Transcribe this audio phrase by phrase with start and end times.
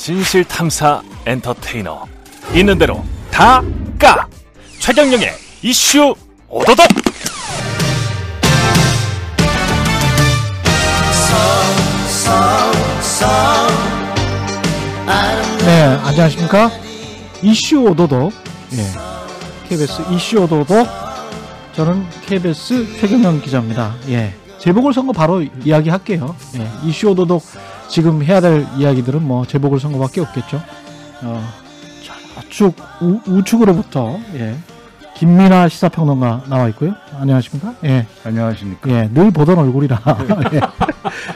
[0.00, 2.06] 진실 탐사 엔터테이너
[2.54, 3.62] 있는 대로 다
[3.98, 4.26] 까.
[4.78, 5.30] 최경영의
[5.60, 6.14] 이슈
[6.48, 6.86] 오도독.
[15.66, 16.70] 네, 안녕하십니까?
[17.42, 18.32] 이슈 오도독.
[18.72, 19.68] 예.
[19.68, 20.88] KBS 이슈 오도독.
[21.76, 23.94] 저는 KBS 최경영 기자입니다.
[24.08, 24.34] 예.
[24.60, 26.34] 재보궐선거 바로 이야기할게요.
[26.56, 26.88] 예.
[26.88, 27.44] 이슈 오도독
[27.90, 30.62] 지금 해야 될 이야기들은 뭐 재보궐선거밖에 없겠죠.
[31.22, 31.42] 어,
[32.34, 34.56] 좌측, 우, 우측으로부터, 예.
[35.16, 36.94] 김민아 시사평론가 나와 있고요.
[37.18, 37.74] 안녕하십니까?
[37.84, 38.06] 예.
[38.24, 38.88] 안녕하십니까.
[38.90, 39.10] 예.
[39.12, 40.00] 늘 보던 얼굴이라.
[40.54, 40.60] 예.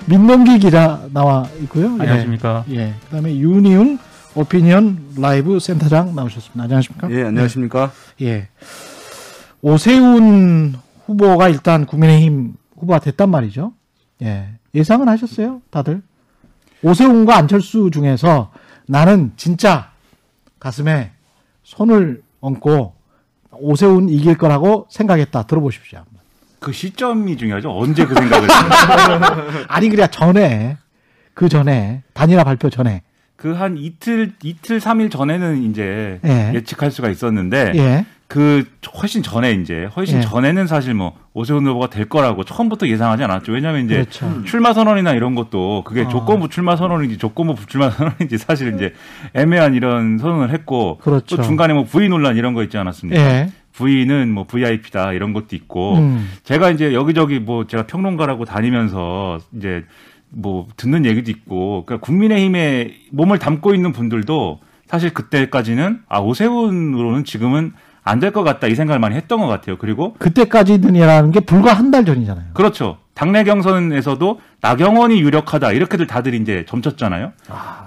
[0.07, 1.87] 민동기 기자 나와 있고요.
[1.99, 2.03] 예.
[2.03, 2.65] 안녕하십니까.
[2.71, 2.95] 예.
[3.05, 3.99] 그 다음에 윤희웅
[4.37, 6.63] 오피니언 라이브 센터장 나오셨습니다.
[6.63, 7.11] 안녕하십니까?
[7.11, 7.93] 예, 안녕하십니까.
[8.23, 8.49] 예.
[9.61, 10.75] 오세훈
[11.07, 13.73] 후보가 일단 국민의힘 후보가 됐단 말이죠.
[14.23, 14.49] 예.
[14.75, 15.61] 예상은 하셨어요?
[15.71, 16.03] 다들?
[16.89, 18.53] 오세훈과 안철수 중에서
[18.87, 19.91] 나는 진짜
[20.61, 21.11] 가슴에
[21.63, 22.95] 손을 얹고
[23.53, 25.45] 오세훈 이길 거라고 생각했다.
[25.45, 26.03] 들어보십시오.
[26.61, 27.77] 그 시점이 중요하죠.
[27.77, 28.49] 언제 그 생각을.
[29.69, 30.77] 아니, 그래, 전에,
[31.35, 33.03] 그 전에, 단일화 발표 전에.
[33.37, 36.53] 그 한 이틀, 이틀, 삼일 전에는 이제 예.
[36.55, 36.61] 예.
[36.63, 38.07] 측할 수가 있었는데 예.
[38.27, 38.65] 그
[39.01, 40.21] 훨씬 전에 이제 훨씬 예.
[40.23, 43.53] 전에는 사실 뭐 오세훈 후보가 될 거라고 처음부터 예상하지 않았죠.
[43.53, 44.45] 왜냐하면 이제 그렇죠.
[44.45, 46.09] 출마 선언이나 이런 것도 그게 어.
[46.09, 48.95] 조건부 출마 선언인지 조건부 불출마 선언인지 사실 이제
[49.35, 51.37] 애매한 이런 선언을 했고 그렇죠.
[51.37, 53.21] 또 중간에 뭐 부의 논란 이런 거 있지 않았습니까?
[53.21, 53.51] 예.
[53.73, 56.31] 부인은 뭐 VIP다 이런 것도 있고 음.
[56.45, 59.85] 제가 이제 여기저기 뭐 제가 평론가라고 다니면서 이제
[60.31, 67.73] 뭐 듣는 얘기도 있고 그러니까 국민의힘에 몸을 담고 있는 분들도 사실 그때까지는 아 오세훈으로는 지금은
[68.05, 69.77] 안 될 것 같다 이 생각을 많이 했던 것 같아요.
[69.79, 72.47] 그리고 그때까지는이라는 게 불과 한 달 전이잖아요.
[72.55, 72.99] 그렇죠.
[73.15, 77.33] 당내 경선에서도 나경원이 유력하다 이렇게들 다들 이제 점쳤잖아요.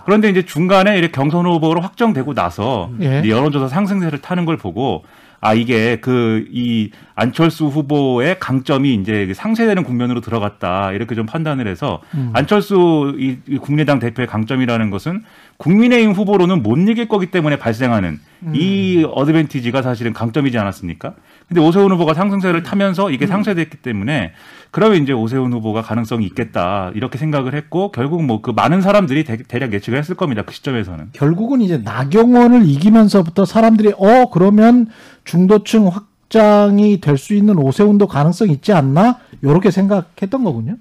[0.06, 3.22] 그런데 이제 중간에 이렇게 경선 후보로 확정되고 나서 예.
[3.28, 5.04] 여론조사 상승세를 타는 걸 보고
[5.40, 12.02] 아 이게 그 이 안철수 후보의 강점이 이제 상쇄되는 국면으로 들어갔다 이렇게 좀 판단을 해서
[12.14, 12.32] 음.
[12.34, 15.24] 안철수 이, 이 국민의당 대표의 강점이라는 것은
[15.58, 18.54] 국민의힘 후보로는 못 이길 거기 때문에 발생하는 음.
[18.56, 21.14] 이 어드밴티지가 사실은 강점이지 않았습니까?
[21.48, 23.28] 근데 오세훈 후보가 상승세를 타면서 이게 음.
[23.28, 24.34] 상쇄됐기 때문에
[24.70, 29.38] 그러면 이제 오세훈 후보가 가능성이 있겠다 이렇게 생각을 했고 결국 뭐 그 많은 사람들이 대,
[29.38, 34.88] 대략 예측을 했을 겁니다 그 시점에서는 결국은 이제 나경원을 이기면서부터 사람들이 어 그러면
[35.28, 40.76] 중도층 확장이 될 수 있는 오세훈도 가능성 있지 않나 요렇게 생각했던 거군요.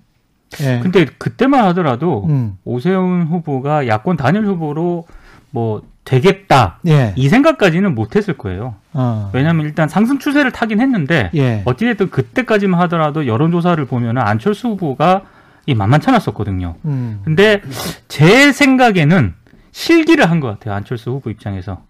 [0.60, 0.80] 예.
[0.82, 2.56] 근데 그때만 하더라도 음.
[2.64, 5.06] 오세훈 후보가 야권 단일 후보로
[5.50, 7.12] 뭐 되겠다 예.
[7.16, 8.76] 이 생각까지는 못했을 거예요.
[8.92, 9.30] 어.
[9.34, 11.62] 왜냐하면 일단 상승 추세를 타긴 했는데 예.
[11.64, 15.22] 어찌됐든 그때까지만 하더라도 여론조사를 보면은 안철수 후보가
[15.66, 16.76] 이 만만찮았었거든요.
[16.84, 17.20] 음.
[17.24, 17.60] 근데
[18.06, 19.34] 제 생각에는
[19.72, 21.82] 실기를 한 것 같아요 안철수 후보 입장에서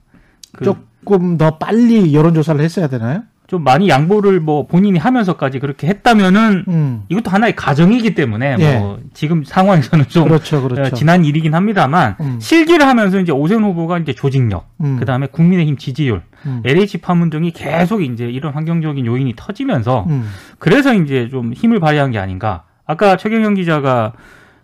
[0.52, 0.64] 그
[1.06, 3.22] 조금 더 빨리 여론조사를 했어야 되나요?
[3.46, 7.02] 좀 많이 양보를 뭐 본인이 하면서까지 그렇게 했다면은 음.
[7.08, 8.78] 이것도 하나의 가정이기 때문에 예.
[8.78, 10.82] 뭐 지금 상황에서는 좀 그렇죠, 그렇죠.
[10.82, 12.38] 어, 지난 일이긴 합니다만 음.
[12.40, 14.96] 실기를 하면서 이제 오세훈 후보가 이제 조직력, 음.
[14.98, 16.60] 그다음에 국민의힘 지지율, 음.
[16.64, 20.28] LH 파문 등이 계속 이제 이런 환경적인 요인이 터지면서 음.
[20.58, 22.64] 그래서 이제 좀 힘을 발휘한 게 아닌가.
[22.84, 24.12] 아까 최경영 기자가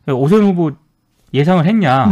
[0.08, 0.72] 오세훈 후보
[1.32, 2.06] 예상을 했냐.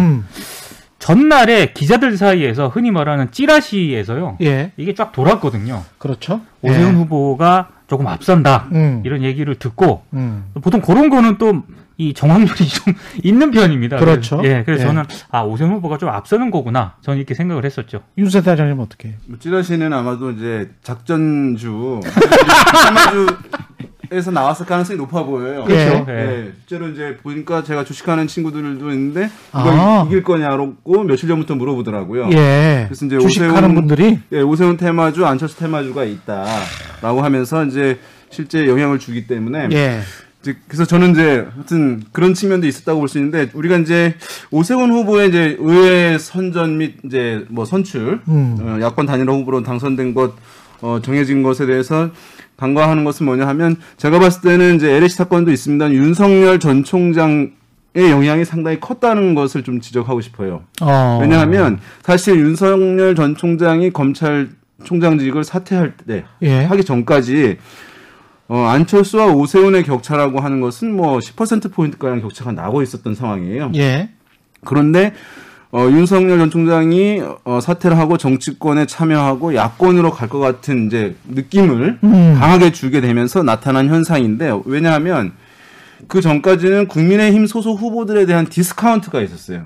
[1.01, 1.31] 음.
[1.31, 4.37] 전날에 기자들 사이에서 흔히 말하는 찌라시에서요.
[4.43, 4.73] 예.
[4.77, 5.83] 이게 쫙 돌았거든요.
[5.99, 6.41] 그렇죠.
[6.63, 6.97] 오세훈 예.
[6.99, 8.69] 후보가 조금 앞선다.
[8.73, 9.03] 음.
[9.05, 10.45] 이런 얘기를 듣고 음.
[10.63, 11.63] 보통 그런 거는 또
[12.01, 13.99] 이 정확률이 좀 있는 편입니다.
[13.99, 14.39] 그렇죠.
[14.39, 14.87] 그래서, 예, 그래서 예.
[14.87, 16.95] 저는 아 오세훈 후보가 좀 앞서는 거구나.
[17.03, 18.01] 저는 이렇게 생각을 했었죠.
[18.17, 19.17] 윤세 대장님 어떻게?
[19.27, 22.01] 뭐 찌라시는 아마도 이제 작전주
[22.83, 23.27] 사마주
[24.13, 25.63] 에서 나왔을 가능성이 높아 보여요.
[25.65, 26.05] 그렇죠.
[26.09, 26.13] 예.
[26.13, 29.61] 네, 실제로 이제 보니까 제가 주식하는 친구들도 있는데 아.
[29.63, 32.29] 이걸 이길 거냐고 며칠 전부터 물어보더라고요.
[32.33, 32.87] 예.
[32.89, 37.99] 그래서 이제 주식하는 오세훈- 분들이 예, 오세훈 테마주, 안철수 테마주가 있다라고 하면서 이제
[38.31, 40.01] 실제 영향을 주기 때문에 예.
[40.43, 44.15] 이제 그래서 저는 이제 하여튼 그런 측면도 있었다고 볼 수 있는데 우리가 이제
[44.51, 48.57] 오세훈 후보의 이제 의회 선전 및 이제 뭐 선출 음.
[48.61, 50.35] 어, 야권 단일화 후보로 당선된 것
[50.83, 52.11] 어, 정해진 것에 대해서
[52.57, 55.93] 간과하는 것은 뭐냐 하면 제가 봤을 때는 이제 LH 사건도 있습니다.
[55.93, 57.53] 윤석열 전 총장
[57.93, 60.63] 의 영향이 상당히 컸다는 것을 좀 지적하고 싶어요.
[60.81, 61.19] 어.
[61.21, 64.51] 왜냐하면 사실 윤석열 전 총장이 검찰
[64.85, 66.63] 총장직을 사퇴할 때 예.
[66.63, 67.59] 하기 전까지
[68.47, 73.73] 어, 안철수와 오세훈의 격차라고 하는 것은 뭐 10%포인트 가량 격차가 나고 있었던 상황이에요.
[73.75, 74.11] 예.
[74.65, 75.13] 그런데
[75.73, 81.99] 어, 윤석열 전 총장이 어, 사퇴를 하고 정치권에 참여하고 야권으로 갈 것 같은 이제 느낌을
[82.03, 82.37] 음.
[82.39, 85.33] 강하게 주게 되면서 나타난 현상인데 왜냐하면
[86.09, 89.63] 그 전까지는 국민의힘 소속 후보들에 대한 디스카운트가 있었어요.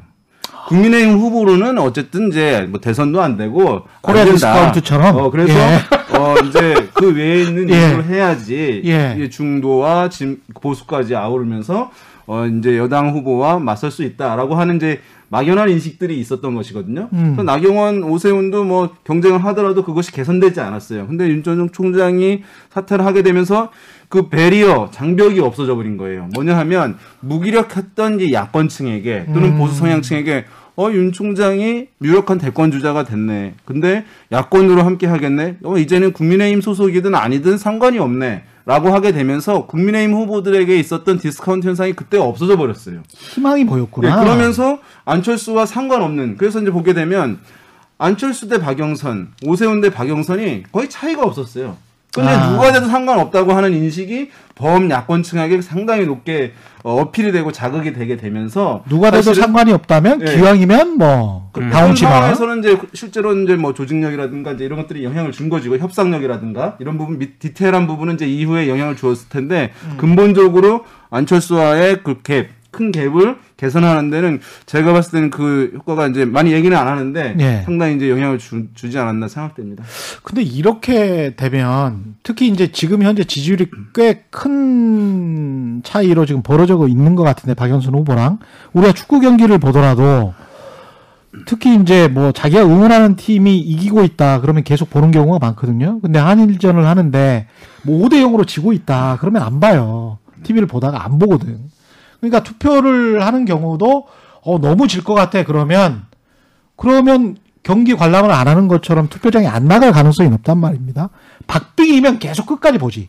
[0.69, 4.25] 국민의힘 후보로는 어쨌든 이제 뭐 대선도 안 되고 코리아.
[4.25, 5.17] 디스카운트처럼?
[5.17, 6.17] 어 그래서 예.
[6.17, 7.91] 어 이제 그 외에 있는 예.
[7.91, 9.29] 일을 해야지 예.
[9.31, 11.91] 중도와 진, 보수까지 아우르면서
[12.27, 15.01] 어 이제 여당 후보와 맞설 수 있다라고 하는 이제
[15.35, 17.09] 막연한 인식들이 있었던 것이거든요.
[17.13, 17.35] 음.
[17.35, 21.09] 그래서 나경원, 오세훈도 뭐 경쟁을 하더라도 그것이 개선되지 않았어요.
[21.09, 23.71] 근데 윤 전 총장이 사퇴를 하게 되면서
[24.09, 26.29] 그 barrier 장벽이 없어져 버린 거예요.
[26.35, 29.59] 뭐냐 하면 무기력했던 이 야권층에게 또는 음.
[29.59, 30.45] 보수 성향층에게
[30.77, 33.55] 어 윤 총장이 유력한 대권 주자가 됐네.
[33.65, 35.57] 근데 야권으로 함께 하겠네.
[35.65, 38.45] 어 이제는 국민의힘 소속이든 아니든 상관이 없네.
[38.67, 43.03] 라고 하게 되면서 국민의힘 후보들에게 있었던 디스카운트 현상이 그때 없어져 버렸어요.
[43.09, 44.17] 희망이 보였구나.
[44.17, 47.41] 네, 그러면서 안철수와 상관없는 그래서 이제 보게 되면
[47.99, 51.77] 안철수 대 박영선, 오세훈 대 박영선이 거의 차이가 없었어요.
[52.15, 52.51] 근데 아.
[52.51, 56.53] 누가 돼도 상관없다고 하는 인식이 범야권층에게 상당히 높게
[56.85, 60.37] 어, 어필이 되고 자극이 되게 되면서 누가 돼도 상관이 없다면 예.
[60.37, 62.11] 기왕이면 뭐 그런 다운치마.
[62.11, 67.19] 상황에서는 이제 실제로 이제 뭐 조직력이라든가 이제 이런 것들이 영향을 준 거지고 협상력이라든가 이런 부분
[67.19, 69.97] 미- 디테일한 부분은 이제 이후에 영향을 주었을 텐데 음.
[69.97, 76.53] 근본적으로 안철수와의 그 갭, 큰 갭을 개선하는 데는 제가 봤을 때는 그 효과가 이제 많이
[76.53, 77.63] 얘기는 안 하는데 예.
[77.65, 79.85] 상당히 이제 영향을 주, 주지 않았나 생각됩니다.
[80.23, 87.23] 근데 이렇게 되면 특히 이제 지금 현재 지지율이 꽤 큰 차이로 지금 벌어지고 있는 것
[87.23, 88.39] 같은데 박영선 후보랑
[88.73, 90.35] 우리가 축구 경기를 보더라도
[91.47, 96.01] 특히 이제 뭐 자기가 응원하는 팀이 이기고 있다 그러면 계속 보는 경우가 많거든요.
[96.01, 97.47] 근데 한일전을 하는데
[97.83, 100.19] 뭐 5대 0으로 지고 있다 그러면 안 봐요.
[100.45, 101.59] TV를 보다가 안 보거든.
[102.31, 104.07] 그러니까 투표를 하는 경우도
[104.43, 106.05] 어 너무 질 것 같아 그러면
[106.77, 111.09] 그러면 경기 관람을 안 하는 것처럼 투표장에 안 나갈 가능성이 높단 말입니다.
[111.47, 113.09] 박빙이면 계속 끝까지 보지.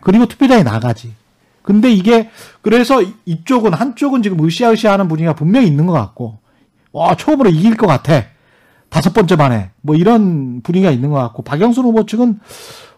[0.00, 1.14] 그리고 투표장에 나가지.
[1.62, 2.30] 근데 이게
[2.62, 6.38] 그래서 이쪽은 한쪽은 지금 으쌰으쌰하는 분위기가 분명히 있는 것 같고,
[6.92, 8.24] 와 처음으로 이길 것 같아.
[8.88, 12.40] 다섯 번째 만에 뭐 이런 분위기가 있는 것 같고 박영순 후보 측은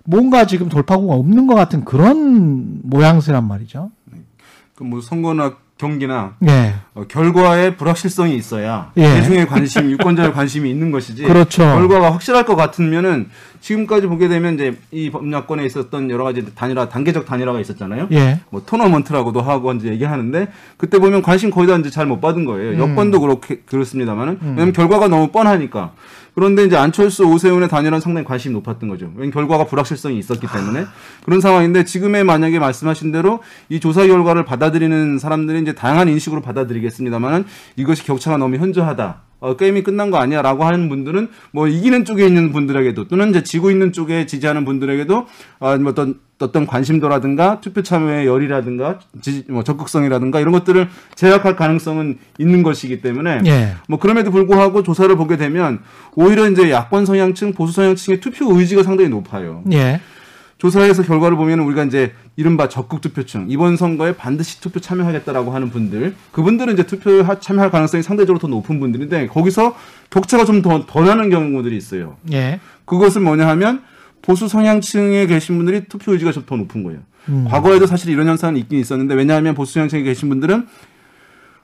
[0.05, 3.91] 뭔가 지금 돌파구가 없는 것 같은 그런 모양새란 말이죠.
[4.81, 9.03] 그 뭐 선거나 경기나 예, 어, 결과에 불확실성이 있어야 예.
[9.03, 11.23] 대중의 관심, 유권자의 관심이 있는 것이지.
[11.23, 11.63] 그렇죠.
[11.63, 13.31] 결과가 확실할 것 같으면은
[13.61, 18.09] 지금까지 보게 되면 이제 이 법야권에 있었던 여러 가지 단일화, 단계적 단일화가 있었잖아요.
[18.13, 22.45] 예, 뭐 토너먼트라고도 하고 이제 얘기하는데 그때 보면 관심 거의 다 이제 잘 못 받은
[22.45, 22.73] 거예요.
[22.73, 22.79] 음.
[22.91, 25.93] 여권도 그렇게 그렇습니다만은 왜냐면 결과가 너무 뻔하니까.
[26.35, 29.07] 그런데 이제 안철수 오세훈의 단일화는 상당히 관심이 높았던 거죠.
[29.15, 30.87] 왜냐면 결과가 불확실성이 있었기 때문에
[31.25, 36.81] 그런 상황인데 지금의 만약에 말씀하신 대로 이 조사 결과를 받아들이는 사람들이 이제 다양한 인식으로 받아들이
[36.91, 37.45] 겠습니다만은
[37.77, 39.23] 이것이 격차가 너무 현저하다.
[39.41, 43.43] 어, 게임이 끝난 거 아니야 라고 하는 분들은 뭐 이기는 쪽에 있는 분들에게도 또는 이제
[43.43, 45.27] 지고 있는 쪽에 지지하는 분들에게도
[45.61, 52.19] 아, 뭐 어떤 어떤 관심도라든가 투표 참여의 열이라든가 지지, 뭐 적극성이라든가 이런 것들을 제약할 가능성은
[52.39, 55.81] 있는 것이기 때문에 예, 뭐 그럼에도 불구하고 조사를 보게 되면
[56.15, 59.63] 오히려 이제 야권 성향층, 보수 성향층의 투표 의지가 상당히 높아요.
[59.73, 60.01] 예,
[60.61, 66.15] 조사에서 결과를 보면 우리가 이제 이른바 적극 투표층 이번 선거에 반드시 투표 참여하겠다라고 하는 분들
[66.33, 69.75] 그분들은 이제 투표 참여할 가능성이 상대적으로 더 높은 분들인데 거기서
[70.11, 72.19] 격차가 좀더더 나는 경우들이 있어요.
[72.33, 72.61] 예.
[72.85, 73.83] 그것은 뭐냐 하면
[74.21, 77.01] 보수 성향층에 계신 분들이 투표 의지가 좀 더 높은 거예요.
[77.31, 77.47] 음.
[77.49, 80.67] 과거에도 사실 이런 현상은 있긴 있었는데 왜냐하면 보수 성향층에 계신 분들은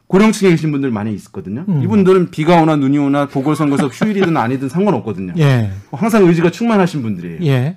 [0.07, 1.67] 고령층에 계신 분들 많이 있거든요.
[1.69, 1.83] 음.
[1.83, 5.35] 이분들은 비가 오나 눈이 오나 보궐선거에서 휴일이든 아니든 상관없거든요.
[5.37, 7.39] 예, 항상 의지가 충만하신 분들이에요.
[7.43, 7.77] 예,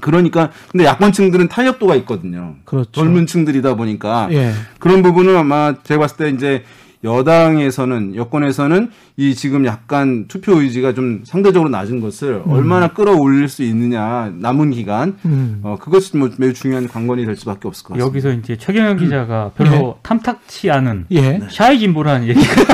[0.00, 2.54] 그러니까 근데 야권층들은 탄력도가 있거든요.
[2.64, 2.90] 그렇죠.
[2.92, 6.64] 젊은 층들이다 보니까 예, 그런 부분은 아마 제가 봤을 때 이제
[7.04, 14.32] 여당에서는 여권에서는 이 지금 약간 투표 의지가 좀 상대적으로 낮은 것을 얼마나 끌어올릴 수 있느냐
[14.34, 15.60] 남은 기간 음.
[15.62, 18.06] 어 그것이 뭐 매우 중요한 관건이 될 수밖에 없을 것 같습니다.
[18.06, 21.40] 여기서 이제 최경영 기자가 별로 탐탁치 않은 예.
[21.50, 22.64] 샤이 진보라는 얘기가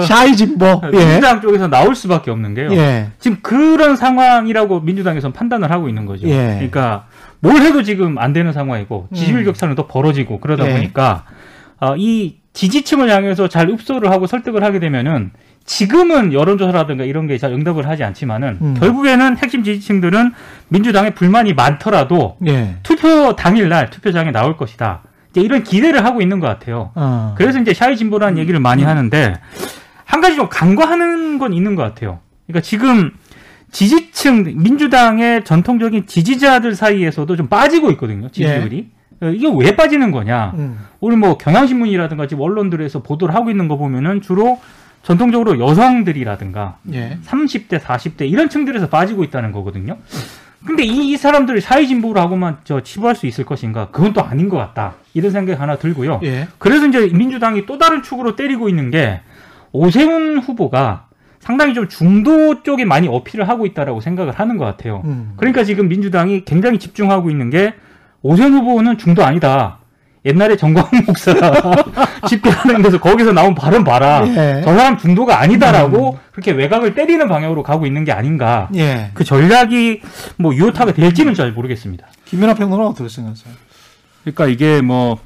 [0.02, 0.80] 샤이 진보.
[0.92, 2.71] 예, 민주당 쪽에서 나올 수밖에 없는 게요.
[2.73, 6.28] 예, 지금 그런 상황이라고 민주당에서는 판단을 하고 있는 거죠.
[6.28, 6.54] 예.
[6.54, 7.07] 그러니까
[7.40, 9.45] 뭘 해도 지금 안 되는 상황이고 지지율 음.
[9.47, 10.73] 격차는 더 벌어지고 그러다 예.
[10.73, 11.25] 보니까
[11.80, 15.30] 어, 이 지지층을 향해서 잘 읍소를 하고 설득을 하게 되면은
[15.64, 18.75] 지금은 여론조사라든가 이런 게 잘 응답을 하지 않지만은 음.
[18.80, 20.33] 결국에는 핵심 지지층들은
[20.68, 22.76] 민주당에 불만이 많더라도 예.
[22.83, 25.02] 투표 당일날 투표장에 나올 것이다.
[25.40, 26.90] 이런 기대를 하고 있는 것 같아요.
[26.95, 27.35] 어.
[27.37, 29.38] 그래서 이제 샤이 진보라는 얘기를 많이 하는데
[30.04, 32.21] 한 가지 좀 간과하는 건 있는 것 같아요.
[32.47, 33.12] 그러니까 지금
[33.71, 38.28] 지지층 민주당의 전통적인 지지자들 사이에서도 좀 빠지고 있거든요.
[38.28, 38.90] 지지율이.
[39.21, 40.52] 어, 이게 왜 빠지는 거냐?
[40.57, 40.78] 음.
[41.00, 44.61] 오늘 뭐 경향신문이라든가 지금 언론들에서 보도를 하고 있는 거 보면은 주로
[45.02, 47.18] 전통적으로 여성들이라든가 예.
[47.25, 49.97] 30대, 40대 이런 층들에서 빠지고 있다는 거거든요.
[50.67, 53.88] 근데 이, 이 사람들을 사회진보를 하고만 저 치부할 수 있을 것인가?
[53.91, 54.95] 그건 또 아닌 것 같다.
[55.15, 56.21] 이런 생각이 하나 들고요.
[56.25, 56.49] 예.
[56.59, 59.21] 그래서 이제 민주당이 또 다른 축으로 때리고 있는 게
[59.73, 61.07] 오세훈 후보가
[61.41, 65.03] 상당히 좀 중도 쪽에 많이 어필을 하고 있다라고 생각을 하는 것 같아요.
[65.05, 65.35] 음.
[65.37, 67.75] 그러니까 지금 민주당이 굉장히 집중하고 있는 게
[68.23, 69.78] 오세훈 후보는 중도 아니다.
[70.29, 71.75] 옛날에 정광훈 목사가
[72.29, 74.23] 집회하는 데서 거기서 나온 발언 봐라.
[74.27, 74.61] 예.
[74.65, 78.69] 저 사람 중도가 아니다라고 그렇게 외곽을 때리는 방향으로 가고 있는 게 아닌가.
[78.77, 79.11] 예.
[79.15, 80.03] 그 전략이
[80.37, 82.07] 뭐 유효타가 될지는 잘 모르겠습니다.
[82.27, 83.55] 김연아 평론은 어떻게 생각하세요?
[84.25, 85.19] 그러니까 이게 뭐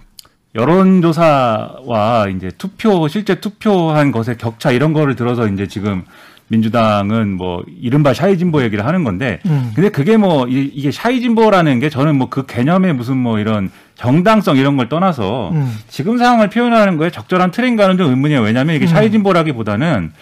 [0.54, 6.04] 여론조사와 이제 투표 실제 투표한 것의 격차 이런 거를 들어서 이제 지금
[6.48, 9.72] 민주당은 뭐 이른바 샤이 진보 얘기를 하는 건데 음.
[9.74, 13.70] 근데 그게 뭐 이- 이게 샤이 진보라는 게 저는 뭐 그 개념의 무슨 뭐 이런
[13.96, 15.76] 정당성 이런 걸 떠나서 음.
[15.88, 18.40] 지금 상황을 표현하는 거에 적절한 틀인가는 좀 의문이에요.
[18.40, 18.88] 왜냐하면 이게 음.
[18.88, 20.12] 샤이진보라기보다는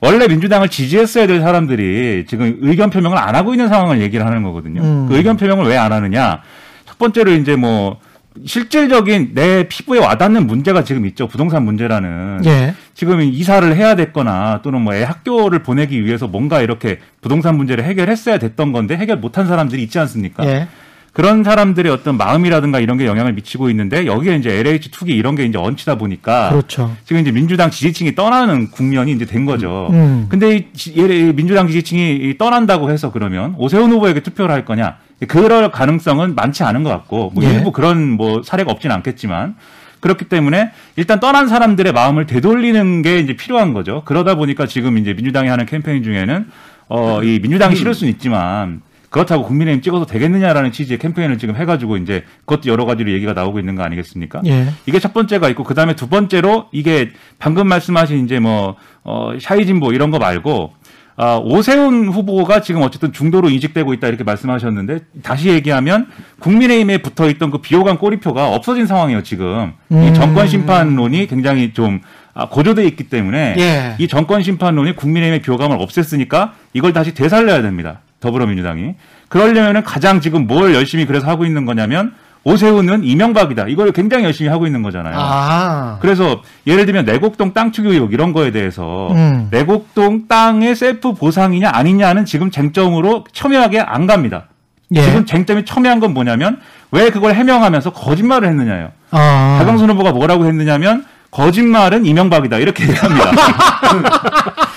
[0.00, 4.82] 원래 민주당을 지지했어야 될 사람들이 지금 의견 표명을 안 하고 있는 상황을 얘기를 하는 거거든요.
[4.82, 5.06] 음.
[5.08, 6.40] 그 의견 표명을 왜 안 하느냐?
[6.86, 7.98] 첫 번째로 이제 뭐
[8.46, 11.26] 실질적인 내 피부에 와닿는 문제가 지금 있죠.
[11.26, 12.42] 부동산 문제라는.
[12.46, 12.74] 예.
[12.94, 18.38] 지금 이사를 해야 됐거나 또는 뭐 애 학교를 보내기 위해서 뭔가 이렇게 부동산 문제를 해결했어야
[18.38, 20.46] 됐던 건데 해결 못한 사람들이 있지 않습니까?
[20.46, 20.68] 예.
[21.12, 25.44] 그런 사람들의 어떤 마음이라든가 이런 게 영향을 미치고 있는데 여기에 이제 LH 투기 이런 게
[25.44, 26.94] 이제 얹히다 보니까 그렇죠.
[27.04, 29.88] 지금 이제 민주당 지지층이 떠나는 국면이 이제 된 거죠.
[29.90, 30.26] 음.
[30.28, 34.98] 근데 이 민주당 지지층이 이 떠난다고 해서 그러면 오세훈 후보에게 투표를 할 거냐?
[35.28, 37.48] 그럴 가능성은 많지 않은 것 같고 뭐 예.
[37.54, 39.56] 일부 그런 뭐 사례가 없지는 않겠지만
[39.98, 44.02] 그렇기 때문에 일단 떠난 사람들의 마음을 되돌리는 게 이제 필요한 거죠.
[44.06, 46.46] 그러다 보니까 지금 이제 민주당이 하는 캠페인 중에는
[46.88, 52.24] 어 이 민주당이 싫을 수는 있지만 그렇다고 국민의힘 찍어도 되겠느냐라는 취지의 캠페인을 지금 해가지고 이제
[52.46, 54.40] 그것도 여러 가지로 얘기가 나오고 있는 거 아니겠습니까?
[54.46, 54.68] 예.
[54.86, 59.92] 이게 첫 번째가 있고 그 다음에 두 번째로 이게 방금 말씀하신 이제 뭐 어, 샤이진보
[59.92, 60.72] 이런 거 말고
[61.16, 66.06] 아, 오세훈 후보가 지금 어쨌든 중도로 이직되고 있다 이렇게 말씀하셨는데 다시 얘기하면
[66.38, 70.02] 국민의힘에 붙어 있던 그 비호감 꼬리표가 없어진 상황이에요 지금 음.
[70.04, 72.00] 이 정권 심판론이 굉장히 좀
[72.32, 73.96] 아, 고조돼 있기 때문에 예.
[73.98, 78.94] 이 정권 심판론이 국민의힘의 비호감을 없앴으니까 이걸 다시 되살려야 됩니다 더불어민주당이
[79.28, 82.12] 그러려면은 가장 지금 뭘 열심히 그래서 하고 있는 거냐면
[82.42, 85.14] 오세훈은 이명박이다 이걸 굉장히 열심히 하고 있는 거잖아요.
[85.18, 85.98] 아.
[86.00, 89.48] 그래서 예를 들면 내곡동 땅 투기 의혹 이런 거에 대해서 음.
[89.50, 94.46] 내곡동 땅의 셀프 보상이냐 아니냐는 지금 쟁점으로 첨예하게 안 갑니다.
[94.94, 95.02] 예.
[95.02, 96.60] 지금 쟁점이 첨예한 건 뭐냐면
[96.90, 98.90] 왜 그걸 해명하면서 거짓말을 했느냐요.
[99.10, 99.56] 아.
[99.60, 103.30] 박영선 후보가 뭐라고 했느냐면 거짓말은 이명박이다 이렇게 얘기합니다.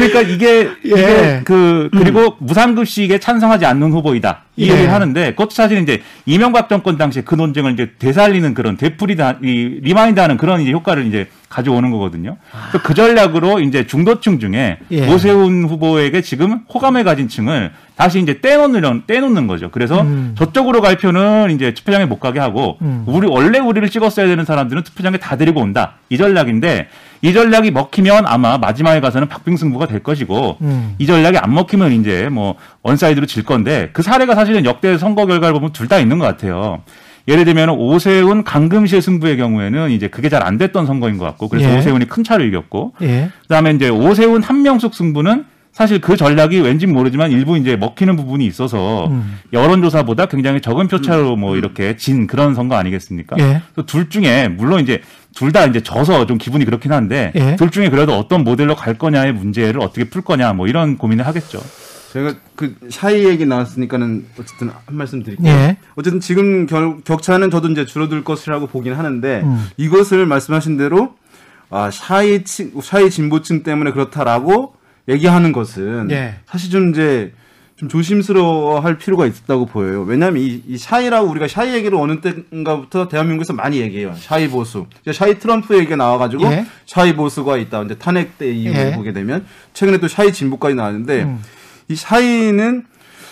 [0.00, 0.88] 그러니까 이게, 예.
[0.88, 4.72] 이게 그 그리고 무상급식에 찬성하지 않는 후보이다 이 예.
[4.72, 9.80] 얘기를 하는데 그것도 사실 이제 이명박 정권 당시에 그 논쟁을 이제 되살리는 그런 되풀이다 이
[9.82, 12.36] remind하는 그런 이제 효과를 이제 가져오는 거거든요.
[12.70, 15.08] 그래서 그 전략으로 이제 중도층 중에 예.
[15.12, 19.70] 오세훈 후보에게 지금 호감을 가진 층을 다시 이제 떼놓는 떼놓는 거죠.
[19.70, 20.34] 그래서 음.
[20.38, 23.02] 저쪽으로 갈 표는 이제 투표장에 못 가게 하고 음.
[23.06, 25.94] 우리 원래 우리를 찍었어야 되는 사람들은 투표장에 다 데리고 온다.
[26.10, 26.88] 이 전략인데
[27.22, 30.94] 이 전략이 먹히면 아마 마지막에 가서는 박빙승부가 될 것이고 음.
[30.98, 35.54] 이 전략이 안 먹히면 이제 뭐 one-side로 질 건데 그 사례가 사실은 역대 선거 결과를
[35.54, 36.82] 보면 둘 다 있는 것 같아요.
[37.28, 41.68] 예를 들면 오세훈 강금실 승부의 경우에는 이제 그게 잘 안 됐던 선거인 것 같고 그래서
[41.70, 41.78] 예.
[41.78, 43.30] 오세훈이 큰 차를 이겼고 예.
[43.42, 49.06] 그다음에 이제 오세훈 한명숙 승부는 사실 그 전략이 왠지 모르지만 일부 이제 먹히는 부분이 있어서
[49.08, 49.38] 음.
[49.52, 53.36] 여론조사보다 굉장히 적은 표차로 뭐 이렇게 진 그런 선거 아니겠습니까?
[53.38, 53.62] 예.
[53.86, 55.02] 둘 중에 물론 이제
[55.36, 57.54] 둘 다 이제 져서 좀 기분이 그렇긴 한데 예.
[57.56, 61.60] 둘 중에 그래도 어떤 모델로 갈 거냐의 문제를 어떻게 풀 거냐 뭐 이런 고민을 하겠죠.
[62.12, 65.46] 제가 그 샤이 얘기 나왔으니까는 어쨌든 한 말씀 드릴게요.
[65.46, 65.76] 예.
[65.94, 69.66] 어쨌든 지금 결, 격차는 저도 이제 줄어들 것이라고 보긴 하는데 음.
[69.76, 71.14] 이것을 말씀하신 대로
[71.70, 74.74] 아 샤이 층 샤이 진보층 때문에 그렇다라고
[75.08, 76.36] 얘기하는 것은 예.
[76.46, 77.32] 사실 좀 이제
[77.76, 80.02] 좀 조심스러워할 필요가 있다고 보여요.
[80.02, 84.14] 왜냐하면 이, 이 샤이라고 우리가 샤이 얘기를 어느 때인가부터 대한민국에서 많이 얘기해요.
[84.16, 84.86] 샤이 보수.
[85.12, 86.66] 샤이 트럼프 얘기가 나와가지고 예.
[86.86, 87.82] 샤이 보수가 있다.
[87.82, 88.96] 이제 탄핵 때 이후에 예.
[88.96, 91.40] 보게 되면 최근에 또 샤이 진보까지 나왔는데 음.
[91.88, 92.84] 이 샤이는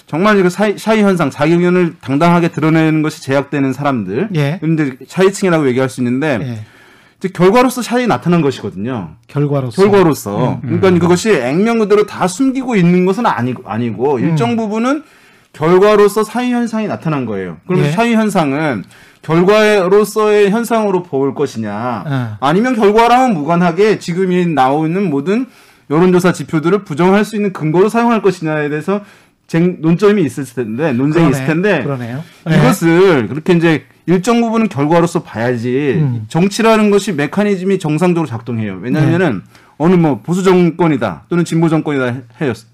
[0.06, 4.30] 정말 그 샤이, 샤이 현상, 자기 의견을 당당하게 드러내는 것이 제약되는 사람들.
[4.34, 4.58] 예.
[4.60, 6.64] 근데 샤이층이라고 얘기할 수 있는데 예.
[7.18, 9.16] 이제 결과로서 샤이 나타난 것이거든요.
[9.26, 9.82] 결과로서.
[9.82, 10.60] 결과로서.
[10.62, 15.02] 그러니까 그것이 액면 그대로 다 숨기고 있는 것은 아니고, 아니고 일정 부분은
[15.52, 17.56] 결과로서 사회 현상이 나타난 거예요.
[17.66, 17.90] 그러면 예.
[17.92, 18.84] 사회 현상은
[19.22, 22.36] 결과로서의 현상으로 볼 것이냐, 예.
[22.40, 25.46] 아니면 결과랑은 무관하게 지금 이 나오는 모든
[25.90, 29.02] 여론조사 지표들을 부정할 수 있는 근거로 사용할 것이냐에 대해서
[29.46, 32.24] 쟁, 논점이 있을 텐데, 논쟁이 있을 텐데, 그러네요.
[32.50, 32.56] 예.
[32.56, 36.24] 이것을 그렇게 이제 일정 부분은 결과로서 봐야지 음.
[36.28, 38.78] 정치라는 것이 메커니즘이 정상적으로 작동해요.
[38.82, 39.42] 왜냐하면은
[39.78, 42.64] 어느 뭐 보수 정권이다 또는 진보 정권이다 해- 그래서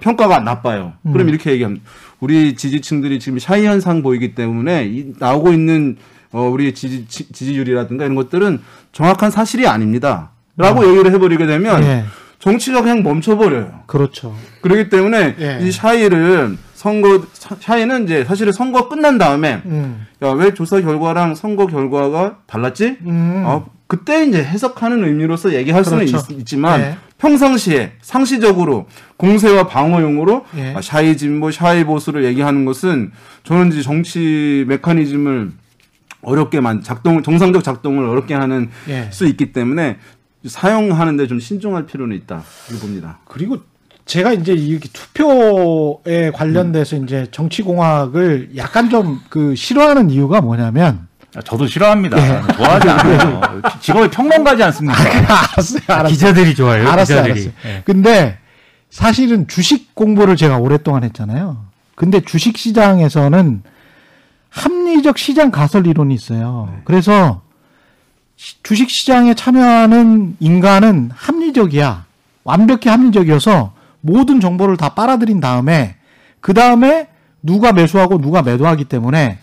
[0.00, 0.92] 평가가 나빠요.
[1.06, 1.12] 음.
[1.12, 1.84] 그럼 이렇게 얘기합니다.
[2.20, 5.96] 우리 지지층들이 지금 샤이 현상 보이기 때문에 이 나오고 있는
[6.30, 8.60] 어, 우리 지지, 지- 지지율이라든가 이런 것들은
[8.92, 10.30] 정확한 사실이 아닙니다.
[10.56, 12.04] 라고 얘기를 해버리게 되면 음.
[12.42, 12.50] 예.
[12.50, 13.82] 정치가 그냥 멈춰버려요.
[13.86, 14.34] 그렇죠.
[14.62, 15.58] 그렇기 때문에 예.
[15.62, 20.06] 이 샤이를 선거 샤- 샤이는 이제 사실은 선거 끝난 다음에 음.
[20.20, 22.98] 야 왜 조사 결과랑 선거 결과가 달랐지?
[23.06, 23.42] 음.
[23.46, 26.32] 어, 그때 이제 해석하는 의미로서 얘기할 수는 그렇죠.
[26.32, 26.96] 있, 지만 예.
[27.18, 30.74] 평상시에 상시적으로 공세와 방어용으로 예.
[30.74, 33.12] 아, 샤이 진보, 샤이 보수를 얘기하는 것은
[33.44, 35.52] 저는 이제 정치 메커니즘을
[36.22, 39.08] 어렵게만 작동 정상적 작동을 어렵게 하는 예.
[39.12, 39.98] 수 있기 때문에
[40.44, 43.18] 사용하는데 좀 신중할 필요는 있다 이렇게 봅니다.
[43.24, 43.58] 그리고
[44.04, 51.66] 제가 이제 이렇게 투표에 관련돼서 이제 정치공학을 약간 좀 그 싫어하는 이유가 뭐냐면 아, 저도
[51.66, 52.18] 싫어합니다.
[52.18, 52.42] 예.
[52.54, 53.62] 좋아하지 않아요.
[53.80, 55.00] 직업이 평론가지 않습니까?
[55.00, 56.08] 알았어요, 알았어요.
[56.08, 56.88] 기자들이 좋아요.
[56.88, 57.30] 알았어요, 기자들이.
[57.32, 57.52] 알았어요.
[57.66, 57.82] 예.
[57.86, 58.38] 근데
[58.90, 61.64] 사실은 주식 공부를 제가 오랫동안 했잖아요.
[61.94, 63.62] 근데 주식 시장에서는
[64.50, 66.80] 합리적 시장 가설 이론이 있어요.
[66.84, 67.41] 그래서 시-
[68.36, 72.06] 주식 시장에 참여하는 인간은 합리적이야.
[72.44, 75.96] 완벽히 합리적이어서 모든 정보를 다 빨아들인 다음에
[76.40, 77.08] 그 다음에
[77.42, 79.38] 누가 매수하고 누가 매도하기 때문에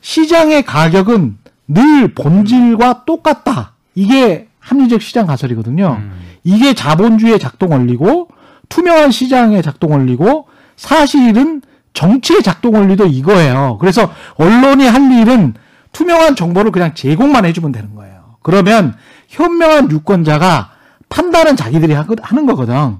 [0.00, 1.38] 시장의 가격은
[1.68, 3.72] 늘 본질과 똑같다.
[3.94, 6.02] 이게 합리적 시장 가설이거든요.
[6.42, 8.28] 이게 자본주의의 작동 원리고
[8.68, 11.62] 투명한 시장의 작동 원리고 사실은
[11.92, 13.78] 정치의 작동 원리도 이거예요.
[13.80, 15.54] 그래서 언론이 할 일은
[15.92, 18.13] 투명한 정보를 그냥 제공만 해주면 되는 거예요.
[18.54, 18.94] 그러면
[19.28, 20.70] 현명한 유권자가
[21.08, 22.98] 판단은 자기들이 하는 거거든.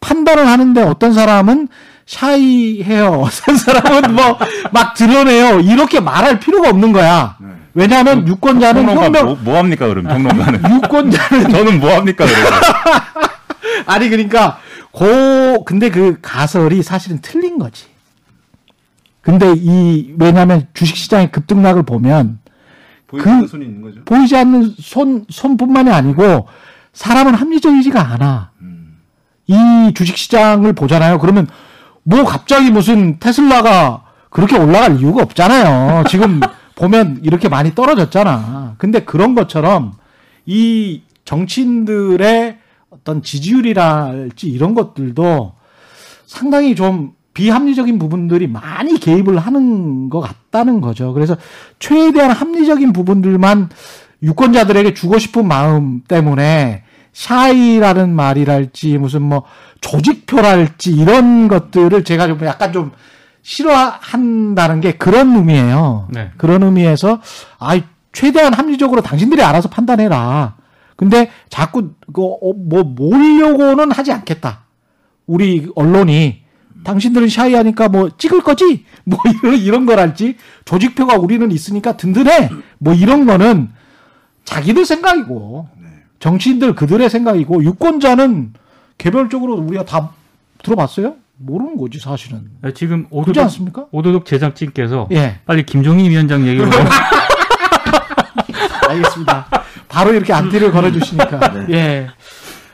[0.00, 1.68] 판단을 하는데 어떤 사람은
[2.06, 3.22] 샤이해요.
[3.28, 4.38] 어떤 사람은 뭐
[4.72, 5.60] 막 드러내요.
[5.60, 7.36] 이렇게 말할 필요가 없는 거야.
[7.74, 10.62] 왜냐하면 유권자는 평론가 현명 뭐, 뭐 합니까 그럼 평론가는?
[10.74, 12.60] 유권자는 저는 뭐 합니까 그러면?
[13.86, 14.58] 아니 그러니까
[14.90, 17.84] 고 근데 그 가설이 사실은 틀린 거지.
[19.20, 22.38] 근데 이 왜냐하면 주식 시장의 급등락을 보면
[23.08, 24.04] 보이는 그- 손이 있는 거죠.
[24.04, 26.46] 보이지 않는 손 손뿐만이 아니고
[26.92, 28.52] 사람은 합리적이지가 않아.
[29.46, 31.18] 이 주식 시장을 보잖아요.
[31.18, 31.46] 그러면
[32.04, 36.04] 뭐 갑자기 무슨 테슬라가 그렇게 올라갈 이유가 없잖아요.
[36.08, 36.40] 지금
[36.76, 38.74] 보면 이렇게 많이 떨어졌잖아.
[38.78, 39.94] 근데 그런 것처럼
[40.46, 42.58] 이 정치인들의
[42.90, 45.54] 어떤 지지율이랄지 이런 것들도
[46.26, 51.12] 상당히 좀 비합리적인 부분들이 많이 개입을 하는 것 같다는 거죠.
[51.12, 51.36] 그래서
[51.78, 53.68] 최대한 합리적인 부분들만
[54.24, 59.44] 유권자들에게 주고 싶은 마음 때문에 샤이라는 말이랄지 무슨 뭐
[59.80, 62.90] 조직표랄지 이런 것들을 제가 좀 약간 좀
[63.42, 66.08] 싫어한다는 게 그런 의미예요.
[66.10, 66.32] 네.
[66.38, 67.20] 그런 의미에서
[67.60, 67.80] 아
[68.12, 70.56] 최대한 합리적으로 당신들이 알아서 판단해라.
[70.96, 74.64] 근데 자꾸 그뭐 모으려고는 하지 않겠다.
[75.28, 76.47] 우리 언론이
[76.84, 78.84] 당신들은 샤이하니까 뭐 찍을 거지?
[79.04, 82.50] 뭐 이런 이런 거랄지 조직표가 우리는 있으니까 든든해.
[82.78, 83.70] 뭐 이런 거는
[84.44, 85.68] 자기들 생각이고
[86.20, 88.52] 정치인들 그들의 생각이고 유권자는
[88.96, 90.10] 개별적으로 우리가 다
[90.62, 91.16] 들어봤어요?
[91.36, 92.50] 모르는 거지 사실은.
[92.74, 93.86] 지금 그렇지 오도독, 않습니까?
[93.92, 95.38] 오도독 제작진께서 예.
[95.46, 96.68] 빨리 김종인 위원장 얘기로
[98.88, 99.46] 알겠습니다.
[99.88, 101.66] 바로 이렇게 안티를 걸어주시니까.
[101.70, 102.08] 예.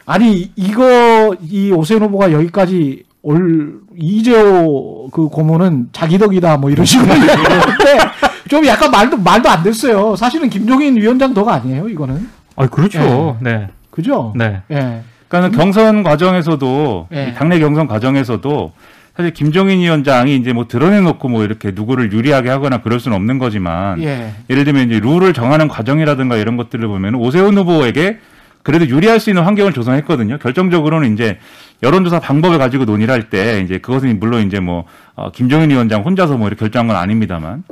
[0.06, 7.10] 아니, 이거, 이 오세훈 후보가 여기까지 올, 이재호 그 고문은 자기 덕이다, 뭐 이런 식으로
[7.10, 7.98] 얘기했는데,
[8.48, 10.14] 좀 약간 말도, 말도 안 됐어요.
[10.14, 12.28] 사실은 김종인 위원장 덕 아니에요, 이거는.
[12.56, 13.38] 아 그렇죠.
[13.40, 13.68] 네.
[13.90, 14.32] 그죠?
[14.37, 14.60] 네.
[14.70, 15.02] 예.
[15.28, 17.28] 그러니까 경선 과정에서도 예.
[17.28, 18.72] 이 당내 경선 과정에서도
[19.16, 24.02] 사실 김종인 위원장이 이제 뭐 드러내놓고 뭐 이렇게 누구를 유리하게 하거나 그럴 수는 없는 거지만
[24.02, 24.32] 예.
[24.50, 28.18] 예를 들면 이제 룰을 정하는 과정이라든가 이런 것들을 보면 오세훈 후보에게
[28.64, 30.38] 그래도 유리할 수 있는 환경을 조성했거든요.
[30.38, 31.38] 결정적으로는 이제
[31.83, 36.37] 여론조사 방법을 가지고 논의를 할 때 이제 그것은 물론 이제 뭐 어, 김종인 위원장 혼자서
[36.37, 37.62] 뭐 이렇게 결정한 건 아닙니다만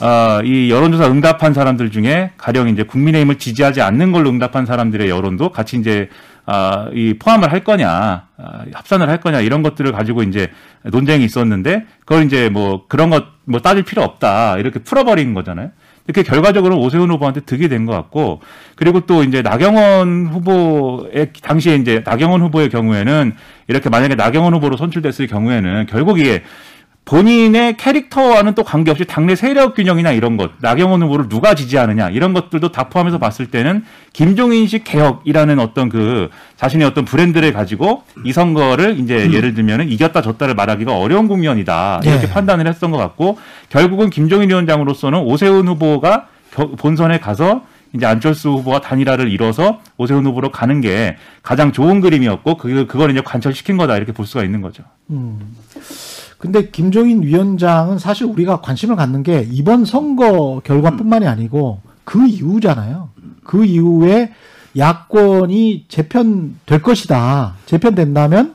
[0.00, 5.50] 아, 이 여론조사 응답한 사람들 중에 가령 이제 국민의힘을 지지하지 않는 걸로 응답한 사람들의 여론도
[5.50, 6.08] 같이 이제
[6.46, 7.90] 아, 이 포함을 할 거냐,
[8.38, 10.50] 아, 합산을 할 거냐 이런 것들을 가지고 이제
[10.82, 15.70] 논쟁이 있었는데 그걸 이제 뭐 그런 것 뭐 따질 필요 없다 이렇게 풀어버린 거잖아요.
[16.08, 18.40] 이렇게 결과적으로 오세훈 후보한테 득이 된 것 같고
[18.74, 23.34] 그리고 또 이제 나경원 후보의 당시에 이제 나경원 후보의 경우에는
[23.68, 26.42] 이렇게 만약에 나경원 후보로 선출됐을 경우에는 결국 이게
[27.08, 32.70] 본인의 캐릭터와는 또 관계없이 당내 세력 균형이나 이런 것, 나경원 후보를 누가 지지하느냐 이런 것들도
[32.70, 39.32] 다 포함해서 봤을 때는 김종인식 개혁이라는 어떤 그 자신의 어떤 브랜드를 가지고 이 선거를 이제
[39.32, 42.28] 예를 들면은 이겼다 졌다를 말하기가 어려운 국면이다 이렇게 예.
[42.28, 43.38] 판단을 했던 것 같고
[43.70, 47.62] 결국은 김종인 위원장으로서는 오세훈 후보가 겨- 본선에 가서
[47.94, 53.22] 이제 안철수 후보와 단일화를 이뤄서 오세훈 후보로 가는 게 가장 좋은 그림이었고 그 그걸 이제
[53.22, 54.82] 관철시킨 거다 이렇게 볼 수가 있는 거죠.
[55.08, 55.56] 음.
[56.38, 63.10] 근데 김종인 위원장은 사실 우리가 관심을 갖는 게 이번 선거 결과뿐만이 아니고 그 이후잖아요.
[63.44, 64.32] 그 이후에
[64.76, 67.56] 야권이 재편될 것이다.
[67.66, 68.54] 재편된다면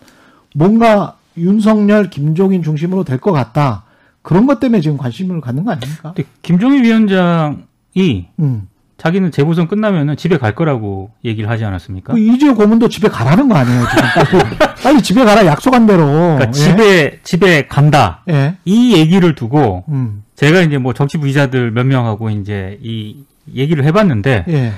[0.55, 3.83] 뭔가 윤석열, 김종인 중심으로 될 것 같다.
[4.21, 6.13] 그런 것 때문에 지금 관심을 갖는 거 아닙니까?
[6.15, 8.67] 근데 김종인 위원장이 음.
[8.97, 12.13] 자기는 재보선 끝나면은 집에 갈 거라고 얘기를 하지 않았습니까?
[12.13, 14.39] 그 이재호 고문도 집에 가라는 거 아니에요, 지금.
[14.83, 16.05] 빨리, 집에 가라 약속한 대로.
[16.05, 16.51] 그러니까 예?
[16.51, 18.23] 집에 집에 간다.
[18.29, 18.55] 예.
[18.65, 20.23] 이 얘기를 두고 음.
[20.35, 24.73] 제가 이제 뭐 정치부 기자들 몇 명하고 이제 이 얘기를 해봤는데 예.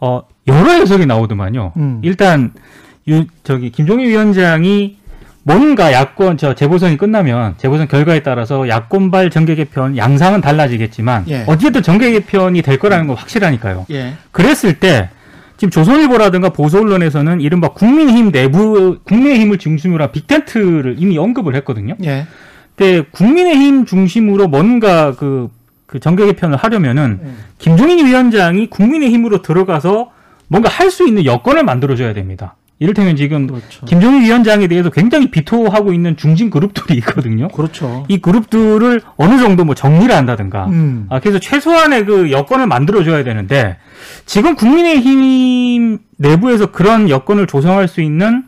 [0.00, 1.72] 어 여러 해석이 나오더만요.
[1.76, 2.00] 음.
[2.02, 2.52] 일단
[3.08, 4.98] 유, 저기 김종인 위원장이
[5.46, 11.44] 뭔가 야권 저 재보선이 끝나면 재보선 결과에 따라서 야권발 정계 개편 양상은 달라지겠지만 예.
[11.46, 13.86] 어쨌든 정계 개편이 될 거라는 건 확실하니까요.
[13.92, 14.14] 예.
[14.32, 15.08] 그랬을 때
[15.56, 21.94] 지금 조선일보라든가 보수 언론에서는 이른바 국민의힘 내부 국민의힘을 중심으로 한 빅텐트를 이미 언급을 했거든요.
[22.02, 22.26] 예.
[22.74, 25.48] 근데 국민의힘 중심으로 뭔가 그,
[25.86, 27.36] 그 정계 개편을 하려면은 음.
[27.58, 30.10] 김종인 위원장이 국민의힘으로 들어가서
[30.48, 32.56] 뭔가 할 수 있는 여건을 만들어줘야 됩니다.
[32.78, 33.86] 이를테면 지금 그렇죠.
[33.86, 37.48] 김종인 위원장에 대해서 굉장히 비토하고 있는 중진 그룹들이 있거든요.
[37.48, 38.04] 그렇죠.
[38.08, 40.66] 이 그룹들을 어느 정도 뭐 정리를 한다든가.
[40.66, 41.06] 음.
[41.08, 43.78] 아, 그래서 최소한의 그 여건을 만들어줘야 되는데
[44.26, 48.44] 지금 국민의힘 내부에서 그런 여건을 조성할 수 있는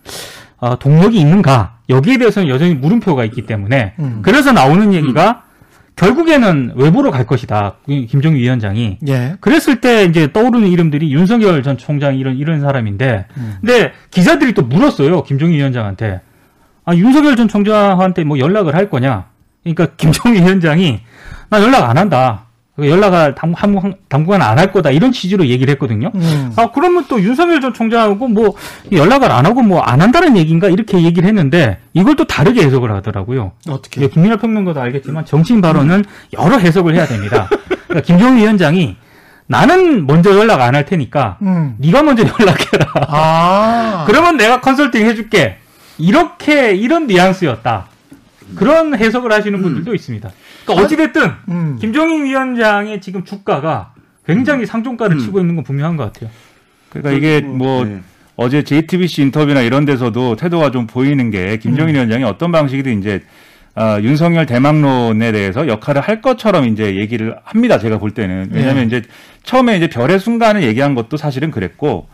[0.58, 1.78] 어, 동력이 있는가?
[1.88, 4.18] 여기에 대해서는 여전히 물음표가 있기 때문에 음.
[4.22, 5.44] 그래서 나오는 얘기가
[5.98, 7.74] 결국에는 외부로 갈 것이다.
[7.86, 8.98] 김종인 위원장이.
[9.08, 9.36] 예.
[9.40, 13.56] 그랬을 때 이제 떠오르는 이름들이 윤석열 전 총장 이런 이런 사람인데, 음.
[13.60, 16.20] 근데 기자들이 또 물었어요 김종인 위원장한테,
[16.84, 19.26] 아 윤석열 전 총장한테 뭐 연락을 할 거냐?
[19.64, 21.00] 그러니까 김종인 위원장이
[21.50, 22.44] 나 연락 안 한다.
[22.86, 26.10] 연락을 당, 한- 당분간 안 할 거다 이런 취지로 얘기를 했거든요.
[26.14, 26.52] 음.
[26.56, 28.54] 아 그러면 또 윤석열 전 총장하고 뭐
[28.92, 33.52] 연락을 안 하고 뭐 안 한다는 얘기인가 이렇게 얘기를 했는데 이걸 또 다르게 해석을 하더라고요.
[33.68, 34.02] 어떻게?
[34.02, 36.04] 예, 김민하 평론가도 알겠지만 정치인 발언은
[36.38, 37.48] 여러 해석을 해야 됩니다.
[37.88, 38.96] 그러니까 김종인 위원장이
[39.46, 41.74] 나는 먼저 연락 안 할 테니까 음.
[41.78, 42.86] 네가 먼저 연락해라.
[43.08, 44.04] 아.
[44.08, 45.56] 그러면 내가 컨설팅 해줄게.
[45.96, 47.86] 이렇게 이런 뉘앙스였다.
[48.56, 50.30] 그런 해석을 하시는 분들도 있습니다.
[50.68, 51.78] 그러니까 어찌됐든 음.
[51.80, 53.94] 김종인 위원장의 지금 주가가
[54.26, 56.30] 굉장히 상종가를 치고 있는 건 분명한 것 같아요.
[56.90, 58.00] 그러니까 이게 뭐 네.
[58.36, 61.58] 어제 JTBC 인터뷰나 이런 데서도 태도가 좀 보이는 게 음.
[61.58, 63.22] 김정인 위원장이 어떤 방식이든 이제
[63.74, 67.78] 아, 윤석열 대망론에 대해서 역할을 할 것처럼 이제 얘기를 합니다.
[67.78, 69.02] 제가 볼 때는 왜냐하면 이제
[69.44, 72.08] 처음에 이제 별의 순간을 얘기한 것도 사실은 그랬고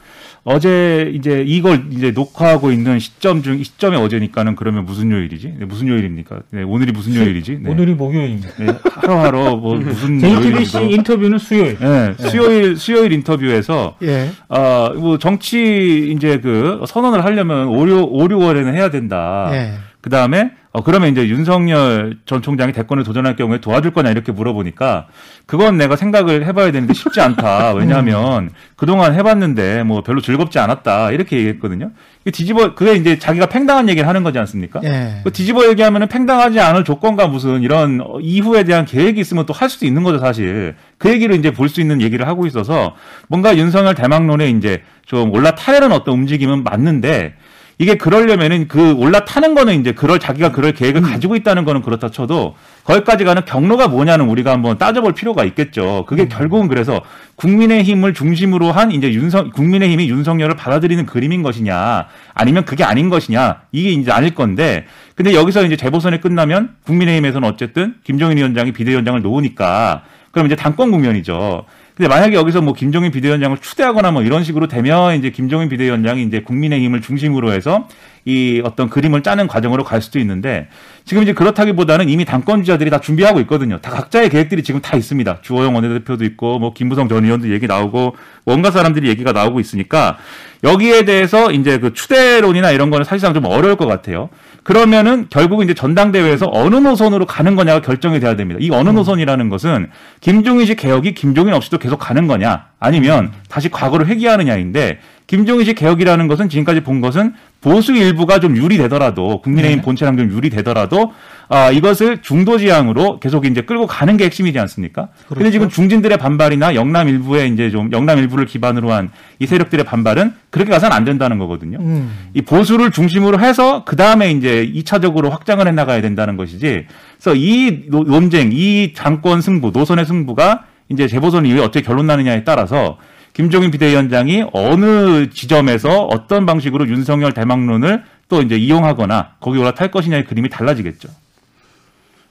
[0.47, 5.55] 어제 이제 이걸 이제 녹화하고 있는 시점 중 시점이 어제니까는 그러면 무슨 요일이지?
[5.59, 6.41] 네, 무슨 요일입니까?
[6.51, 7.61] 네, 오늘이 무슨 요일이지?
[7.63, 7.71] 네.
[7.71, 8.49] 오늘이 목요일입니다.
[8.59, 10.91] 네, 하루하루 뭐 무슨 JTBC?
[10.91, 11.79] 인터뷰는 수요일.
[11.79, 14.31] 네, 수요일 수요일 인터뷰에서 예.
[14.51, 19.49] 아, 뭐 정치 이제 그 선언을 하려면 5, 5, 6월에는 해야 된다.
[19.53, 19.73] 예.
[20.03, 25.07] 그 다음에 어 그러면 이제 윤석열 전 총장이 대권을 도전할 경우에 도와줄 거냐 이렇게 물어보니까
[25.47, 27.75] 그건 내가 생각을 해봐야 되는데 쉽지 않다.
[27.79, 31.93] 왜냐하면 그동안 해봤는데 뭐 별로 즐겁지 않았다 이렇게 얘기했거든요.
[32.33, 34.81] 뒤집어 그게 이제 자기가 팽당한 얘기를 하는 거지 않습니까?
[34.83, 35.21] 예.
[35.23, 39.71] 그 뒤집어 얘기하면은 팽당하지 않을 조건과 무슨 이런 어, 이후에 대한 계획이 있으면 또 할
[39.71, 40.75] 수도 있는 거죠, 사실.
[40.99, 42.97] 그 얘기를 이제 볼 수 있는 얘기를 하고 있어서
[43.29, 47.35] 뭔가 윤석열 대망론에 이제 좀 올라타려는 어떤 움직임은 맞는데
[47.79, 52.55] 이게 그러려면은 그 올라타는 거는 이제 그럴 자기가 그럴 계획을 가지고 있다는 거는 그렇다 쳐도
[52.85, 56.05] 거기까지 가는 경로가 뭐냐는 우리가 한번 따져볼 필요가 있겠죠.
[56.07, 57.01] 그게 결국은 그래서
[57.37, 63.91] 국민의힘을 중심으로 한 이제 윤석 국민의힘이 윤석열을 받아들이는 그림인 것이냐 아니면 그게 아닌 것이냐 이게
[63.91, 70.47] 이제 아닐 건데 근데 여기서 이제 재보선이 끝나면 국민의힘에서는 어쨌든 김종인 위원장이 비대위원장을 놓으니까 그럼
[70.47, 71.65] 이제 당권 국면이죠.
[71.97, 76.41] 근데 만약에 여기서 뭐 김종인 비대위원장을 추대하거나 뭐 이런 식으로 되면 이제 김종인 비대위원장이 이제
[76.41, 77.89] 국민의힘을 중심으로 해서
[78.27, 80.69] 이 어떤 그림을 짜는 과정으로 갈 수도 있는데
[81.05, 83.79] 지금 이제 그렇다기보다는 이미 당권 주자들이 다 준비하고 있거든요.
[83.83, 85.41] 다 각자의 계획들이 지금 다 있습니다.
[85.43, 90.17] 주호영 원내대표도 있고 뭐 김부성 전 의원도 얘기 나오고 뭔가 사람들이 얘기가 나오고 있으니까
[90.63, 94.31] 여기에 대해서 이제 그 추대론이나 이런 거는 사실상 좀 어려울 것 같아요.
[94.63, 98.59] 그러면은 결국은 이제 전당대회에서 어느 노선으로 가는 거냐가 결정이 돼야 됩니다.
[98.63, 99.91] 이 어느 노선이라는 것은
[100.23, 106.83] 김종인식 개혁이 김종인 없이도 계속 가는 거냐 아니면 다시 과거를 회귀하느냐인데 김종인식 개혁이라는 것은 지금까지
[106.83, 107.33] 본 것은
[107.63, 109.83] 보수 일부가 좀 유리되더라도 국민의힘 네.
[109.83, 111.13] 본체랑 좀 유리되더라도
[111.49, 115.09] 아 이것을 중도 지향으로 계속 이제 끌고 가는 게 핵심이지 않습니까?
[115.29, 115.51] 근데 그렇죠.
[115.53, 119.11] 지금 중진들의 반발이나 영남 일부의 이제 좀 영남 일부를 기반으로 한
[119.41, 121.79] 이 세력들의 반발은 그렇게 가서는 안 된다는 거거든요.
[121.81, 122.13] 음.
[122.35, 126.87] 이 보수를 중심으로 해서 그 다음에 이제 2차적으로 확장을 해 나가야 된다는 것이지.
[127.19, 132.45] 그래서 이 노- 논쟁, 이 장권 승부, 노선의 승부가 이제 재보선 이후에 어떻게 결론 나느냐에
[132.45, 132.97] 따라서
[133.35, 140.49] 김종인 비대위원장이 어느 지점에서 어떤 방식으로 윤석열 대망론을 또 이제 이용하거나 거기 올라탈 것이냐의 그림이
[140.49, 141.09] 달라지겠죠.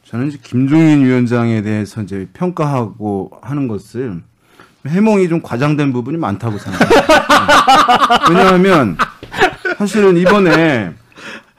[0.06, 4.22] 저는 이제 김종인 위원장에 대해서 이제 평가하고 하는 것을
[4.88, 8.30] 해몽이 좀 과장된 부분이 많다고 생각합니다.
[8.30, 8.34] 네.
[8.34, 8.98] 왜냐하면
[9.78, 10.94] 사실은 이번에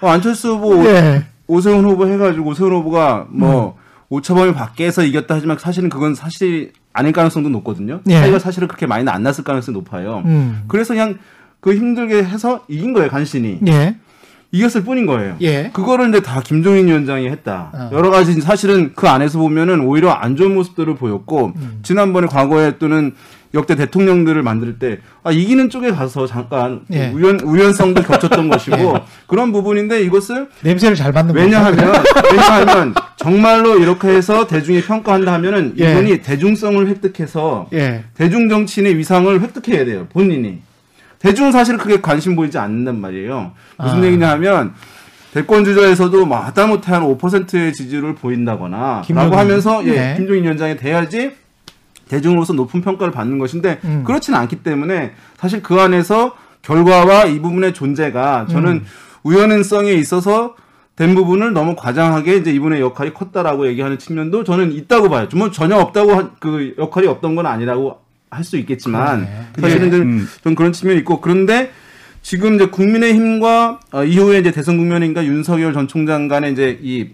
[0.00, 1.26] 어, 안철수 후보 예.
[1.46, 3.76] 오세훈 후보 해가지고 오세훈 후보가 뭐
[4.08, 8.00] 오차범위 밖에서 이겼다 하지만 사실은 그건 사실 아닐 가능성도 높거든요.
[8.08, 8.20] 예.
[8.20, 10.22] 차이가 사실은 그렇게 많이 안 났을 가능성이 높아요.
[10.24, 10.62] 음.
[10.68, 11.18] 그래서 그냥
[11.60, 13.58] 그 힘들게 해서 이긴 거예요, 간신히.
[13.66, 13.96] 예.
[14.52, 15.36] 이겼을 뿐인 거예요.
[15.40, 15.70] 예.
[15.72, 17.70] 그거를 이제 다 김종인 위원장이 했다.
[17.74, 17.90] 어.
[17.92, 21.80] 여러 가지 사실은 그 안에서 보면은 오히려 안 좋은 모습들을 보였고 음.
[21.82, 23.14] 지난번에 과거에 또는
[23.54, 27.08] 역대 대통령들을 만들 때 아, 이기는 쪽에 가서 잠깐 예.
[27.08, 31.94] 우연 우연성도 겹쳤던 것이고 그런 부분인데 이것을 냄새를 잘 맡는 왜냐하면.
[32.30, 35.92] 왜냐하면 정말로 이렇게 해서 대중이 평가한다 하면은 예.
[35.92, 38.04] 이분이 대중성을 획득해서 예.
[38.14, 40.06] 대중 정치인의 위상을 획득해야 돼요.
[40.12, 40.58] 본인이.
[41.20, 43.52] 대중은 사실 크게 관심 보이지 않는단 말이에요.
[43.78, 44.04] 무슨 아.
[44.04, 44.74] 얘기냐 하면
[45.32, 49.30] 대권 주자에서도 뭐 하다못해 한 5%의 지지를 보인다거나 김종인.
[49.30, 50.14] 라고 하면서 예, 네.
[50.16, 51.32] 김종인 위원장이 돼야지
[52.08, 54.02] 대중으로서 높은 평가를 받는 것인데 음.
[54.04, 58.84] 그렇지는 않기 때문에 사실 그 안에서 결과와 이 부분의 존재가 저는 음.
[59.22, 60.54] 우연성에 있어서
[60.96, 65.26] 된 부분을 너무 과장하게 이제 이분의 역할이 컸다라고 얘기하는 측면도 저는 있다고 봐요.
[65.34, 67.98] 뭐 전혀 없다고 한- 그 역할이 없던 건 아니라고
[68.30, 69.70] 할 수 있겠지만 그러네.
[69.72, 70.28] 사실은 좀, 음.
[70.42, 71.70] 좀 그런 측면이 있고 그런데
[72.22, 77.10] 지금 이제 국민의힘과 어, 이후에 이제 대선 국면인가 윤석열 전 총장 간에 이제 이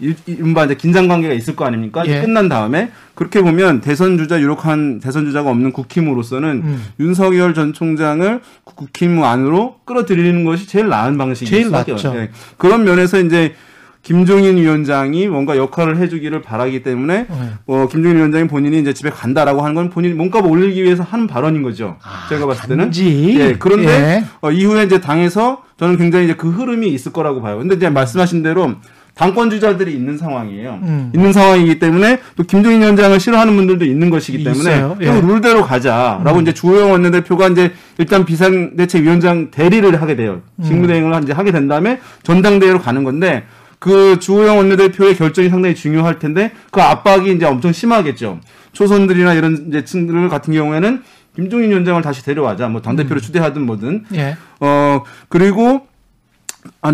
[0.00, 2.02] 일- 이른바 이제 긴장 관계가 있을 거 아닙니까?
[2.06, 2.20] 예.
[2.20, 6.82] 끝난 다음에 그렇게 보면 대선 주자 유력한 대선 주자가 없는 국힘으로서는 음.
[7.00, 12.12] 윤석열 전 총장을 국힘 안으로 끌어들이는 것이 제일 나은 방식일 제일 낫죠.
[12.16, 12.30] 예.
[12.56, 13.54] 그런 면에서 이제
[14.02, 17.50] 김종인 위원장이 뭔가 역할을 해주기를 바라기 때문에 네.
[17.66, 21.62] 어, 김종인 위원장이 본인이 이제 집에 간다라고 하는 건 본인이 몸값을 올리기 위해서 하는 발언인
[21.62, 21.96] 거죠.
[22.28, 22.80] 제가 봤을 때는.
[22.80, 23.36] 아, 단지.
[23.38, 24.24] 예, 그런데 예.
[24.40, 27.58] 어, 이후에 이제 당에서 저는 굉장히 이제 그 흐름이 있을 거라고 봐요.
[27.58, 28.76] 근데 이제 말씀하신 대로
[29.18, 30.78] 당권 주자들이 있는 상황이에요.
[30.80, 31.10] 음.
[31.12, 34.84] 있는 상황이기 때문에 또 김종인 위원장을 싫어하는 분들도 있는 것이기 때문에.
[35.00, 35.06] 예.
[35.06, 40.42] 좀 룰대로 가자라고 이제 주호영 원내대표가 이제 일단 비상대책위원장 대리를 하게 돼요.
[40.60, 40.64] 음.
[40.64, 43.42] 직무대행을 이제 하게 된 다음에 전당대회로 가는 건데
[43.80, 48.38] 그 주호영 원내대표의 결정이 상당히 중요할 텐데 그 압박이 이제 엄청 심하겠죠.
[48.72, 51.02] 초선들이나 이런 이제 층들 같은 경우에는
[51.34, 52.68] 김종인 위원장을 다시 데려와자.
[52.68, 54.04] 뭐 당대표를 추대하든 뭐든.
[54.14, 54.36] 예.
[54.60, 55.87] 어, 그리고 한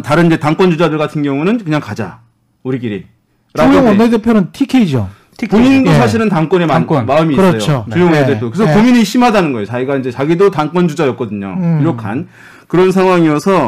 [0.02, 2.20] 다른 이제 당권 주자들 같은 경우는 그냥 가자.
[2.62, 3.06] 우리끼리.
[3.54, 5.08] 이제 원내대표는 TK죠.
[5.50, 5.94] 본인도 예.
[5.94, 7.06] 사실은 당권에 마, 당권.
[7.06, 7.56] 마 음이 그렇죠.
[7.56, 7.86] 있어요.
[7.92, 8.18] 주영 네.
[8.20, 8.50] 원내대표.
[8.50, 8.74] 그래서 네.
[8.74, 9.66] 고민이 심하다는 거예요.
[9.66, 11.56] 자기가 이제 자기도 당권 주자였거든요.
[11.58, 11.80] 음.
[11.80, 12.28] 유력한
[12.68, 13.60] 그런 상황이어서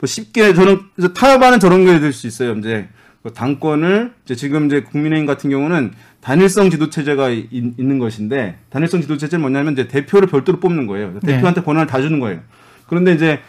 [0.00, 0.80] 뭐 쉽게 저는
[1.14, 2.52] 타협하는 저런 게 될 수 있어요.
[2.54, 2.88] 이제
[3.22, 9.00] 그 당권을 이제 지금 이제 국민의힘 같은 경우는 단일성 지도 체제가 이- 있는 것인데 단일성
[9.02, 11.12] 지도 체제는 뭐냐면 이제 대표를 별도로 뽑는 거예요.
[11.22, 11.34] 네.
[11.34, 12.40] 대표한테 권한을 다 주는 거예요.
[12.88, 13.40] 그런데 이제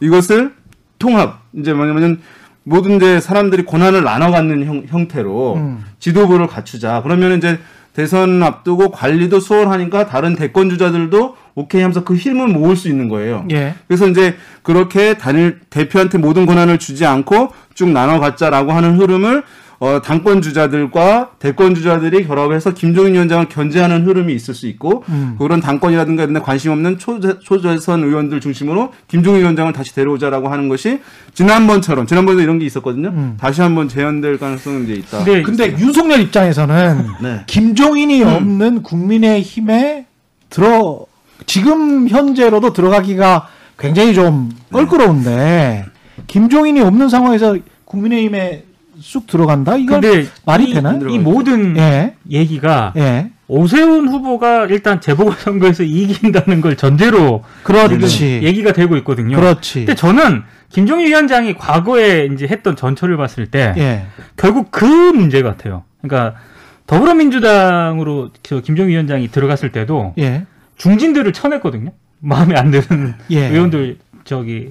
[0.00, 0.52] 이것을
[0.98, 2.20] 통합 이제 뭐냐면
[2.64, 5.84] 모든 이제 사람들이 권한을 나눠 갖는 형, 형태로 음.
[5.98, 7.02] 지도부를 갖추자.
[7.02, 7.58] 그러면 이제
[7.94, 13.44] 대선 앞두고 관리도 수월하니까 다른 대권 주자들도 오케이 하면서 그 힘을 모을 수 있는 거예요.
[13.50, 13.74] 예.
[13.88, 19.42] 그래서 이제 그렇게 단일 대표한테 모든 권한을 주지 않고 쭉 나눠 갖자라고 하는 흐름을
[19.80, 25.36] 어, 당권 주자들과 대권 주자들이 결합해서 김종인 위원장을 견제하는 흐름이 있을 수 있고 음.
[25.38, 30.68] 그런 당권이라든가 이런 데 관심 없는 초재, 초재선 의원들 중심으로 김종인 위원장을 다시 데려오자라고 하는
[30.68, 31.00] 것이
[31.34, 33.10] 지난번처럼 지난번에도 이런 게 있었거든요.
[33.10, 33.36] 음.
[33.38, 35.22] 다시 한번 재현될 가능성은 이제 있다.
[35.22, 37.44] 근데 근데 윤석열 입장에서는 네.
[37.46, 40.06] 김종인이 없는 국민의 힘에
[40.50, 41.06] 들어
[41.46, 45.84] 지금 현재로도 들어가기가 굉장히 좀 껄끄러운데
[46.26, 48.64] 김종인이 없는 상황에서 국민의힘에
[49.00, 49.76] 쑥 들어간다?
[49.76, 50.00] 이건
[50.44, 50.98] 말이 이, 되나?
[51.08, 52.14] 이 모든 예.
[52.30, 53.30] 얘기가 예.
[53.46, 58.40] 오세훈 후보가 일단 재보궐선거에서 이긴다는 걸 전제로 그렇지.
[58.42, 59.36] 얘기가 되고 있거든요.
[59.36, 59.86] 그렇지.
[59.86, 64.06] 근데 저는 김종인 위원장이 과거에 이제 했던 전철을 봤을 때 예.
[64.36, 65.84] 결국 그 문제 같아요.
[66.02, 66.38] 그러니까
[66.86, 70.44] 더불어민주당으로 저 김종인 위원장이 들어갔을 때도 예.
[70.76, 71.92] 중진들을 쳐냈거든요.
[72.20, 73.48] 마음에 안 드는 예.
[73.48, 74.70] 의원들 저기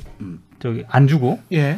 [0.60, 1.74] 저기 안 주고 예.
[1.74, 1.78] 아,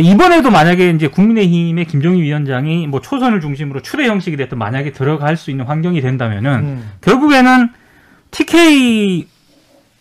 [0.00, 5.50] 이번에도 만약에 이제 국민의힘의 김종인 위원장이 뭐 초선을 중심으로 추대 형식이 됐든 만약에 들어갈 수
[5.50, 6.90] 있는 환경이 된다면은 음.
[7.00, 7.68] 결국에는
[8.30, 9.26] TK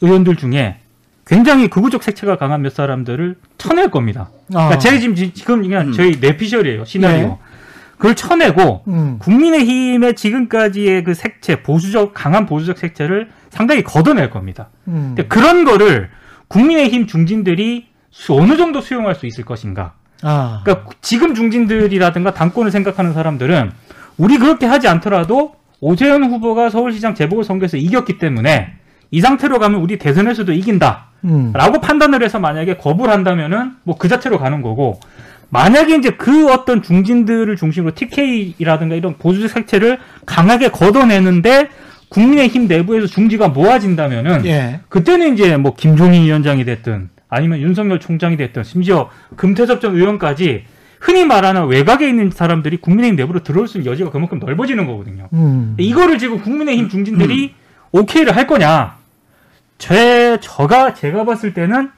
[0.02, 0.78] 의원들 중에
[1.26, 4.30] 굉장히 극우적 색채가 강한 몇 사람들을 쳐낼 겁니다.
[4.48, 4.78] 그러니까 아.
[4.78, 7.28] 제 지금 지금 그냥 저희 내피셜이에요 시나리오.
[7.28, 7.38] 네.
[7.98, 9.16] 그걸 쳐내고 음.
[9.20, 14.68] 국민의힘의 지금까지의 그 색채 보수적 강한 보수적 색채를 상당히 걷어낼 겁니다.
[14.88, 15.14] 음.
[15.16, 16.10] 근데 그런 거를
[16.50, 17.95] 국민의힘 중진들이 수-
[18.30, 19.94] 어느 정도 수용할 수 있을 것인가?
[20.22, 20.62] 아.
[20.64, 23.72] 그러니까 지금 중진들이라든가 당권을 생각하는 사람들은
[24.18, 28.74] 우리 그렇게 하지 않더라도 오재현 후보가 서울시장 재보궐선거에서 이겼기 때문에
[29.12, 31.08] 이 상태로 가면 우리 대선에서도 이긴다.
[31.26, 31.52] 음.
[31.54, 35.00] 라고 판단을 해서 만약에 거부를 한다면은 뭐 그 자체로 가는 거고
[35.50, 41.70] 만약에 이제 그 어떤 중진들을 중심으로 TK라든가 이런 보수 색채를 강하게 걷어내는데
[42.10, 44.80] 국민의힘 내부에서 중지가 모아진다면은 예.
[44.90, 50.66] 그때는 이제 뭐 김종인 위원장이 됐든 아니면 윤석열 총장이 됐든 심지어 금태섭 전 의원까지
[51.00, 55.30] 흔히 말하는 외곽에 있는 사람들이 국민의힘 내부로 들어올 수 있는 여지가 그만큼 넓어지는 거거든요.
[55.34, 55.76] 음.
[55.78, 57.54] 이거를 지금 국민의힘 중진들이
[57.92, 58.98] 오케이를 할 거냐?
[59.78, 61.92] 제 저가 제가 봤을 때는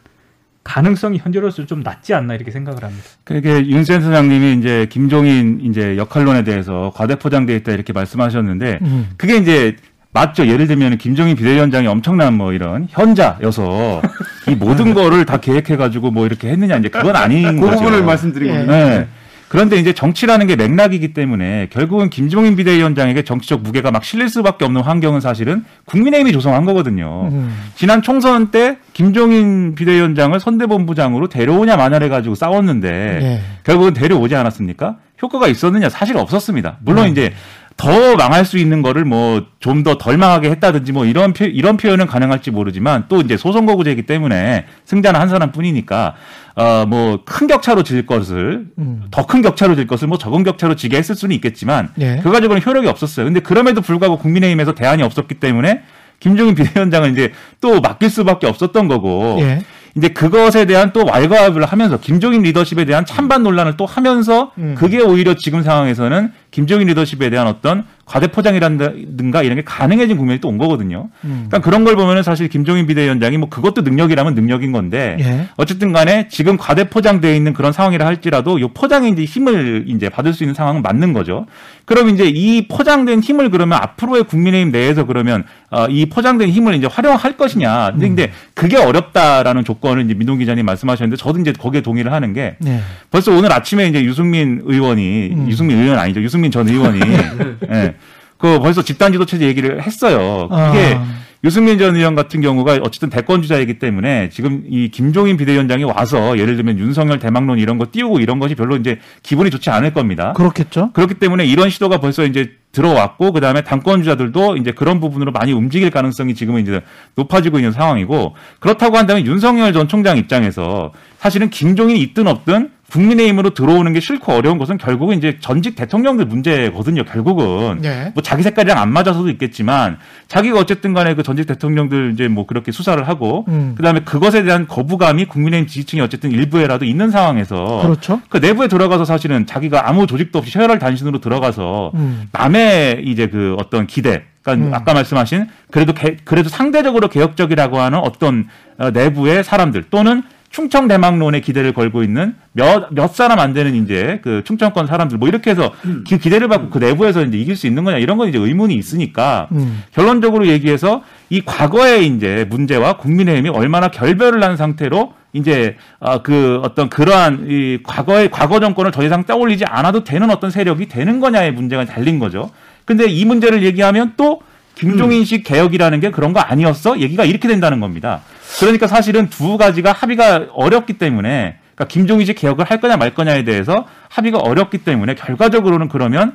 [0.64, 3.06] 가능성이 현재로서 좀 낮지 않나 이렇게 생각을 합니다.
[3.24, 9.10] 그게 윤 센터장님이 이제 김종인 이제 역할론에 대해서 과대포장돼 있다 이렇게 말씀하셨는데 음.
[9.16, 9.78] 그게 이제
[10.12, 10.48] 맞죠.
[10.48, 14.02] 예를 들면 김종인 비대위원장이 엄청난 뭐 이런 현자여서
[14.48, 17.78] 이 모든 거를 다 계획해가지고 뭐 이렇게 했느냐 이제 그건 아닌 그 거죠.
[17.78, 18.54] 부분을 말씀드린 예.
[18.54, 18.74] 겁니다.
[18.74, 19.08] 네.
[19.50, 24.82] 그런데 이제 정치라는 게 맥락이기 때문에 결국은 김종인 비대위원장에게 정치적 무게가 막 실릴 수밖에 없는
[24.82, 27.30] 환경은 사실은 국민의힘이 조성한 거거든요.
[27.32, 27.56] 음.
[27.76, 33.42] 지난 총선 때 김종인 비대위원장을 선대본부장으로 데려오냐 마냐를 가지고 싸웠는데 예.
[33.64, 34.98] 결국은 데려오지 않았습니까?
[35.22, 35.90] 효과가 있었느냐?
[35.90, 36.78] 사실 없었습니다.
[36.82, 37.12] 물론 음.
[37.12, 37.34] 이제
[37.78, 41.78] 더 망할 수 있는 거를 뭐 좀 더 덜 망하게 했다든지 뭐 이런 표, 이런
[41.78, 46.16] 표현은 가능할지 모르지만 또 이제 소선거구제이기 때문에 승자는 한 사람뿐이니까
[46.56, 49.04] 어 뭐 큰 격차로 질 것을 음.
[49.12, 52.20] 더큰 격차로 질 것을 뭐 적은 격차로 지게 했을 수는 있겠지만 예.
[52.24, 53.26] 그 가지고는 효력이 없었어요.
[53.26, 55.84] 근데 그럼에도 불구하고 국민의힘에서 대안이 없었기 때문에
[56.20, 59.62] 김종인 비대위원장은 이제 또 맡길 수밖에 없었던 거고 예.
[59.96, 64.76] 이제 그것에 대한 또 왈가왈부를 하면서 김종인 리더십에 대한 찬반 논란을 또 하면서 음.
[64.78, 70.48] 그게 오히려 지금 상황에서는 김종인 리더십에 대한 어떤 과대 포장이라든가 이런 게 가능해진 국면이 또
[70.48, 71.10] 온 거거든요.
[71.26, 71.46] 음.
[71.50, 75.48] 그러니까 그런 걸 보면은 사실 김종인 비대위원장이 뭐 그것도 능력이라면 능력인 건데 예.
[75.58, 80.34] 어쨌든 간에 지금 과대 포장되어 있는 그런 상황이라 할지라도 이 포장에 이제 힘을 이제 받을
[80.34, 81.46] 수 있는 상황은 맞는 거죠.
[81.86, 86.88] 그럼 이제 이 포장된 힘을 그러면 앞으로의 국민의힘 내에서 그러면 어, 이 포장된 힘을 이제
[86.88, 87.92] 활용할 것이냐.
[87.92, 92.56] 근데, 근데 그게 어렵다라는 조건을 이제 민동 기자님 말씀하셨는데 저도 이제 거기에 동의를 하는 게
[92.66, 92.80] 예.
[93.12, 95.50] 벌써 오늘 아침에 이제 유승민 의원이 음.
[95.50, 96.22] 유승민 의원 아니죠.
[96.22, 97.00] 유승민 전 의원이
[97.72, 97.96] 예.
[98.38, 100.48] 그 벌써 집단 지도 체제 얘기를 했어요.
[100.52, 100.70] 아.
[100.70, 100.98] 이게
[101.44, 106.56] 유승민 전 의원 같은 경우가 어쨌든 대권 주자이기 때문에 지금 이 김종인 비대위원장이 와서 예를
[106.56, 110.34] 들면 윤석열 대망론 이런 거 띄우고 이런 것이 별로 이제 기분이 좋지 않을 겁니다.
[110.34, 110.92] 그렇겠죠.
[110.94, 115.90] 그렇기 때문에 이런 시도가 벌써 이제 들어왔고 그다음에 당권 주자들도 이제 그런 부분으로 많이 움직일
[115.90, 116.82] 가능성이 지금은 이제
[117.16, 123.92] 높아지고 있는 상황이고 그렇다고 한다면 윤석열 전 총장 입장에서 사실은 김종인이 있든 없든 국민의힘으로 들어오는
[123.92, 127.04] 게 싫고 어려운 것은 결국은 이제 전직 대통령들 문제거든요.
[127.04, 128.12] 결국은 네.
[128.14, 129.98] 뭐 자기 색깔이랑 안 맞아서도 있겠지만
[130.28, 133.74] 자기가 어쨌든 간에 그 전직 대통령들 이제 뭐 그렇게 수사를 하고 음.
[133.76, 138.22] 그다음에 그것에 대한 거부감이 국민의힘 지지층이 어쨌든 일부에라도 있는 상황에서 그렇죠.
[138.30, 142.30] 그 내부에 들어가서 사실은 자기가 아무 조직도 없이 혈혈 단신으로 들어가서 음.
[142.32, 144.74] 남의 이제 그 어떤 기대, 그러니까 음.
[144.74, 148.48] 아까 말씀하신 그래도 개- 그래도 상대적으로 개혁적이라고 하는 어떤
[148.78, 154.20] 어, 내부의 사람들 또는 충청 대망론에 기대를 걸고 있는 몇, 몇 사람 안 되는 이제
[154.24, 155.72] 그 충청권 사람들 뭐 이렇게 해서
[156.08, 159.50] 그 기대를 받고 그 내부에서 이제 이길 수 있는 거냐 이런 건 이제 의문이 있으니까
[159.52, 159.84] 음.
[159.94, 166.90] 결론적으로 얘기해서 이 과거의 이제 문제와 국민의힘이 얼마나 결별을 한 상태로 이제 아, 그 어떤
[166.90, 171.86] 그러한 이 과거의 과거 정권을 더 이상 떠올리지 않아도 되는 어떤 세력이 되는 거냐의 문제가
[171.86, 172.50] 달린 거죠.
[172.86, 174.42] 근데 이 문제를 얘기하면 또
[174.80, 177.00] 김종인식 개혁이라는 게 그런 거 아니었어?
[177.00, 178.22] 얘기가 이렇게 된다는 겁니다.
[178.60, 183.86] 그러니까 사실은 두 가지가 합의가 어렵기 때문에 그러니까 김종인식 개혁을 할 거냐 말 거냐에 대해서
[184.10, 186.34] 합의가 어렵기 때문에 결과적으로는 그러면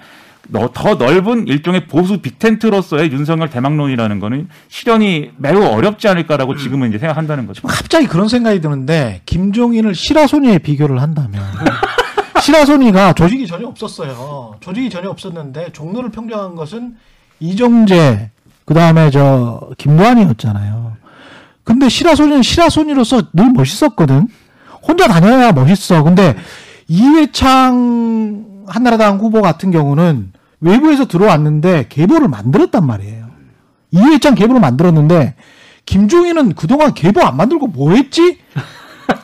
[0.48, 6.98] 너- 더 넓은 일종의 보수 빅텐트로서의 윤석열 대망론이라는 거는 실현이 매우 어렵지 않을까라고 지금은 이제
[6.98, 7.66] 생각한다는 거죠.
[7.68, 11.40] 갑자기 그런 생각이 드는데 김종인을 시라소니에 비교를 한다면
[12.40, 14.56] 시라소니가 조직이 전혀 없었어요.
[14.60, 16.96] 조직이 전혀 없었는데 종로를 평정한 것은
[17.42, 18.30] 이정재
[18.64, 20.92] 그 다음에 저 김무한이었잖아요.
[21.64, 24.28] 근데 시라소니는 시라소니로서 늘 멋있었거든.
[24.82, 26.02] 혼자 다녀야 멋있어.
[26.04, 26.36] 근데
[26.88, 33.26] 이회창 한나라당 후보 같은 경우는 외부에서 들어왔는데 계보를 만들었단 말이에요.
[33.90, 35.34] 이회창 계보를 만들었는데
[35.84, 38.38] 김종인은 그동안 계보 안 만들고 뭐 했지?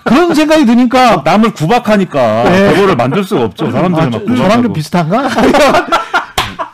[0.04, 2.74] 그런 생각이 드니까 남을 구박하니까 네.
[2.74, 3.70] 그거를 만들 수가 없죠.
[3.70, 4.62] 사람들이 아, 막 저- 저랑 구박하고.
[4.62, 5.28] 좀 비슷한가?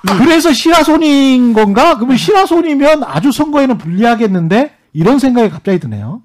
[0.07, 1.97] 그래서 시라손인 건가?
[1.97, 6.23] 그러면 시라손이면 아주 선거에는 불리하겠는데 이런 생각이 갑자기 드네요.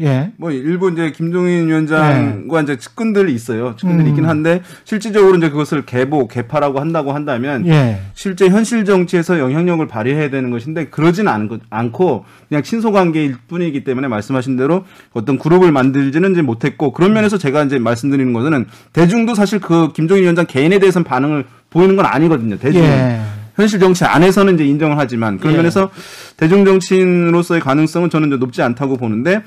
[0.00, 0.32] 예.
[0.36, 3.74] 뭐 일부 이제 김종인 위원장과 이제 측근들이 있어요.
[3.76, 4.10] 측근들이 음.
[4.10, 8.00] 있긴 한데 실질적으로 이제 그것을 개보 개파라고 한다고 한다면 예.
[8.14, 13.84] 실제 현실 정치에서 영향력을 발휘해야 되는 것인데 그러진 않, 거- 않고 그냥 친소 관계일 뿐이기
[13.84, 19.34] 때문에 말씀하신 대로 어떤 그룹을 만들지는 이제 못했고 그런 면에서 제가 이제 말씀드리는 것은 대중도
[19.34, 22.56] 사실 그 김종인 위원장 개인에 대해서는 반응을 보이는 건 아니거든요.
[22.58, 22.86] 대중은.
[22.88, 23.20] 예.
[23.56, 25.56] 현실 정치 안에서는 이제 인정을 하지만 그런 예.
[25.58, 25.90] 면에서
[26.38, 29.42] 대중 정치인으로서의 가능성은 저는 이제 높지 않다고 보는데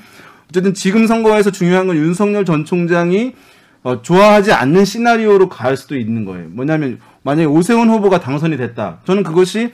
[0.48, 3.34] 어쨌든 지금 선거에서 중요한 건 윤석열 전 총장이
[3.82, 6.48] 어, 좋아하지 않는 시나리오로 갈 수도 있는 거예요.
[6.48, 9.00] 뭐냐면 만약에 오세훈 후보가 당선이 됐다.
[9.04, 9.72] 저는 그것이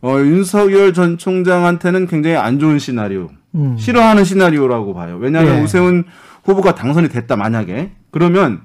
[0.00, 3.76] 어, 윤석열 전 총장한테는 굉장히 안 좋은 시나리오, 음.
[3.78, 5.18] 싫어하는 시나리오라고 봐요.
[5.20, 5.62] 왜냐하면 예.
[5.62, 6.04] 오세훈
[6.44, 8.60] 후보가 당선이 됐다 만약에 그러면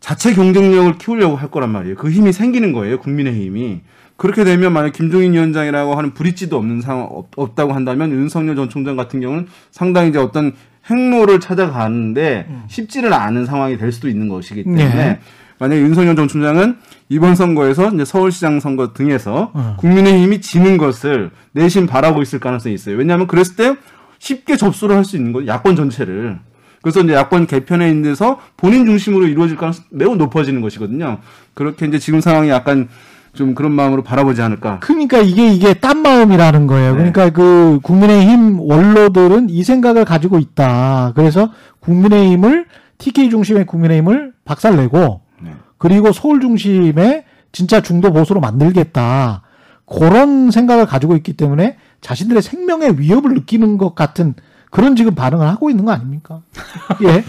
[0.00, 1.96] 자체 경쟁력을 키우려고 할 거란 말이에요.
[1.96, 2.98] 그 힘이 생기는 거예요.
[2.98, 3.82] 국민의 힘이.
[4.20, 8.94] 그렇게 되면 만약 김종인 위원장이라고 하는 브릿지도 없는 상황 없, 없다고 한다면 윤석열 전 총장
[8.94, 10.52] 같은 경우는 상당히 이제 어떤
[10.90, 15.20] 행로를 찾아가는데 쉽지를 않은 상황이 될 수도 있는 것이기 때문에 네.
[15.58, 16.76] 만약에 윤석열 전 총장은
[17.08, 19.76] 이번 선거에서 이제 서울시장 선거 등에서 어.
[19.78, 22.98] 국민의힘이 지는 것을 내심 바라고 있을 가능성이 있어요.
[22.98, 23.74] 왜냐하면 그랬을 때
[24.18, 25.48] 쉽게 접수를 할 수 있는 거예요.
[25.48, 26.38] 야권 전체를.
[26.82, 31.20] 그래서 이제 야권 개편에 있는데서 본인 중심으로 이루어질 가능성이 매우 높아지는 것이거든요.
[31.54, 32.88] 그렇게 이제 지금 상황이 약간
[33.32, 34.80] 좀 그런 마음으로 바라보지 않을까.
[34.80, 36.92] 그러니까 이게 이게 딴 마음이라는 거예요.
[36.92, 36.96] 네.
[36.96, 41.12] 그러니까 그 국민의힘 원로들은 이 생각을 가지고 있다.
[41.14, 41.50] 그래서
[41.80, 42.66] 국민의힘을
[42.98, 45.52] TK 중심의 국민의힘을 박살내고 네.
[45.78, 49.42] 그리고 서울 중심의 진짜 중도 보수로 만들겠다.
[49.86, 54.34] 그런 생각을 가지고 있기 때문에 자신들의 생명의 위협을 느끼는 것 같은
[54.70, 56.40] 그런 지금 반응을 하고 있는 거 아닙니까?
[57.02, 57.24] 예.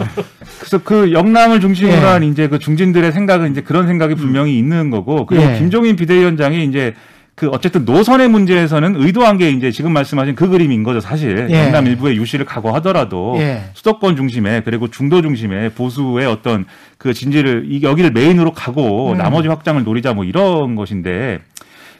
[0.58, 2.00] 그래서 그 영남을 중심으로 예.
[2.00, 5.58] 한 이제 그 중진들의 생각은 이제 그런 생각이 분명히 있는 거고 그리고 예.
[5.58, 6.94] 김종인 비대위원장이 이제
[7.34, 11.64] 그 어쨌든 노선의 문제에서는 의도한 게 이제 지금 말씀하신 그 그림인 거죠 사실 예.
[11.64, 13.64] 영남 일부의 유시를 각오하더라도 예.
[13.74, 16.66] 수도권 중심에 그리고 중도 중심에 보수의 어떤
[16.98, 19.18] 그 진지를 이 여기를 메인으로 가고 음.
[19.18, 21.40] 나머지 확장을 노리자 뭐 이런 것인데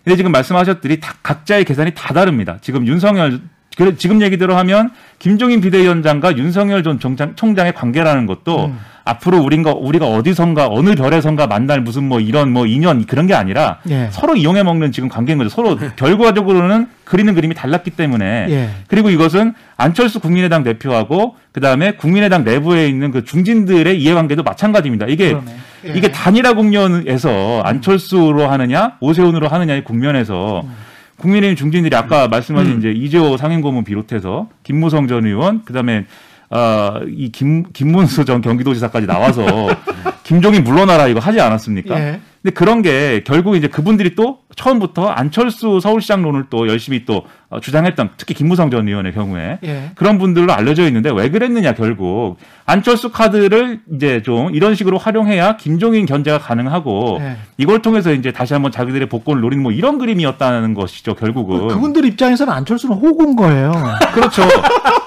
[0.05, 2.59] 근데 지금 말씀하셨들이 다 각자의 계산이 다 다릅니다.
[2.61, 3.41] 지금 윤석열
[3.77, 8.79] 그래 지금 얘기대로 하면 김종인 비대위원장과 윤석열 전 총장, 총장의 관계라는 것도 음.
[9.05, 13.79] 앞으로 우리가 우리가 어디선가 어느 별에선가 만날 무슨 뭐 이런 뭐 인연 그런 게 아니라
[13.89, 14.09] 예.
[14.13, 15.51] 서로 이용해 먹는 지금 관계인 거죠.
[15.51, 18.71] 서로 결과적으로는 그리는 그림이 달랐기 때문에 예.
[18.87, 25.07] 그리고 이것은 안철수 국민의당 대표하고 그다음에 국민의당 내부에 있는 그 중진들의 이해관계도 마찬가지입니다.
[25.07, 25.31] 이게.
[25.33, 25.39] 예.
[25.85, 30.63] 이게 단일화 국면에서 안철수로 하느냐 오세훈으로 하느냐의 국면에서
[31.23, 36.07] 국민의힘 중진들이 아까 말씀하신 이제 이재호 상임고문 비롯해서 김무성 전 의원 그다음에
[36.51, 39.47] 어이 김 김문수 전 경기도지사까지 나와서
[40.25, 41.99] 김종인 물러나라 이거 하지 않았습니까?
[41.99, 42.21] 예.
[42.43, 48.11] 근데 그런 게 결국 이제 그분들이 또 처음부터 안철수 서울시장론을 또 열심히 또 어, 주장했던
[48.17, 49.91] 특히 김무성 전 의원의 경우에 예.
[49.95, 56.05] 그런 분들로 알려져 있는데 왜 그랬느냐 결국 안철수 카드를 이제 좀 이런 식으로 활용해야 김종인
[56.05, 57.37] 견제가 가능하고 예.
[57.59, 62.53] 이걸 통해서 이제 다시 한번 자기들의 복권을 노리는 뭐 이런 그림이었다는 것이죠 결국은 그분들 입장에서는
[62.53, 63.73] 안철수는 호구인 거예요.
[64.15, 64.43] 그렇죠.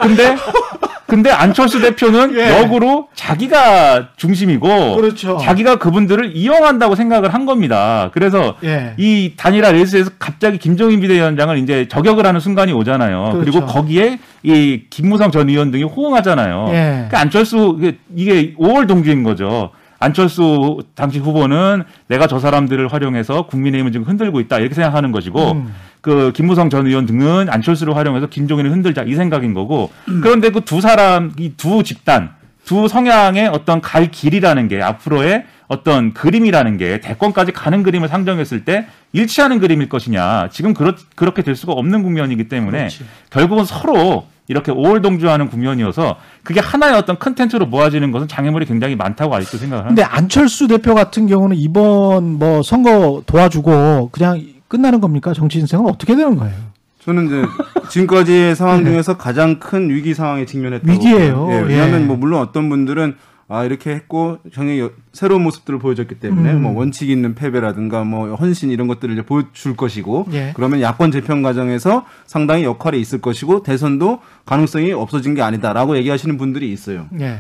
[0.02, 0.38] 근데
[1.08, 2.62] 근데 안철수 대표는 예.
[2.62, 5.38] 역으로 자기가 중심이고 그렇죠.
[5.38, 8.10] 자기가 그분들을 이용한다고 생각을 한 겁니다.
[8.14, 8.94] 그래서 예.
[8.98, 13.30] 이 단일화 레이스에서 갑자기 김종인 비대위원장을 이제 저격을 하는 순간이 오잖아요.
[13.34, 13.40] 그렇죠.
[13.40, 16.66] 그리고 거기에 이 김무성 전 의원 등이 호응하잖아요.
[16.70, 16.74] 예.
[16.74, 19.70] 그러니까 안철수 이게- 이게 5월 동지인 거죠.
[20.06, 25.74] 안철수 당시 후보는 내가 저 사람들을 활용해서 국민의힘을 지금 흔들고 있다 이렇게 생각하는 것이고 음.
[26.02, 30.22] 그 김무성 전 의원 등은 안철수를 활용해서 김종인을 흔들자 이 생각인 거고 음.
[30.24, 32.32] 그런데 그 두 사람 이 두 집단
[32.66, 38.88] 두 성향의 어떤 갈 길이라는 게 앞으로의 어떤 그림이라는 게 대권까지 가는 그림을 상정했을 때
[39.14, 43.06] 일치하는 그림일 것이냐 지금 그렇, 그렇게 될 수가 없는 국면이기 때문에 그렇지.
[43.32, 49.58] 결국은 서로 이렇게 오월동주하는 국면이어서 그게 하나의 어떤 컨텐츠로 모아지는 것은 장애물이 굉장히 많다고 아직도
[49.58, 50.08] 생각을 합니다.
[50.12, 55.34] 안철수 대표 같은 경우는 이번 뭐 선거 도와주고 그냥 끝나는 겁니까?
[55.34, 56.56] 정치 인생은 어떻게 되는 거예요?
[57.04, 57.44] 저는 이제
[57.90, 60.94] 지금까지의 상황 중에서 가장 큰 위기 상황에 직면했다고 네.
[60.94, 61.48] 위기예요.
[61.52, 61.60] 예, 예.
[61.62, 63.16] 왜냐하면 뭐 물론 어떤 분들은
[63.48, 64.40] 아 이렇게 했고
[64.80, 66.64] 여- 새로운 모습들을 보여줬기 때문에 음.
[66.64, 70.52] 뭐 원칙 있는 패배라든가 뭐 헌신 이런 것들을 이제 보여줄 것이고 예.
[70.56, 76.72] 그러면 야권 재편 과정에서 상당히 역할이 있을 것이고 대선도 가능성이 없어진 게 아니다라고 얘기하시는 분들이
[76.72, 77.08] 있어요.
[77.20, 77.38] 예.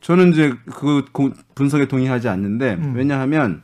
[0.00, 2.94] 저는 이제 그 고- 분석에 동의하지 않는데 음.
[2.96, 3.60] 왜냐하면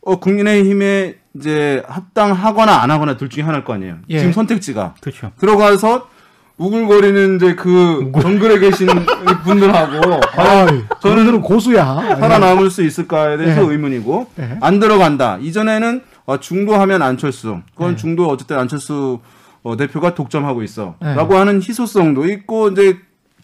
[0.00, 3.98] 어 국민의힘에 이제 합당하거나 안 하거나 둘 중에 하나일 거 아니에요.
[4.08, 4.18] 예.
[4.18, 5.32] 지금 선택지가 그렇죠.
[5.38, 6.08] 들어가서
[6.58, 8.88] 우글거리는 이제 그 정글에 계신
[9.44, 10.66] 분들하고 아,
[11.00, 12.16] 저는 고수야.
[12.18, 13.72] 살아남을 수 있을까에 대해서 예.
[13.72, 14.58] 의문이고 예.
[14.62, 15.38] 안 들어간다.
[15.40, 17.58] 이전에는 어, 중도하면 안철수.
[17.74, 17.96] 그건 예.
[17.96, 19.20] 중도 어쨌든 안철수
[19.62, 20.94] 어, 대표가 독점하고 있어.
[21.04, 21.14] 예.
[21.14, 22.96] 라고 하는 희소성도 있고 이제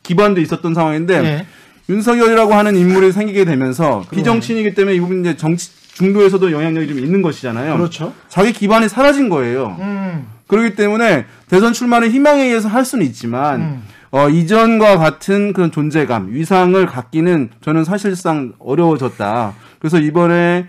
[0.02, 1.46] 기반도 있었던 상황인데 예.
[1.90, 7.20] 윤석열이라고 하는 인물이 생기게 되면서 비정치인이기 때문에 이 부분 이제 정치 중도에서도 영향력이 좀 있는
[7.20, 7.76] 것이잖아요.
[7.76, 8.14] 그렇죠.
[8.28, 9.76] 자기 기반이 사라진 거예요.
[9.80, 10.26] 음.
[10.46, 13.82] 그렇기 때문에 대선 출마를 희망에 의해서 할 수는 있지만 음.
[14.10, 19.54] 어, 이전과 같은 그런 존재감, 위상을 갖기는 저는 사실상 어려워졌다.
[19.78, 20.66] 그래서 이번에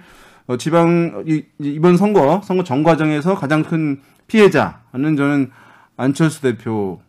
[0.48, 5.52] 어, 지방 이, 이번 선거 선거 전 과정에서 가장 큰 피해자는 저는
[5.98, 7.02] 안철수 대표라고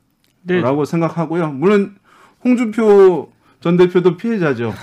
[0.43, 0.63] 네.
[0.85, 1.53] 생각하고요.
[1.53, 1.95] 물론
[2.45, 4.75] 홍준표 전 대표도 피해자죠.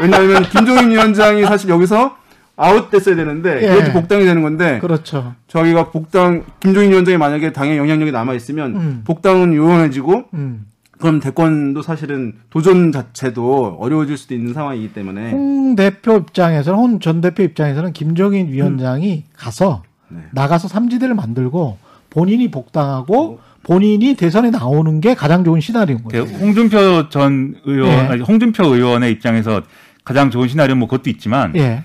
[0.00, 2.16] 왜냐하면 김종인 위원장이 사실 여기서
[2.56, 3.68] 아웃됐어야 되는데 예.
[3.74, 5.34] 그것도 복당이 되는 건데 그렇죠.
[5.48, 9.02] 저희가 복당 김종인 위원장이 만약에 당의 영향력이 남아 있으면 음.
[9.04, 10.66] 복당은 유용해지고 음.
[10.98, 17.20] 그럼 대권도 사실은 도전 자체도 어려워질 수도 있는 상황이기 때문에 홍 대표 입장에서는 홍 전
[17.20, 20.20] 대표 입장에서는 김종인 위원장이 가서 네.
[20.32, 21.78] 나가서 삼지대를 만들고
[22.10, 26.32] 본인이 복당하고 본인이 대선에 나오는 게 가장 좋은 시나리오인 그 거죠.
[26.36, 28.22] 홍준표 전 의원, 예.
[28.22, 29.62] 홍준표 의원의 입장에서
[30.04, 31.82] 가장 좋은 시나리오 뭐 그것도 있지만 예.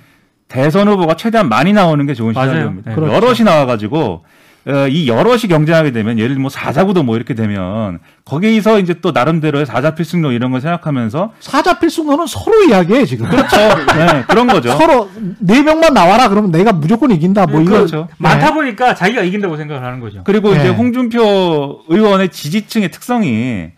[0.49, 2.33] 대선 후보가 최대한 많이 나오는 게 좋은.
[2.33, 2.89] 시나리오입니다.
[2.91, 2.95] 네.
[2.95, 3.13] 그렇죠.
[3.13, 4.25] 여럿이 나와가지고
[4.67, 9.11] 어, 이 여럿이 경쟁하게 되면 예를 들면 뭐 사자구도 뭐 이렇게 되면 거기서 이제 또
[9.11, 13.29] 나름대로의 사자 필승론 이런 걸 생각하면서 사자 필승론은 서로 이야기해 지금.
[13.29, 13.55] 그렇죠.
[13.57, 14.71] 네, 그런 거죠.
[14.71, 17.45] 서로 네 명만 나와라 그러면 내가 무조건 이긴다.
[17.47, 18.09] 뭐 이거 그렇죠.
[18.17, 20.23] 많다 보니까 자기가 이긴다고 생각을 하는 거죠.
[20.25, 20.59] 그리고 네.
[20.59, 23.69] 이제 홍준표 의원의 지지층의 특성이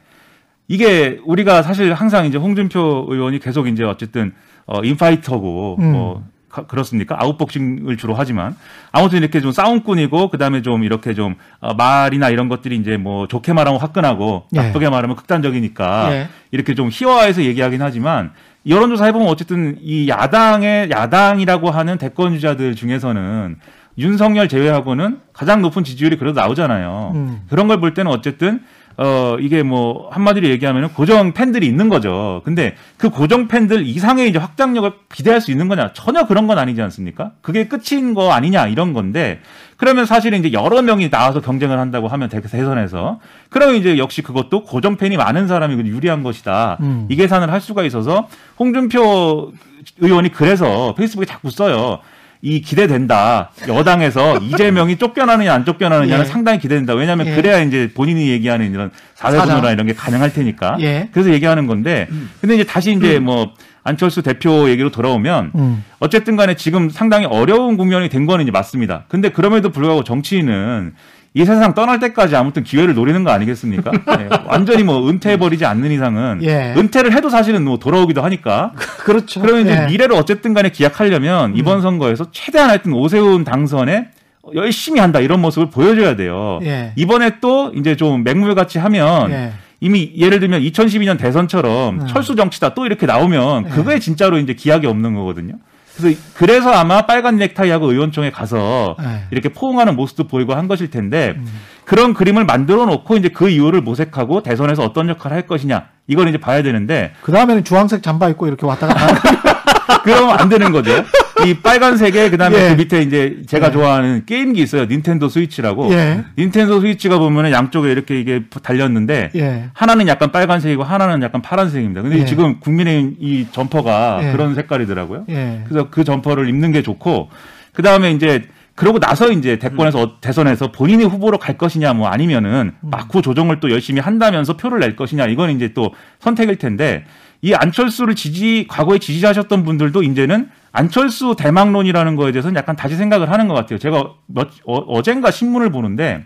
[0.67, 4.33] 이게 우리가 사실 항상 이제 홍준표 의원이 계속 이제 어쨌든
[4.65, 5.91] 어 인파이터고 음.
[5.91, 7.15] 뭐 가- 그렇습니까?
[7.19, 8.55] 아웃복싱을 주로 하지만
[8.91, 13.53] 아무튼 이렇게 좀 싸움꾼이고 그다음에 좀 이렇게 좀 어, 말이나 이런 것들이 이제 뭐 좋게
[13.53, 14.61] 말하면 화끈하고 예.
[14.61, 16.27] 나쁘게 말하면 극단적이니까 예.
[16.51, 18.31] 이렇게 좀 희화화해서 얘기하긴 하지만
[18.67, 23.57] 여론조사 해보면 어쨌든 이 야당의 야당이라고 하는 대권 주자들 중에서는
[23.97, 27.11] 윤석열 제외하고는 가장 높은 지지율이 그래도 나오잖아요.
[27.15, 27.41] 음.
[27.49, 28.61] 그런 걸 볼 때는 어쨌든
[28.97, 32.41] 어 이게 뭐 한마디로 얘기하면 고정 팬들이 있는 거죠.
[32.45, 35.93] 근데 그 고정 팬들 이상의 이제 확장력을 기대할 수 있는 거냐?
[35.93, 37.31] 전혀 그런 건 아니지 않습니까?
[37.41, 39.39] 그게 끝인 거 아니냐 이런 건데
[39.77, 43.19] 그러면 사실은 이제 여러 명이 나와서 경쟁을 한다고 하면 대- 대선에서
[43.49, 46.77] 그러면 이제 역시 그것도 고정 팬이 많은 사람이 유리한 것이다.
[46.81, 47.07] 음.
[47.09, 48.27] 이 계산을 할 수가 있어서
[48.59, 49.51] 홍준표
[49.99, 51.99] 의원이 그래서 페이스북에 자꾸 써요.
[52.41, 53.51] 이 기대된다.
[53.67, 56.29] 여당에서 이재명이 쫓겨나느냐 안 쫓겨나느냐는 예.
[56.29, 56.93] 상당히 기대된다.
[56.93, 57.35] 왜냐하면 예.
[57.35, 59.71] 그래야 이제 본인이 얘기하는 이런 사회분노나.
[59.71, 60.77] 이런 게 가능할 테니까.
[60.81, 61.09] 예.
[61.11, 62.07] 그래서 얘기하는 건데.
[62.39, 65.83] 근데 이제 다시 이제 뭐 안철수 대표 얘기로 돌아오면 음.
[65.99, 69.05] 어쨌든 간에 지금 상당히 어려운 국면이 된 거는 이제 맞습니다.
[69.07, 70.93] 근데 그럼에도 불구하고 정치인은
[71.33, 73.91] 이 세상 떠날 때까지 아무튼 기회를 노리는 거 아니겠습니까?
[74.17, 76.73] 네, 완전히 뭐 은퇴해버리지 않는 이상은 예.
[76.75, 78.73] 은퇴를 해도 사실은 뭐 돌아오기도 하니까
[79.05, 79.39] 그렇죠.
[79.39, 79.79] 그러면 이제 예.
[79.79, 79.87] 음.
[79.87, 84.09] 미래를 어쨌든 간에 기약하려면 이번 선거에서 최대한 하여튼 오세훈 당선에
[84.55, 86.59] 열심히 한다 이런 모습을 보여줘야 돼요.
[86.63, 86.91] 예.
[86.97, 89.53] 이번에 또 이제 좀 맹물같이 하면 예.
[89.79, 92.07] 이미 예를 들면 2012년 대선처럼 음.
[92.07, 93.69] 철수 정치다 또 이렇게 나오면 예.
[93.69, 95.53] 그거에 진짜로 이제 기약이 없는 거거든요.
[96.01, 99.23] 그래서 그래서 아마 빨간 넥타이하고 의원총회 가서 예.
[99.31, 101.45] 이렇게 포옹하는 모습도 보이고 한 것일 텐데 음.
[101.85, 106.37] 그런 그림을 만들어 놓고 이제 그 이유를 모색하고 대선에서 어떤 역할을 할 것이냐 이걸 이제
[106.37, 110.01] 봐야 되는데 그 다음에는 주황색 잠바 입고 이렇게 왔다 갔다.
[110.03, 111.03] 그러면 안 되는 거죠.
[111.45, 112.69] 이 빨간색에 그다음에 예.
[112.69, 113.71] 그 밑에 이제 제가 예.
[113.71, 114.85] 좋아하는 게임기 있어요.
[114.85, 115.91] 닌텐도 스위치라고.
[115.93, 116.23] 예.
[116.37, 119.69] 닌텐도 스위치가 보면은 양쪽에 이렇게 이게 달렸는데 예.
[119.73, 122.01] 하나는 약간 빨간색이고 하나는 약간 파란색입니다.
[122.01, 122.25] 근데 예.
[122.25, 124.31] 지금 국민의힘 이 점퍼가 예.
[124.31, 125.25] 그런 색깔이더라고요.
[125.29, 125.63] 예.
[125.67, 127.29] 그래서 그 점퍼를 입는 게 좋고
[127.73, 128.43] 그다음에 이제
[128.75, 130.03] 그러고 나서 이제 대권에서 음.
[130.03, 134.95] 어- 대선에서 본인이 후보로 갈 것이냐 뭐 아니면은 막후 조정을 또 열심히 한다면서 표를 낼
[134.95, 137.03] 것이냐 이건 이제 또 선택일 텐데
[137.41, 143.47] 이 안철수를 지지 과거에 지지하셨던 분들도 이제는 안철수 대망론이라는 거에 대해서는 약간 다시 생각을 하는
[143.47, 143.77] 것 같아요.
[143.79, 146.25] 제가 몇, 어, 어젠가 신문을 보는데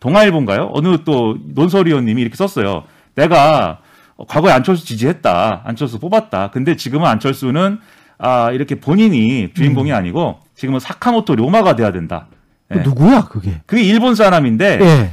[0.00, 0.70] 동아일보인가요?
[0.72, 2.84] 어느 또 논설위원님이 이렇게 썼어요.
[3.14, 3.80] 내가
[4.28, 5.62] 과거에 안철수 지지했다.
[5.64, 6.50] 안철수 뽑았다.
[6.50, 7.78] 근데 지금은 안철수는
[8.18, 12.26] 아 이렇게 본인이 주인공이 아니고 지금은 사카모토 료마가 돼야 된다.
[12.68, 12.82] 그 예.
[12.82, 13.60] 누구야 그게?
[13.66, 15.10] 그게 일본 사람인데 예.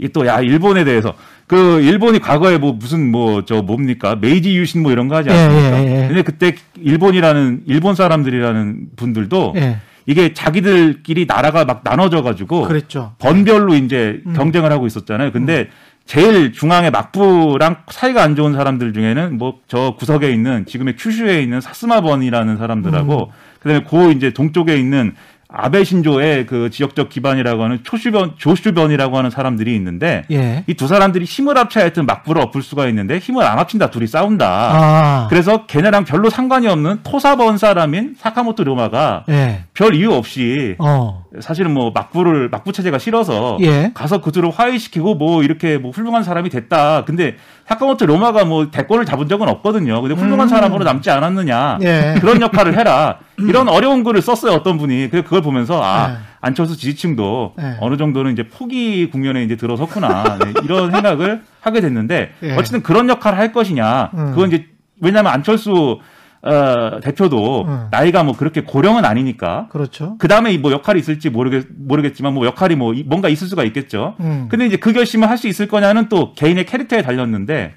[0.00, 1.14] 이 또 야 일본에 대해서
[1.48, 5.34] 그 일본이 과거에 뭐 무슨 뭐 저 뭡니까 메이지 유신 뭐 이런 거 하지 예,
[5.34, 5.82] 않습니까?
[5.82, 6.06] 예, 예.
[6.08, 9.78] 근데 그때 일본이라는 일본 사람들이라는 분들도 예.
[10.06, 13.12] 이게 자기들끼리 나라가 막 나눠져 가지고 그랬죠.
[13.18, 14.32] 번별로 이제 음.
[14.34, 15.32] 경쟁을 하고 있었잖아요.
[15.32, 15.68] 근데
[16.06, 21.60] 제일 중앙에 막부랑 사이가 안 좋은 사람들 중에는 뭐 저 구석에 있는 지금의 큐슈에 있는
[21.60, 23.32] 사스마번이라는 사람들하고 음.
[23.60, 25.14] 그다음에 고 이제 동쪽에 있는
[25.50, 30.62] 아베 신조의 그 지역적 기반이라고 하는 초슈변 조슈변이라고 하는 사람들이 있는데 예.
[30.66, 34.46] 이두 사람들이 힘을 합쳐야 하여튼 막부를 엎을 수가 있는데 힘을 안 합친다 둘이 싸운다.
[34.46, 35.26] 아.
[35.30, 39.64] 그래서 걔네랑 별로 상관이 없는 토사번 사람인 사카모토 료마가 예.
[39.72, 41.24] 별 이유 없이 어.
[41.40, 43.90] 사실은 뭐 막부를 막부 체제가 싫어서 예.
[43.94, 47.06] 가서 그들을 화해시키고 뭐 이렇게 뭐 훌륭한 사람이 됐다.
[47.06, 47.36] 근데
[47.68, 50.00] 사카모토 로마가 뭐 대권을 잡은 적은 없거든요.
[50.00, 50.48] 근데 훌륭한 음.
[50.48, 51.78] 사람으로 남지 않았느냐.
[51.82, 52.14] 예.
[52.18, 53.18] 그런 역할을 해라.
[53.36, 54.52] 이런 어려운 글을 썼어요.
[54.52, 55.10] 어떤 분이.
[55.10, 56.16] 그래서 그걸 보면서 아 예.
[56.40, 57.76] 안철수 지지층도 예.
[57.80, 60.38] 어느 정도는 이제 포기 국면에 이제 들어섰구나.
[60.42, 62.56] 네, 이런 생각을 하게 됐는데 예.
[62.56, 64.12] 어쨌든 그런 역할을 할 것이냐.
[64.14, 64.30] 음.
[64.30, 64.66] 그건 이제
[65.02, 66.00] 왜냐하면 안철수
[66.42, 67.88] 어, 대표도 음.
[67.90, 70.16] 나이가 뭐 그렇게 고령은 아니니까 그렇죠.
[70.18, 74.14] 그 다음에 뭐 역할이 있을지 모르겠 모르겠지만 뭐 역할이 뭐 이- 뭔가 있을 수가 있겠죠.
[74.20, 74.46] 음.
[74.48, 77.74] 근데 이제 그 결심을 할 수 있을 거냐는 또 개인의 캐릭터에 달렸는데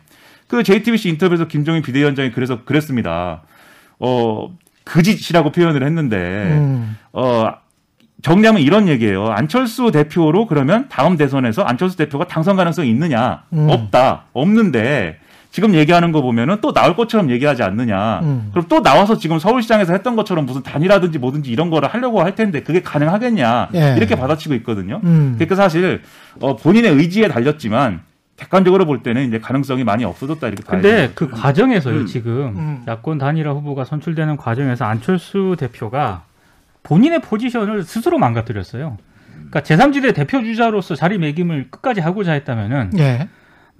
[0.47, 3.41] 그 JTBC 인터뷰에서 김종인 비대위원장이 그래서 그랬습니다.
[3.99, 4.49] 어
[4.83, 6.97] 그짓이라고 표현을 했는데 음.
[7.13, 7.51] 어
[8.21, 9.27] 정리하면 이런 얘기예요.
[9.27, 13.43] 안철수 대표로 그러면 다음 대선에서 안철수 대표가 당선 가능성이 있느냐?
[13.53, 13.67] 음.
[13.69, 14.25] 없다.
[14.33, 15.17] 없는데
[15.51, 18.21] 지금 얘기하는 거 보면은 또 나올 것처럼 얘기하지 않느냐.
[18.21, 18.49] 음.
[18.51, 22.63] 그럼 또 나와서 지금 서울시장에서 했던 것처럼 무슨 단이라든지 뭐든지 이런 거를 하려고 할 텐데
[22.63, 23.69] 그게 가능하겠냐.
[23.75, 23.95] 예.
[23.97, 25.01] 이렇게 받아치고 있거든요.
[25.03, 25.33] 음.
[25.35, 26.01] 그러니까 사실
[26.39, 27.99] 어, 본인의 의지에 달렸지만
[28.37, 31.11] 객관적으로 볼 때는 이제 가능성이 많이 없어졌다 이렇게 봐야 근데.
[31.13, 32.05] 그 과정에서요 음.
[32.05, 32.83] 지금 음.
[32.87, 36.23] 야권 단일화 후보가 선출되는 과정에서 안철수 대표가
[36.83, 38.97] 본인의 포지션을 스스로 망가뜨렸어요.
[39.49, 43.27] 그러니까 제3지대 대표 주자로서 자리매김을 끝까지 하고자 했다면은 예.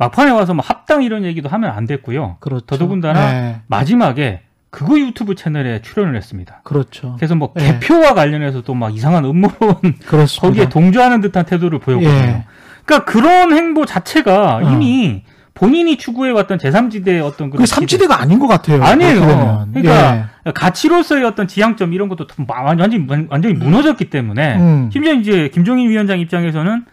[0.02, 2.38] 막판에 와서 뭐 합당 이런 얘기도 하면 안 됐고요.
[2.40, 2.66] 그렇죠.
[2.66, 3.62] 더더군다나 네.
[3.68, 4.42] 마지막에
[4.72, 6.62] 그거 유튜브 채널에 출연을 했습니다.
[6.64, 7.16] 그렇죠.
[7.18, 7.80] 그래서 뭐 네.
[7.80, 9.76] 개표와 관련해서도 막 이상한 음모론.
[10.42, 12.18] 거기에 동조하는 듯한 태도를 보였거든요.
[12.20, 12.46] 예.
[12.86, 14.72] 그러니까 그런 행보 자체가 어.
[14.72, 15.24] 이미
[15.54, 18.82] 본인이 추구해왔던 제3지대의 어떤 그 그런 삼지대가 아닌 것 같아요.
[18.82, 19.20] 아니에요.
[19.20, 19.72] 그렇게 되면.
[19.74, 24.90] 그러니까 가치로서의 어떤 지향점 이런 것도 마- 완전히 완전히 무너졌기 때문에 음.
[24.92, 26.86] 심지어 이제 김종인 위원장 입장에서는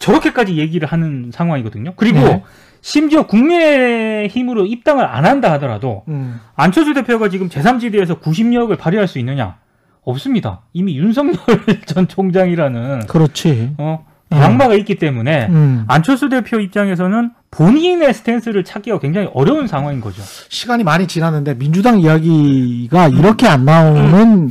[0.00, 1.92] 저렇게까지 얘기를 하는 상황이거든요.
[1.94, 2.42] 그리고 네.
[2.80, 6.12] 심지어 국민의힘으로 입당을 안 한다 하더라도 예.
[6.12, 6.40] 음.
[6.56, 9.56] 안철수 대표가 지금 제3지대에서 구심력을 발휘할 수 있느냐?
[10.02, 10.62] 없습니다.
[10.72, 11.36] 이미 윤석열
[11.86, 13.74] 전 총장이라는 그렇지.
[13.76, 14.38] 어, 음.
[14.42, 15.84] 악마가 있기 때문에 음.
[15.88, 20.22] 안철수 대표 입장에서는 본인의 스탠스를 찾기가 굉장히 어려운 상황인 거죠.
[20.48, 24.48] 시간이 많이 지났는데 민주당 이야기가 이렇게 안 나오는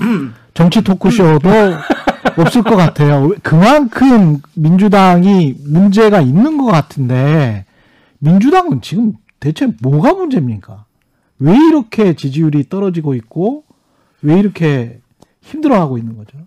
[0.54, 1.50] 정치 토크쇼도
[2.38, 3.32] 없을 것 같아요.
[3.44, 7.66] 그만큼 민주당이 문제가 있는 것 같은데
[8.20, 10.86] 민주당은 지금 대체 뭐가 문제입니까?
[11.40, 13.64] 왜 이렇게 지지율이 떨어지고 있고
[14.22, 15.00] 왜 이렇게
[15.42, 16.38] 힘들어하고 있는 거죠?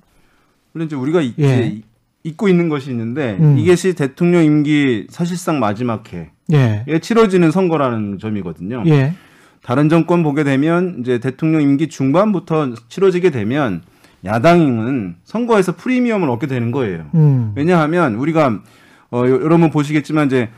[0.73, 1.43] 물론 이제 우리가 이- 예.
[1.45, 1.83] 이제
[2.25, 3.59] 잊고 있는 것이 있는데 음.
[3.59, 6.05] 이것이 대통령 임기 사실상 마지막
[6.53, 8.85] 예, 해에 치러지는 선거라는 점이거든요.
[8.87, 9.14] 예,
[9.62, 13.83] 다른 정권 보게 되면 이제 대통령 임기 중반부터 치러지게 되면
[14.25, 17.07] 야당은 선거에서 프리미엄을 얻게 되는 거예요.
[17.14, 18.61] 음, 왜냐하면 우리가
[19.11, 20.49] 어 여- 여러분 보시겠지만 이제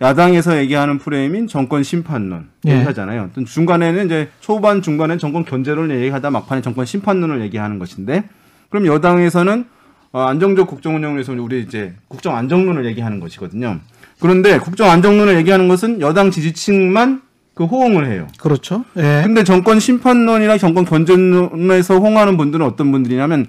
[0.00, 2.74] 야당에서 얘기하는 프레임인 정권 심판론 예.
[2.76, 3.30] 얘기하잖아요.
[3.34, 8.24] 또 중간에는 이제 초반 중반엔 정권 견제론을 얘기하다 막판에 정권 심판론을 얘기하는 것인데
[8.70, 9.64] 그럼 여당에서는
[10.12, 13.80] 어, 안정적 국정 운영을 위해서 우리 이제 국정 안정론을 얘기하는 것이거든요.
[14.20, 17.20] 그런데 국정 안정론을 얘기하는 것은 여당 지지층만
[17.58, 18.28] 그 호응을 해요.
[18.38, 18.84] 그렇죠.
[18.96, 23.48] 예, 근데 정권 심판론이나 정권 견제론에서 호응하는 분들은 어떤 분들이냐면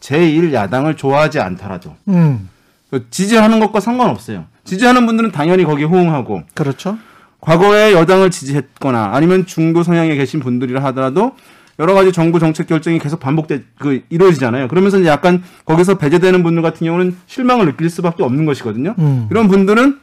[0.00, 2.48] 제1 야당을 좋아하지 않더라도 음,
[2.90, 4.46] 그 지지하는 것과 상관없어요.
[4.64, 6.96] 지지하는 분들은 당연히 거기에 호응하고 그렇죠.
[7.40, 11.32] 과거에 여당을 지지했거나 아니면 중도 성향에 계신 분들이라 하더라도
[11.78, 14.68] 여러 가지 정부 정책 결정이 계속 반복돼 그 이루어지잖아요.
[14.68, 18.94] 그러면서 이제 약간 거기서 배제되는 분들 같은 경우는 실망을 느낄 수밖에 없는 것이거든요.
[18.98, 19.28] 음.
[19.30, 20.00] 이런 분들은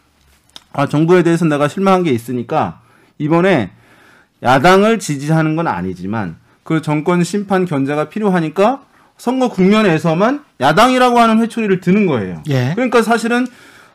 [0.71, 2.81] 아 정부에 대해서 내가 실망한 게 있으니까
[3.19, 3.69] 이번에
[4.41, 8.81] 야당을 지지하는 건 아니지만 그 정권 심판 견제가 필요하니까
[9.17, 12.41] 선거 국면에서만 야당이라고 하는 회초리를 드는 거예요.
[12.49, 13.45] 예, 그러니까 사실은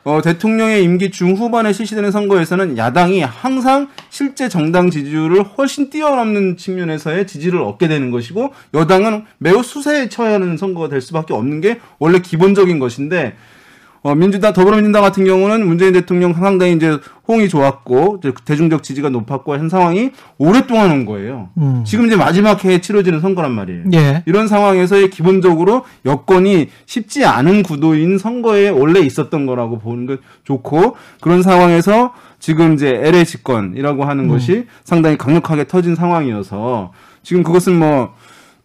[0.03, 7.59] 어, 대통령의 임기 중후반에 실시되는 선거에서는 야당이 항상 실제 정당 지지율을 훨씬 뛰어넘는 측면에서의 지지를
[7.63, 12.77] 얻게 되는 것이고 여당은 매우 수세에 처해야 하는 선거가 될 수밖에 없는 게 원래 기본적인
[12.77, 13.35] 것인데
[14.05, 19.53] 어, 민주당 더불어민주당 같은 경우는 문재인 대통령 상당히 이제 호응이 좋았고 이제 대중적 지지가 높았고
[19.53, 21.49] 한 상황이 오랫동안 온 거예요.
[21.57, 21.83] 음.
[21.87, 23.85] 지금 이제 마지막 해에 치러지는 선거란 말이에요.
[23.95, 30.97] 예, 이런 상황에서의 기본적으로 여건이 쉽지 않은 구도인 선거에 원래 있었던 거라고 보는 게 좋고
[31.19, 36.91] 그런 상황에서 지금 이제 LA 집권이라고 하는 것이 상당히 강력하게 터진 상황이어서
[37.23, 38.13] 지금 그것은 뭐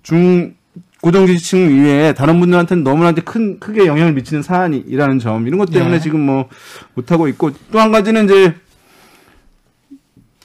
[0.03, 0.55] 중
[1.01, 5.71] 고정 지지층 이외에 다른 분들한테는 너무나 이제 큰 크게 영향을 미치는 사안이라는 점 이런 것
[5.71, 5.99] 때문에 예.
[6.01, 6.49] 지금 뭐
[6.95, 8.55] 못하고 있고 또 한 가지는 이제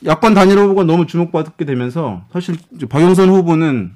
[0.05, 2.55] 야권 단일 후보가 너무 주목받게 되면서 사실
[2.89, 3.91] 박영선 후보는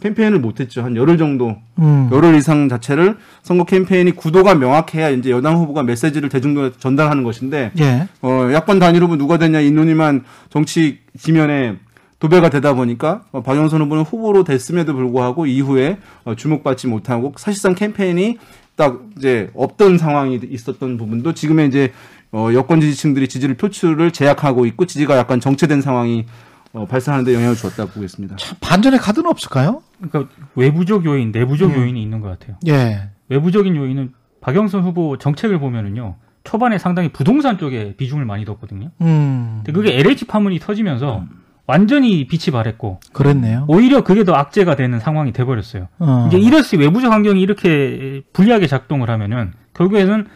[0.00, 0.84] 캠페인을 못했죠.
[0.84, 6.28] 한 열흘 정도, 음, 열흘 이상 자체를 선거 캠페인이 구도가 명확해야 이제 여당 후보가 메시지를
[6.28, 11.78] 대중들에 전달하는 것인데, 예, 어, 야권 단일 후보 누가 되냐 이 논의만 정치 지면에
[12.18, 18.38] 도배가 되다 보니까 어, 박영선 후보는 후보로 됐음에도 불구하고 이후에 어, 주목받지 못하고 사실상 캠페인이
[18.76, 21.92] 딱 이제 없던 상황이 있었던 부분도 지금의 이제
[22.32, 26.26] 어, 여권 지지층들이 지지를 표출을 제약하고 있고 지지가 약간 정체된 상황이
[26.72, 28.36] 어, 발생하는데 영향을 주었다고 보겠습니다.
[28.36, 29.82] 참 반전의 카드는 없을까요?
[30.00, 31.76] 그러니까 외부적 요인, 내부적 음.
[31.76, 32.56] 요인이 있는 것 같아요.
[32.66, 36.16] 예, 외부적인 요인은 박영선 후보 정책을 보면은요.
[36.44, 38.90] 초반에 상당히 부동산 쪽에 비중을 많이 뒀거든요.
[39.00, 41.24] 음, 근데 그게 LH 파문이 터지면서
[41.68, 43.66] 완전히 빛이 발했고 그랬네요.
[43.68, 45.88] 오히려 그게 더 악재가 되는 상황이 돼버렸어요.
[45.98, 46.24] 어.
[46.26, 50.26] 이제 이럴시 외부적 환경이 이렇게 불리하게 작동을 하면은 결국에는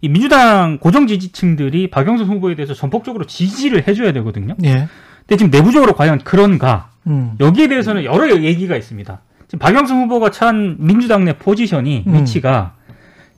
[0.00, 4.56] 이 민주당 고정 지지층들이 박영선 후보에 대해서 전폭적으로 지지를 해줘야 되거든요.
[4.64, 4.88] 예.
[5.20, 6.90] 근데 지금 내부적으로 과연 그런가?
[7.06, 7.34] 음.
[7.38, 9.20] 여기에 대해서는 여러 얘기가 있습니다.
[9.46, 12.14] 지금 박영선 후보가 찬 민주당 내 포지션이 음.
[12.14, 12.72] 위치가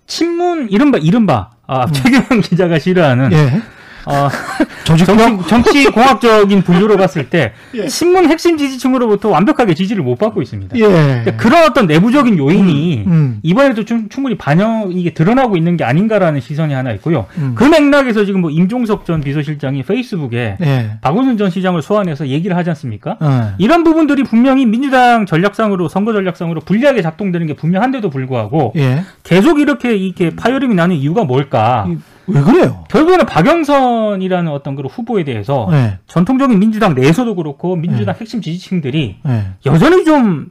[0.06, 3.62] 친문 이른바 이른바 아, 최경영 기자가 싫어하는 예.
[4.06, 4.28] 어,
[4.84, 5.04] 정치,
[5.48, 7.88] 정치 공학적인 분류로 봤을 때 예.
[7.88, 10.76] 신문 핵심 지지층으로부터 완벽하게 지지를 못 받고 있습니다.
[10.76, 10.82] 예.
[10.82, 13.38] 그러니까 그런 어떤 내부적인 요인이 음, 음.
[13.42, 17.26] 이번에도 좀 충분히 반영 이게 드러나고 있는 게 아닌가라는 시선이 하나 있고요.
[17.38, 17.52] 음.
[17.54, 20.90] 그 맥락에서 지금 뭐 임종석 전 비서실장이 페이스북에 예.
[21.00, 23.16] 박원순 전 시장을 소환해서 얘기를 하지 않습니까?
[23.20, 23.54] 어.
[23.58, 29.04] 이런 부분들이 분명히 민주당 전략상으로 선거 전략상으로 불리하게 작동되는 게 분명한데도 불구하고 예.
[29.22, 31.86] 계속 이렇게 이렇게 파열음이 나는 이유가 뭘까?
[31.88, 31.96] 이-
[32.26, 32.84] 왜 그래요?
[32.88, 35.98] 결국에는 박영선이라는 어떤 그런 후보에 대해서 예.
[36.06, 39.44] 전통적인 민주당 내에서도 그렇고 민주당 핵심 지지층들이 예.
[39.66, 40.50] 여전히 좀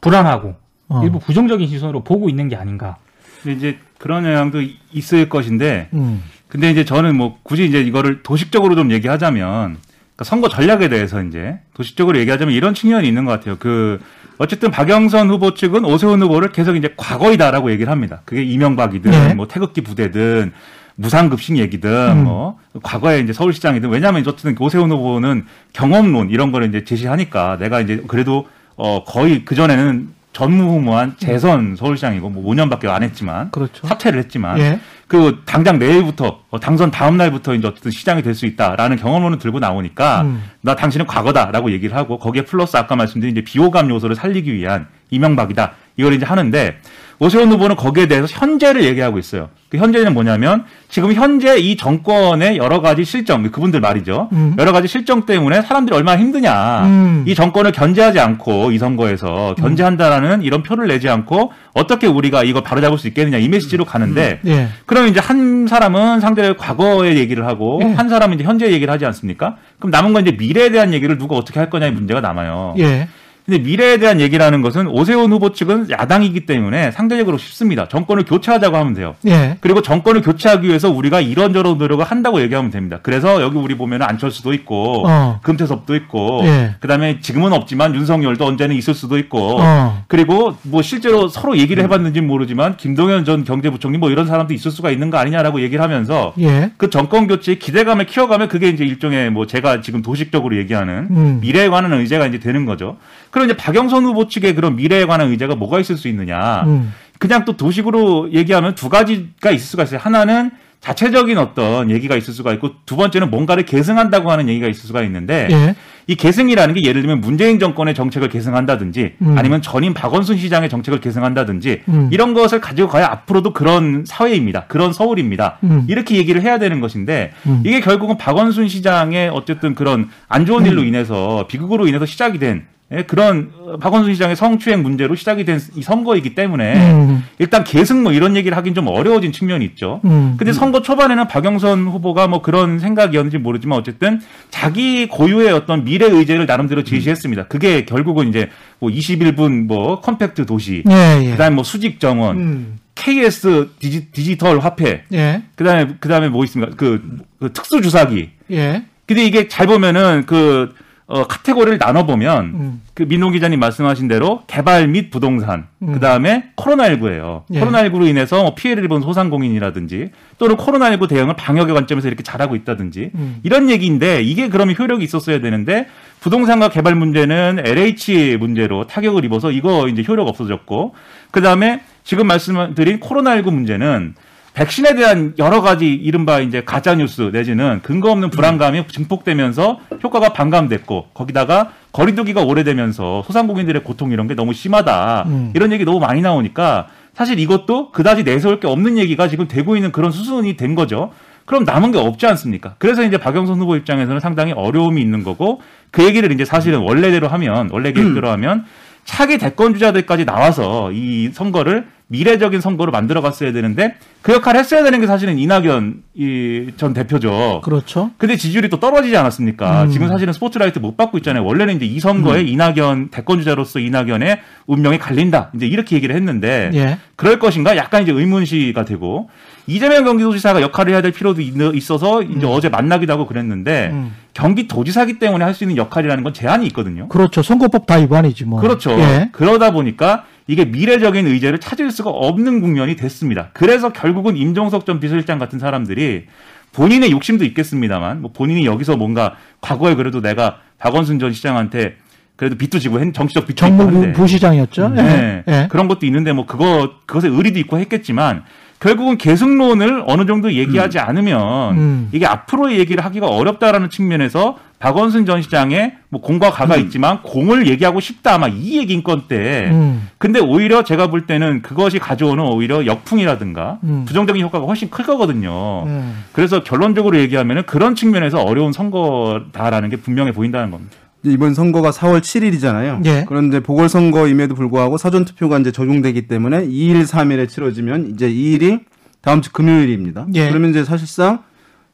[0.00, 0.54] 불안하고
[0.88, 1.02] 어.
[1.04, 2.96] 일부 부정적인 시선으로 보고 있는 게 아닌가.
[3.42, 6.22] 근데 이제 그런 영향도 이- 있을 것인데 음.
[6.48, 11.58] 근데 이제 저는 뭐 굳이 이제 이거를 도식적으로 좀 얘기하자면 그러니까 선거 전략에 대해서 이제
[11.74, 13.56] 도식적으로 얘기하자면 이런 측면이 있는 것 같아요.
[13.58, 14.00] 그
[14.38, 18.22] 어쨌든 박영선 후보 측은 오세훈 후보를 계속 이제 과거이다라고 얘기를 합니다.
[18.24, 19.34] 그게 이명박이든 네.
[19.34, 20.52] 뭐 태극기 부대든
[21.00, 22.24] 무상급식 얘기든 음.
[22.24, 28.02] 뭐 과거에 이제 서울시장이든 왜냐하면 어쨌든 오세훈 후보는 경험론 이런 거를 이제 제시하니까 내가 이제
[28.06, 28.46] 그래도
[28.76, 33.86] 어 거의 그 전에는 전무후무한 재선 서울시장이고 뭐 5년밖에 안 했지만 그렇죠.
[33.86, 34.78] 사퇴를 했지만 예.
[35.08, 39.58] 그 당장 내일부터 어, 당선 다음 날부터 이제 어쨌든 시장이 될 수 있다라는 경험론을 들고
[39.58, 40.44] 나오니까 음.
[40.60, 45.72] 나 당신은 과거다라고 얘기를 하고 거기에 플러스 아까 말씀드린 이제 비호감 요소를 살리기 위한 이명박이다
[45.96, 46.78] 이걸 이제 하는데
[47.20, 49.50] 오세훈 후보는 거기에 대해서 현재를 얘기하고 있어요.
[49.68, 54.30] 그 현재는 뭐냐면 지금 현재 이 정권의 여러 가지 실정 그분들 말이죠.
[54.32, 54.56] 음.
[54.58, 56.84] 여러 가지 실정 때문에 사람들이 얼마나 힘드냐.
[56.86, 57.24] 음.
[57.26, 62.96] 이 정권을 견제하지 않고 이 선거에서 견제한다라는 이런 표를 내지 않고 어떻게 우리가 이거 바로잡을
[62.96, 64.68] 수 있겠느냐 이 메시지로 가는데 예.
[64.86, 67.92] 그럼 이제 한 사람은 상대를 과거의 얘기를 하고 예.
[67.92, 69.56] 한 사람은 이제 현재 얘기를 하지 않습니까?
[69.78, 72.74] 그럼 남은 건 이제 미래에 대한 얘기를 누가 어떻게 할 거냐의 문제가 남아요.
[72.78, 73.08] 예.
[73.50, 77.88] 근데 미래에 대한 얘기라는 것은 오세훈 후보 측은 야당이기 때문에 상대적으로 쉽습니다.
[77.88, 79.16] 정권을 교체하자고 하면 돼요.
[79.26, 79.56] 예.
[79.60, 83.00] 그리고 정권을 교체하기 위해서 우리가 이런저런 노력을 한다고 얘기하면 됩니다.
[83.02, 85.40] 그래서 여기 우리 보면 안철수도 있고 어.
[85.42, 86.76] 금태섭도 있고 예.
[86.78, 90.04] 그다음에 지금은 없지만 윤석열도 언제는 있을 수도 있고 어.
[90.06, 94.92] 그리고 뭐 실제로 서로 얘기를 해봤는지는 모르지만 김동연 전 경제부총리 뭐 이런 사람도 있을 수가
[94.92, 96.70] 있는 거 아니냐라고 얘기를 하면서 예.
[96.76, 101.38] 그 정권 교체의 기대감을 키워가면 그게 이제 일종의 뭐 제가 지금 도식적으로 얘기하는 음.
[101.40, 102.96] 미래에 관한 의제가 이제 되는 거죠.
[103.30, 106.64] 그럼 이제 박영선 후보 측의 그런 미래에 관한 의제가 뭐가 있을 수 있느냐?
[106.66, 106.92] 음.
[107.18, 110.00] 그냥 또 도식으로 얘기하면 두 가지가 있을 수가 있어요.
[110.02, 110.50] 하나는
[110.80, 115.46] 자체적인 어떤 얘기가 있을 수가 있고 두 번째는 뭔가를 계승한다고 하는 얘기가 있을 수가 있는데
[115.50, 115.74] 예.
[116.06, 119.38] 이 계승이라는 게 예를 들면 문재인 정권의 정책을 계승한다든지 음.
[119.38, 122.08] 아니면 전임 박원순 시장의 정책을 계승한다든지 음.
[122.10, 124.64] 이런 것을 가지고 가야 앞으로도 그런 사회입니다.
[124.68, 125.58] 그런 서울입니다.
[125.64, 125.84] 음.
[125.86, 127.62] 이렇게 얘기를 해야 되는 것인데 음.
[127.66, 132.64] 이게 결국은 박원순 시장의 어쨌든 그런 안 좋은 일로 인해서 비극으로 인해서 시작이 된 예,
[133.06, 137.24] 그런 어, 박원순 시장의 성추행 문제로 시작이 된 이 선거이기 때문에 음.
[137.38, 140.00] 일단 계승 뭐 이런 얘기를 하긴 좀 어려워진 측면이 있죠.
[140.04, 140.34] 음.
[140.36, 144.20] 근데 선거 초반에는 박영선 후보가 뭐 그런 생각이었는지 모르지만 어쨌든
[144.50, 147.46] 자기 고유의 어떤 미래 의제를 나름대로 제시했습니다.
[147.46, 148.48] 그게 결국은 이제
[148.80, 151.20] 뭐 21분 뭐 컴팩트 도시, 예.
[151.24, 151.30] 예.
[151.32, 152.78] 그다음에 뭐 수직 정원, 음.
[152.96, 155.42] KS 디지, 디지 털 화폐, 예.
[155.54, 156.74] 그다음에 그다음에 뭐 있습니까?
[156.76, 157.02] 그,
[157.38, 158.30] 그 특수 주사기.
[158.50, 158.84] 예.
[159.06, 160.74] 근데 이게 잘 보면은 그
[161.10, 162.82] 어, 카테고리를 나눠 보면 음.
[162.94, 165.92] 그 민노 기자님 말씀하신 대로 개발 및 부동산, 음.
[165.92, 167.42] 그 다음에 코로나19예요.
[167.52, 167.60] 예.
[167.60, 173.40] 코로나19로 인해서 뭐 피해를 입은 소상공인이라든지 또는 코로나19 대응을 방역의 관점에서 이렇게 잘하고 있다든지 음.
[173.42, 175.88] 이런 얘기인데 이게 그러면 효력이 있었어야 되는데
[176.20, 180.94] 부동산과 개발 문제는 LH 문제로 타격을 입어서 이거 이제 효력 없어졌고
[181.32, 184.14] 그 다음에 지금 말씀드린 코로나19 문제는
[184.54, 191.08] 백신에 대한 여러 가지 이른바 이제 가짜 뉴스 내지는 근거 없는 불안감이 증폭되면서 효과가 반감됐고
[191.14, 195.52] 거기다가 거리두기가 오래되면서 소상공인들의 고통 이런 게 너무 심하다 음.
[195.54, 199.92] 이런 얘기 너무 많이 나오니까 사실 이것도 그다지 내세울 게 없는 얘기가 지금 되고 있는
[199.92, 201.12] 그런 수순이 된 거죠.
[201.44, 202.74] 그럼 남은 게 없지 않습니까?
[202.78, 207.68] 그래서 이제 박영선 후보 입장에서는 상당히 어려움이 있는 거고 그 얘기를 이제 사실은 원래대로 하면
[207.72, 208.64] 원래 계획대로 하면
[209.04, 215.06] 차기 대권 주자들까지 나와서 이 선거를 미래적인 선거를 만들어갔어야 되는데 그 역할을 했어야 되는 게
[215.06, 217.60] 사실은 이낙연 이전 대표죠.
[217.64, 218.10] 그렇죠.
[218.18, 219.84] 근데 지지율이 또 떨어지지 않았습니까?
[219.84, 219.90] 음.
[219.90, 221.44] 지금 사실은 스포트라이트 못 받고 있잖아요.
[221.44, 222.00] 원래는 이제 이 음.
[222.00, 225.50] 선거에 이낙연 대권 주자로서 이낙연의 운명이 갈린다.
[225.54, 226.98] 이제 이렇게 얘기를 했는데 예.
[227.14, 227.76] 그럴 것인가?
[227.76, 229.30] 약간 이제 의문시가 되고
[229.68, 234.12] 이재명 경기도지사가 역할을 해야 될 필요도 있- 있어서 이제 어제 만나기도 하고 그랬는데 음.
[234.34, 237.08] 경기도지사기 때문에 할 수 있는 역할이라는 건 제한이 있거든요.
[237.08, 237.42] 그렇죠.
[237.42, 238.60] 선거법 다 위반이지 뭐.
[238.60, 238.92] 그렇죠.
[238.98, 239.28] 예.
[239.32, 243.50] 그러다 보니까 이게 미래적인 의제를 찾을 수가 없는 국면이 됐습니다.
[243.52, 246.24] 그래서 결국은 임종석 전 비서실장 같은 사람들이
[246.72, 251.94] 본인의 욕심도 있겠습니다만, 뭐 본인이 여기서 뭔가 과거에 그래도 내가 박원순 전 시장한테
[252.34, 254.88] 그래도 빚도 지고 했- 정치적 빚도 정무부 한데 부시장이었죠.
[254.88, 255.44] 네.
[255.46, 255.52] 예.
[255.52, 255.68] 예.
[255.70, 258.42] 그런 것도 있는데 뭐 그거 그것에 의리도 있고 했겠지만
[258.80, 262.08] 결국은 계승론을 어느 정도 얘기하지 않으면 음.
[262.12, 268.00] 이게 앞으로의 얘기를 하기가 어렵다라는 측면에서 박원순 전 시장의 뭐 공과 가가 있지만 공을 얘기하고
[268.00, 270.08] 싶다 아마 이 얘기인 건데 음.
[270.16, 274.04] 근데 오히려 제가 볼 때는 그것이 가져오는 오히려 역풍이라든가 음.
[274.06, 275.84] 부정적인 효과가 훨씬 클 거거든요.
[275.84, 276.24] 음.
[276.32, 280.96] 그래서 결론적으로 얘기하면은 그런 측면에서 어려운 선거다라는 게 분명해 보인다는 겁니다.
[281.22, 283.04] 이번 선거가 4월 7일이잖아요.
[283.06, 283.24] 예.
[283.28, 288.80] 그런데 보궐선거임에도 불구하고 사전 투표가 이제 적용되기 때문에 2일, 3일에 치러지면 이제 2일이
[289.20, 290.26] 다음 주 금요일입니다.
[290.34, 290.48] 예.
[290.48, 291.42] 그러면 이제 사실상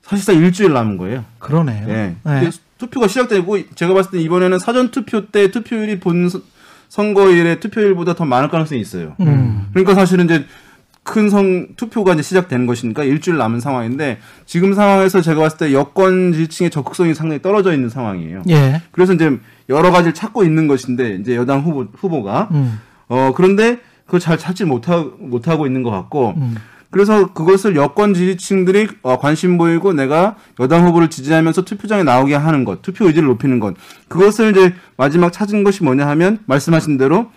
[0.02, 1.24] 사실상 일주일 남은 거예요.
[1.40, 1.88] 그러네요.
[1.88, 2.14] 예.
[2.28, 2.50] 예.
[2.78, 6.42] 투표가 시작되고 제가 봤을 때 이번에는 사전 투표 때 투표율이 본 선-
[6.88, 9.16] 선거일의 투표율보다 더 많을 가능성이 있어요.
[9.20, 9.66] 음.
[9.72, 10.44] 그러니까 사실은 이제
[11.06, 16.32] 큰 성 투표가 이제 시작되는 것이니까 일주일 남은 상황인데 지금 상황에서 제가 봤을 때 여권
[16.32, 18.42] 지지층의 적극성이 상당히 떨어져 있는 상황이에요.
[18.50, 18.82] 예.
[18.90, 19.38] 그래서 이제
[19.68, 22.80] 여러 가지를 찾고 있는 것인데 이제 여당 후보 후보가 음.
[23.08, 26.56] 어 그런데 그걸 잘 찾지 못하 못하고 있는 것 같고 음.
[26.90, 32.80] 그래서 그것을 여권 지지층들이 어, 관심 보이고 내가 여당 후보를 지지하면서 투표장에 나오게 하는 것,
[32.80, 33.74] 투표 의지를 높이는 것,
[34.08, 37.30] 그것을 이제 마지막 찾은 것이 뭐냐 하면 말씀하신 대로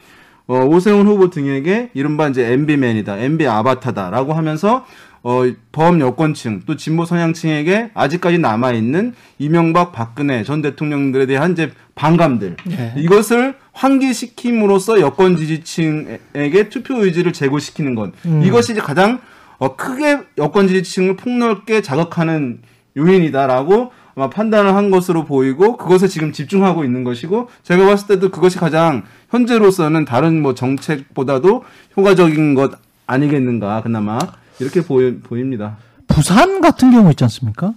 [0.49, 4.83] 어, 오세훈 후보 등에게 이른바 이제 MB맨이다, MB 아바타다라고 하면서
[5.21, 12.57] 어, 범여권층 또 진보 성향층에게 아직까지 남아 있는 이명박, 박근혜 전 대통령들에 대한 이제 반감들
[12.71, 12.93] 예.
[12.97, 18.41] 이것을 환기시킴으로써 여권 지지층에게 투표 의지를 제고시키는 것 음.
[18.43, 19.19] 이것이 이제 가장
[19.59, 22.61] 어, 크게 여권 지지층을 폭넓게 자극하는
[22.97, 28.57] 요인이다라고 아마 판단을 한 것으로 보이고 그것에 지금 집중하고 있는 것이고 제가 봤을 때도 그것이
[28.57, 31.63] 가장 현재로서는 다른 뭐 정책보다도
[31.95, 32.73] 효과적인 것
[33.07, 34.19] 아니겠는가 그나마
[34.59, 35.77] 이렇게 보이, 보입니다.
[36.09, 37.73] 부산 같은 경우 있지 않습니까?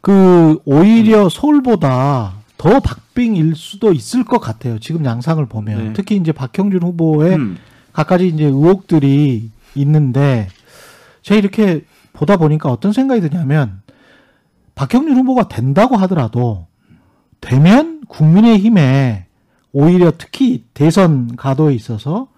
[0.00, 4.80] 그 오히려 서울보다 더 박빙일 수도 있을 것 같아요.
[4.80, 5.92] 지금 양상을 보면 네.
[5.92, 7.58] 특히 이제 박형준 후보의 음.
[7.92, 10.48] 갖가지 이제 의혹들이 있는데
[11.22, 13.82] 제가 이렇게 보다 보니까 어떤 생각이 드냐면
[14.74, 16.66] 박형준 후보가 된다고 하더라도
[17.40, 19.26] 되면 국민의힘에
[19.72, 22.28] 오히려 특히 대선 가도에 있어서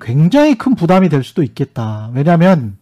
[0.00, 2.10] 굉장히 큰 부담이 될 수도 있겠다.
[2.12, 2.76] 왜냐하면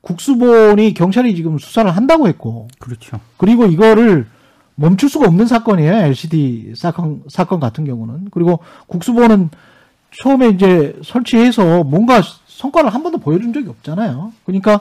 [0.00, 3.20] 국수본이 경찰이 지금 수사를 한다고 했고 그렇죠.
[3.36, 4.26] 그리고 이거를
[4.74, 5.92] 멈출 수가 없는 사건이에요.
[5.92, 8.28] LCD 사건, 사건 같은 경우는.
[8.30, 9.50] 그리고 국수본은
[10.22, 14.32] 처음에 이제 설치해서 뭔가 성과를 한 번도 보여준 적이 없잖아요.
[14.44, 14.80] 그러니까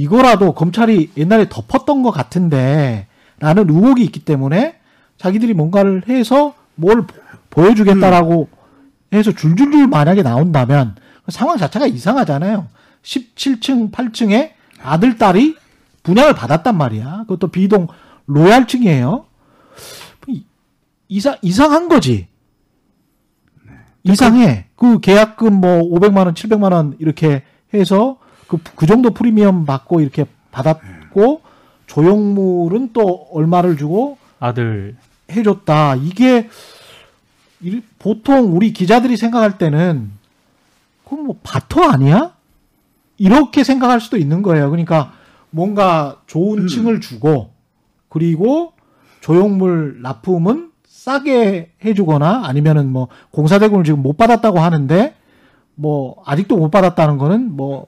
[0.00, 3.06] 이거라도 검찰이 옛날에 덮었던 것 같은데
[3.40, 4.76] 라는 의혹이 있기 때문에
[5.16, 7.16] 자기들이 뭔가를 해서 뭘 보-
[7.48, 8.48] 보여주겠다라고
[9.14, 12.66] 해서 줄줄줄 만약에 나온다면 그 상황 자체가 이상하잖아요.
[13.02, 14.50] 17층, 8층에
[14.82, 15.56] 아들, 딸이
[16.02, 17.20] 분양을 받았단 말이야.
[17.22, 17.88] 그것도 비동
[18.26, 19.24] 로얄층이에요.
[20.28, 20.44] 이-
[21.08, 22.28] 이상, 이상한 거지.
[24.02, 24.66] 이상해.
[24.76, 27.42] 그 계약금 뭐 500만 원, 700만 원 이렇게
[27.72, 31.42] 해서 그, 그 정도 프리미엄 받고 이렇게 받았고
[31.86, 34.96] 조형물은 또 얼마를 주고 아들
[35.30, 35.96] 해줬다.
[35.96, 36.48] 이게
[37.60, 40.10] 일- 보통 우리 기자들이 생각할 때는
[41.04, 42.34] 그럼 뭐 바터 아니야?
[43.18, 44.68] 이렇게 생각할 수도 있는 거예요.
[44.70, 45.12] 그러니까
[45.50, 47.50] 뭔가 좋은 층을 주고
[48.08, 48.72] 그리고
[49.20, 55.14] 조형물 납품은 싸게 해주거나 아니면은 뭐 공사대금을 지금 못 받았다고 하는데
[55.76, 57.86] 뭐 아직도 못 받았다는 거는 뭐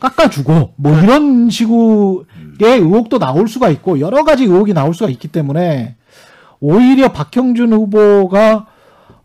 [0.00, 5.96] 깎아주고 뭐 이런 식의 의혹도 나올 수가 있고 여러 가지 의혹이 나올 수가 있기 때문에
[6.60, 8.66] 오히려 박형준 후보가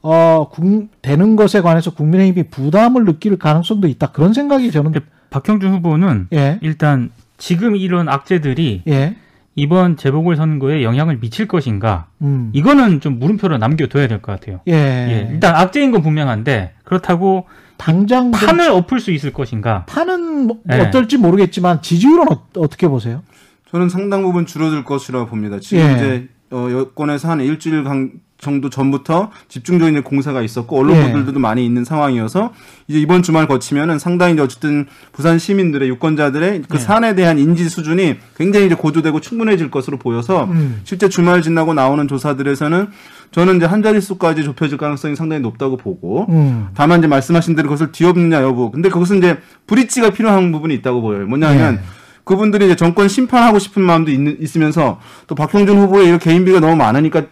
[0.01, 4.07] 어, 국- 되는 것에 관해서 국민의힘이 부담을 느낄 가능성도 있다.
[4.11, 4.93] 그런 생각이 저는
[5.29, 9.15] 박형준 후보는 예, 일단 지금 이런 악재들이 예,
[9.55, 12.07] 이번 재보궐 선거에 영향을 미칠 것인가?
[12.21, 14.59] 음, 이거는 좀 물음표로 남겨둬야 될 것 같아요.
[14.67, 17.45] 예, 예, 일단 악재인 건 분명한데 그렇다고
[17.83, 19.83] 당장 좀 판을 엎을 수 있을 것인가?
[19.87, 20.79] 판은 뭐 예.
[20.79, 23.23] 어떨지 모르겠지만 지지율은 어, 떻게 보세요?
[23.69, 25.59] 저는 상당 부분 줄어들 것이라고 봅니다.
[25.59, 25.93] 지금 예.
[25.93, 28.11] 이제 어, 여권에서 한 일주일 강,
[28.43, 31.11] 정도 전부터 집중적인 공사가 있었고 언론 예.
[31.11, 32.53] 보도들도 많이 있는 상황이어서
[32.87, 36.79] 이제 이번 주말 거치면은 상당히 이제 어쨌든 부산 시민들의 유권자들의 그 예.
[36.79, 40.81] 산에 대한 인지 수준이 굉장히 이제 고조되고 충분해질 것으로 보여서 음.
[40.83, 42.87] 실제 주말 지나고 나오는 조사들에서는
[43.31, 46.67] 저는 이제 한 자릿수까지 좁혀질 가능성이 상당히 높다고 보고 음.
[46.75, 48.69] 다만 이제 말씀하신 대로 그것을 뒤엎느냐 여부.
[48.69, 51.25] 근데 그것은 이제 브릿지가 필요한 부분이 있다고 보여요.
[51.25, 51.81] 뭐냐면 네.
[52.23, 57.23] 그분들이 이제 정권 심판하고 싶은 마음도 있, 으면서 또 박형준 후보의 이 개인비가 너무 많으니까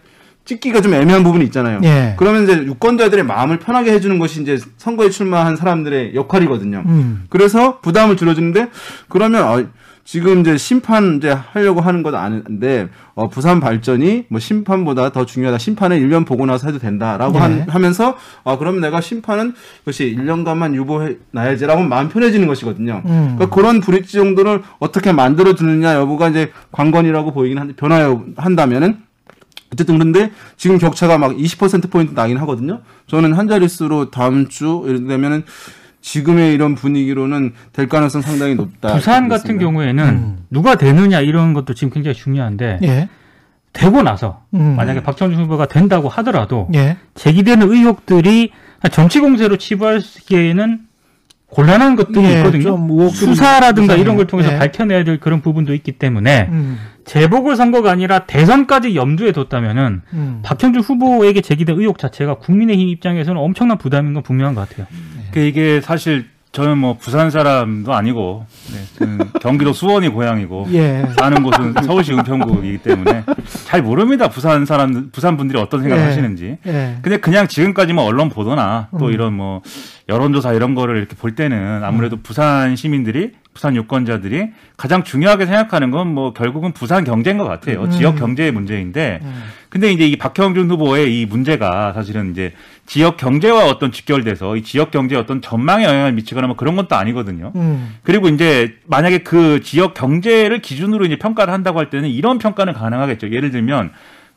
[0.44, 1.80] 찍기가 좀 애매한 부분이 있잖아요.
[1.84, 2.14] 예.
[2.18, 6.82] 그러면 이제 유권자들의 마음을 편하게 해주는 것이 이제 선거에 출마한 사람들의 역할이거든요.
[6.86, 7.24] 음.
[7.28, 8.68] 그래서 부담을 줄여주는데
[9.08, 9.64] 그러면 어,
[10.04, 15.58] 지금 이제 심판 이제 하려고 하는 건 아는데 어, 부산 발전이 뭐 심판보다 더 중요하다.
[15.58, 17.38] 심판은 1년 보고 나서 해도 된다라고 네.
[17.38, 23.02] 한- 하면서 아 그러면 내가 심판은 그것이 1년간만 유보해 놔야지라고 마음 편해지는 것이거든요.
[23.06, 23.34] 음.
[23.36, 28.98] 그러니까 그런 브릿지 정도를 어떻게 만들어 두느냐 여부가 이제 관건이라고 보이긴 한데 변화한다면은
[29.72, 32.80] 어쨌든 그런데 지금 격차가 막 20% 포인트 나긴 하거든요.
[33.06, 35.44] 저는 한 자릿수로 다음 주 이렇게 되면은
[36.02, 38.94] 지금의 이런 분위기로는 될 가능성 상당히 높다.
[38.94, 39.58] 부산 같은.
[39.58, 40.38] 경우에는 음.
[40.50, 43.08] 누가 되느냐 이런 것도 지금 굉장히 중요한데 예.
[43.72, 44.74] 되고 나서 음.
[44.76, 46.96] 만약에 박정준 후보가 된다고 하더라도 예.
[47.14, 48.50] 제기되는 의혹들이
[48.90, 50.80] 정치 공세로 치부하기에는
[51.46, 53.10] 곤란한 것들이 예, 있거든요.
[53.10, 53.94] 수사라든가.
[53.94, 54.58] 이런 걸 통해서 예.
[54.58, 56.78] 밝혀내야 될 그런 부분도 있기 때문에 음.
[57.04, 60.40] 재보궐 재보궐선거가 아니라 대선까지 염두에 뒀다면은 음.
[60.42, 64.86] 박형준 후보에게 제기된 의혹 자체가 국민의힘 입장에서는 엄청난 부담인 건 분명한 것 같아요.
[65.32, 71.06] 그 이게 사실 저는 뭐 부산 사람도 아니고 네, 저는 경기도 수원이 고향이고 예.
[71.18, 73.24] 사는 곳은 서울시 은평구이기 때문에
[73.64, 74.28] 잘 모릅니다.
[74.28, 76.08] 부산 사람 부산 분들이 어떤 생각을 예.
[76.08, 76.58] 하시는지.
[76.66, 76.98] 예.
[77.00, 79.12] 근데 그냥 지금까지 뭐 언론 보도나 또 음.
[79.12, 79.62] 이런 뭐
[80.10, 86.12] 여론조사 이런 거를 이렇게 볼 때는 아무래도 부산 시민들이 부산 유권자들이 가장 중요하게 생각하는 건
[86.12, 87.82] 뭐 결국은 부산 경제인 것 같아요.
[87.84, 87.90] 음.
[87.90, 89.42] 지역 경제의 문제인데 음.
[89.68, 92.52] 근데 이제 이 박형준 후보의 이 문제가 사실은 이제
[92.86, 97.52] 지역 경제와 어떤 직결돼서 이 지역 경제에 어떤 전망에 영향을 미치거나 뭐 그런 것도 아니거든요.
[97.56, 97.96] 음.
[98.02, 103.30] 그리고 이제 만약에 그 지역 경제를 기준으로 이제 평가를 한다고 할 때는 이런 평가는 가능하겠죠.
[103.30, 103.92] 예를 들면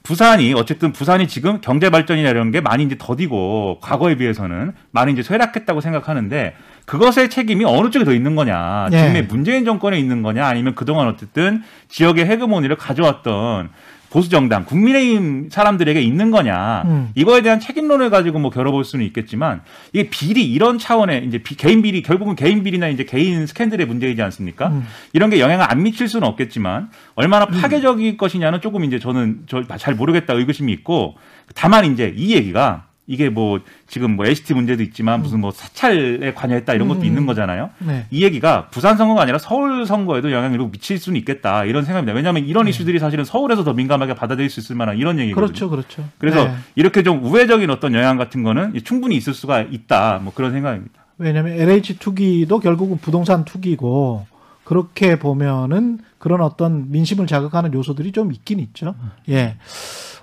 [0.06, 5.24] 부산이 어쨌든 부산이 지금 경제 발전이나 이런 게 많이 이제 더디고 과거에 비해서는 많이 이제
[5.24, 8.88] 쇠락했다고 생각하는데 그것의 책임이 어느 쪽에 더 있는 거냐.
[8.92, 8.98] 예.
[8.98, 13.70] 지금의 문재인 정권에 있는 거냐 아니면 그동안 어쨌든 지역의 헤그모니를 가져왔던
[14.16, 17.10] 보수 정당 국민의힘 사람들에게 있는 거냐 음.
[17.16, 19.60] 이거에 대한 책임론을 가지고 뭐 겨뤄볼 수는 있겠지만
[19.92, 24.22] 이게 비리 이런 차원의 이제 비- 개인 비리 결국은 개인 비리나 이제 개인 스캔들의 문제이지
[24.22, 24.68] 않습니까?
[24.70, 24.86] 음.
[25.12, 29.96] 이런 게 영향을 안 미칠 수는 없겠지만 얼마나 파괴적일 것이냐는 조금 이제 저는 저 잘
[29.96, 31.16] 모르겠다 의구심이 있고
[31.54, 36.74] 다만 이제 이 얘기가 이게 뭐 지금 뭐 LCT 문제도 있지만 무슨 뭐 사찰에 관여했다
[36.74, 37.06] 이런 것도 음.
[37.06, 37.70] 있는 거잖아요.
[37.80, 38.06] 네.
[38.10, 42.16] 이 얘기가 부산 선거가 아니라 서울 선거에도 영향을 미칠 수는 있겠다 이런 생각입니다.
[42.16, 45.46] 왜냐하면 이런 이슈들이 사실은 서울에서 더 민감하게 받아들일 수 있을 만한 이런 얘기거든요.
[45.46, 46.04] 그렇죠, 그렇죠.
[46.18, 46.56] 그래서 네.
[46.76, 50.20] 이렇게 좀 우회적인 어떤 영향 같은 거는 충분히 있을 수가 있다.
[50.24, 51.06] 뭐 그런 생각입니다.
[51.18, 54.26] 왜냐하면 LH 투기도 결국은 부동산 투기고
[54.66, 58.96] 그렇게 보면은 그런 어떤 민심을 자극하는 요소들이 좀 있긴 있죠.
[59.30, 59.58] 예.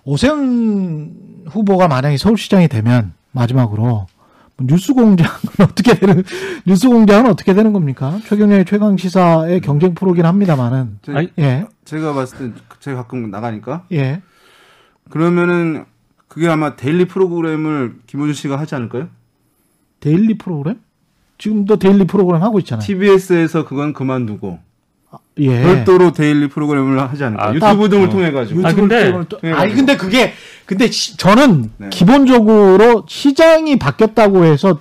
[0.05, 4.07] 오세훈 후보가 만약에 서울시장이 되면 마지막으로
[4.61, 5.33] 뉴스공장은
[5.63, 6.23] 어떻게 되는
[6.67, 8.19] 뉴스공장은 어떻게 되는 겁니까?
[8.25, 14.23] 최경영의 최강 시사의 경쟁 프로긴 합니다만은 제, 예, 제가 봤을 때 제가 가끔 나가니까 예.
[15.09, 15.85] 그러면은
[16.29, 19.09] 그게 아마 daily 프로그램을 김어준 씨가 하지 않을까요?
[20.01, 20.81] daily 프로그램?
[21.43, 22.87] 지금도 daily 프로그램 하고 있잖아요.
[22.87, 24.61] TBS에서 그건 그만두고
[25.41, 25.61] 예.
[25.63, 27.45] 별도로 daily 프로그램을 하지 않을까?
[27.45, 28.11] 아, 유튜브 딱- 등을 어.
[28.11, 28.65] 통해 가지고.
[28.67, 29.75] 아, 근데- 유튜브 또- 네, 아니.
[29.75, 30.35] 근데 그게
[30.67, 31.89] 근데 시- 저는 네.
[31.91, 34.79] 기본적으로 시장이 바뀌었다고 해서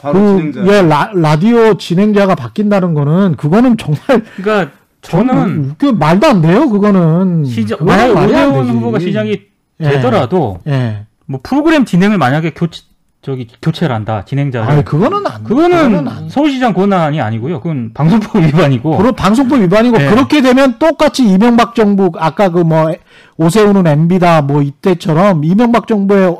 [0.00, 0.66] 바로 그 진행자.
[0.74, 6.68] 예, 라, 라디오 진행자가 바뀐다는 거는 그거는 정말 그러니까 저는 그 말도 안 돼요.
[6.68, 8.68] 그거는 시장 오세훈.
[8.68, 9.40] 후보가 시장이
[9.80, 9.84] 예.
[9.90, 11.06] 되더라도 예.
[11.26, 12.82] 뭐 프로그램 진행을 만약에 교체
[13.22, 17.60] 저기 교체를 한다 진행자를 아니 그거는 안 그거는 안 서울시장 권한이 아니고요.
[17.60, 18.96] 그건 방송법 위반이고.
[18.96, 20.08] 그런 방송법 위반이고 네.
[20.08, 22.90] 그렇게 되면 똑같이 이명박 정부 아까 그 뭐
[23.36, 26.34] 오세훈은 MB다 뭐 이때처럼 이명박 정부의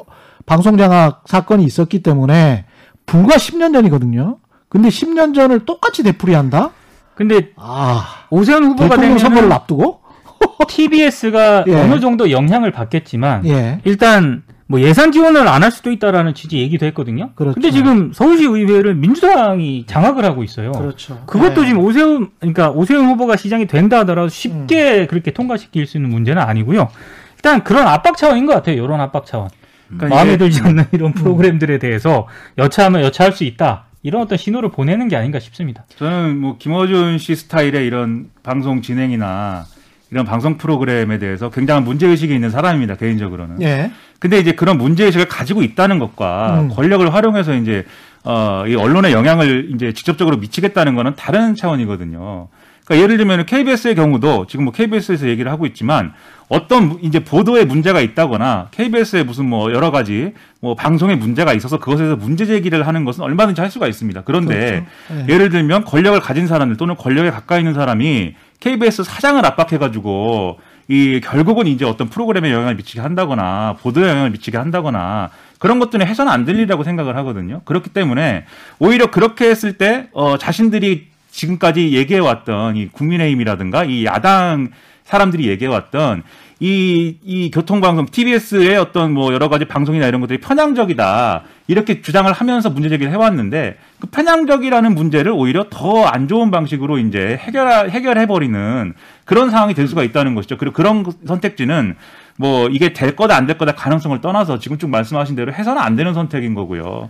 [0.46, 2.64] 방송 장악 사건이 있었기 때문에
[3.06, 4.36] 불과 10년 전이거든요.
[4.68, 6.70] 근데 10년 전을 똑같이 되풀이한다?
[7.14, 10.00] 근데 아 오세훈 후보가 대통령 선거를 되면 앞두고?
[10.68, 11.74] TBS가 예.
[11.74, 13.80] 어느 정도 영향을 받겠지만 예.
[13.84, 17.30] 일단 뭐 예산 지원을 안 할 수도 있다라는 취지 얘기도 했거든요.
[17.34, 17.54] 그렇죠.
[17.54, 20.70] 근데 지금 서울시 의회를 민주당이 장악을 하고 있어요.
[20.70, 21.20] 그렇죠.
[21.26, 21.66] 그것도 예.
[21.66, 26.88] 지금 오세훈 그러니까 오세훈 후보가 시장이 된다 하더라도 쉽게 그렇게 통과시킬 수 있는 문제는 아니고요.
[27.34, 28.76] 일단 그런 압박 차원인 것 같아요.
[28.82, 29.48] 이런 압박 차원.
[29.88, 33.86] 그러니까 마음에 이게- 들지 않는 이런 프로그램들에 대해서 여차하면 여차할 수 있다.
[34.04, 35.84] 이런 어떤 신호를 보내는 게 아닌가 싶습니다.
[35.96, 39.66] 저는 뭐 김어준 씨 스타일의 이런 방송 진행이나
[40.10, 43.62] 이런 방송 프로그램에 대해서 굉장한 문제의식이 있는 사람입니다, 개인적으로는.
[43.62, 43.92] 예.
[44.18, 46.68] 근데 이제 그런 문제의식을 가지고 있다는 것과 음.
[46.68, 47.84] 권력을 활용해서 이제,
[48.24, 52.48] 어, 이 언론에 영향을 이제 직접적으로 미치겠다는 거는 다른 차원이거든요.
[52.90, 56.12] 그러니까 예를 들면 KBS의 경우도 지금 뭐 KBS에서 얘기를 하고 있지만
[56.48, 61.98] 어떤 이제 보도에 문제가 있다거나 KBS에 무슨 뭐 여러 가지 뭐 방송에 문제가 있어서 그것에
[61.98, 64.22] 대해서 문제 제기를 하는 것은 얼마든지 할 수가 있습니다.
[64.24, 65.24] 그런데 그렇죠.
[65.28, 65.32] 예.
[65.32, 70.58] 예를 들면 권력을 가진 사람들 또는 권력에 가까이 있는 사람이 KBS 사장을 압박해가지고
[70.88, 76.32] 이 결국은 이제 어떤 프로그램에 영향을 미치게 한다거나 보도에 영향을 미치게 한다거나 그런 것들은 해서는
[76.32, 77.60] 안 될 일이라고 생각을 하거든요.
[77.64, 78.44] 그렇기 때문에
[78.78, 84.70] 오히려 그렇게 했을 때 어, 자신들이 지금까지 얘기해왔던 이 국민의힘이라든가 이 야당
[85.04, 86.22] 사람들이 얘기해왔던
[86.62, 91.42] 이, 이 교통방송, TBS의 어떤 뭐 여러 가지 방송이나 이런 것들이 편향적이다.
[91.68, 97.38] 이렇게 주장을 하면서 문제 제기를 해왔는데 그 편향적이라는 문제를 오히려 더 안 좋은 방식으로 이제
[97.40, 98.92] 해결, 해결해버리는
[99.24, 100.58] 그런 상황이 될 수가 있다는 것이죠.
[100.58, 101.96] 그리고 그런 선택지는
[102.36, 105.96] 뭐 이게 될 거다 안 될 거다 가능성을 떠나서 지금 쭉 말씀하신 대로 해서는 안
[105.96, 107.08] 되는 선택인 거고요.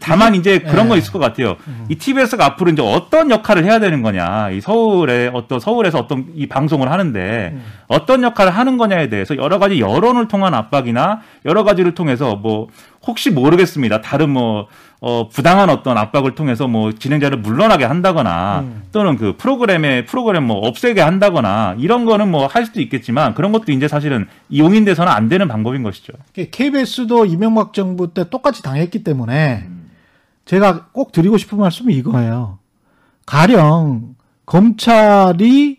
[0.00, 0.88] 다만 이제 그런 예.
[0.88, 1.56] 거 있을 것 같아요.
[1.88, 4.50] 이 TBS가 앞으로 이제 어떤 역할을 해야 되는 거냐.
[4.50, 9.78] 이 서울에 어떤 서울에서 어떤 이 방송을 하는데 어떤 역할을 하는 거냐에 대해서 여러 가지
[9.78, 12.68] 여론을 통한 압박이나 여러 가지를 통해서 뭐
[13.06, 14.00] 혹시 모르겠습니다.
[14.00, 14.66] 다른 뭐
[14.98, 21.02] 어, 부당한 어떤 압박을 통해서 뭐 진행자를 물러나게 한다거나 또는 그 프로그램에 프로그램 뭐 없애게
[21.02, 24.26] 한다거나 이런 거는 뭐 할 수도 있겠지만 그런 것도 이제 사실은
[24.56, 26.12] 용인돼서는 안 되는 방법인 것이죠.
[26.34, 29.68] KBS도 이명박 정부 때 똑같이 당했기 때문에
[30.46, 32.58] 제가 꼭 드리고 싶은 말씀이 이거예요.
[33.26, 34.14] 가령
[34.46, 35.78] 검찰이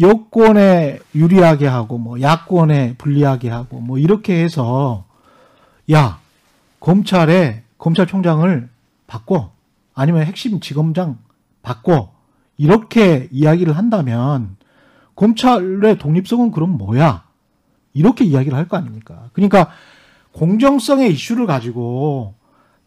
[0.00, 5.04] 여권에 유리하게 하고 뭐 야권에 불리하게 하고 뭐 이렇게 해서
[5.90, 6.20] 야
[6.80, 8.68] 검찰에 검찰총장을
[9.06, 9.52] 바꿔
[9.94, 11.18] 아니면 핵심 지검장
[11.62, 12.12] 바꿔
[12.56, 14.56] 이렇게 이야기를 한다면
[15.14, 17.24] 검찰의 독립성은 그럼 뭐야?
[17.94, 19.28] 이렇게 이야기를 할 거 아닙니까?
[19.32, 19.68] 그러니까
[20.32, 22.34] 공정성의 이슈를 가지고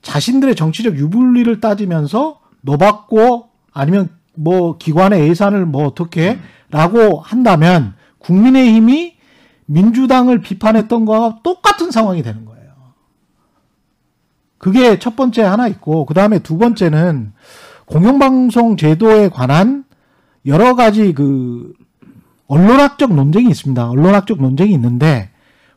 [0.06, 6.38] 자신들의 정치적 유불리를 따지면서 너 받고 아니면 뭐 기관의 예산을 뭐 어떻게
[6.70, 9.16] 라고 한다면 국민의힘이
[9.66, 12.72] 민주당을 비판했던 거와 똑같은 상황이 되는 거예요.
[14.60, 17.34] 그게 첫 번째 하나 있고 그 다음에 두 번째는
[17.86, 19.86] 공영방송 제도에 관한
[20.46, 21.74] 여러 가지 그
[22.48, 23.90] 언론학적 논쟁이 있습니다.
[23.90, 25.32] 언론학적 논쟁이 있는데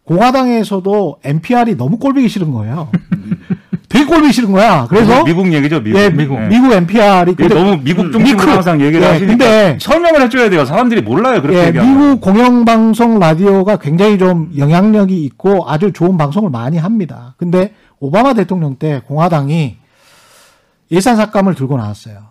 [0.04, 2.90] 공화당에서도 NPR이 너무 꼴보기 싫은 거예요.
[3.89, 4.86] 되게 꼴보기 싫은 거야.
[4.89, 5.99] 그래서 미국 얘기죠, 미국.
[5.99, 6.39] 예, 미국.
[6.43, 8.51] 미국 NPR이 이게 너무 미국 중심으로 미크.
[8.51, 10.64] 항상 얘기를 예, 하시니까 근데 설명을 해줘야 돼요.
[10.66, 11.41] 사람들이 몰라요.
[11.41, 11.95] 그렇게 예, 얘기하면.
[11.99, 17.34] 미국 공영방송 라디오가 굉장히 좀 영향력이 있고 아주 좋은 방송을 많이 합니다.
[17.39, 19.76] 근데 오바마 대통령 때 공화당이
[20.93, 22.28] 예산 삭감을 들고 나왔어요.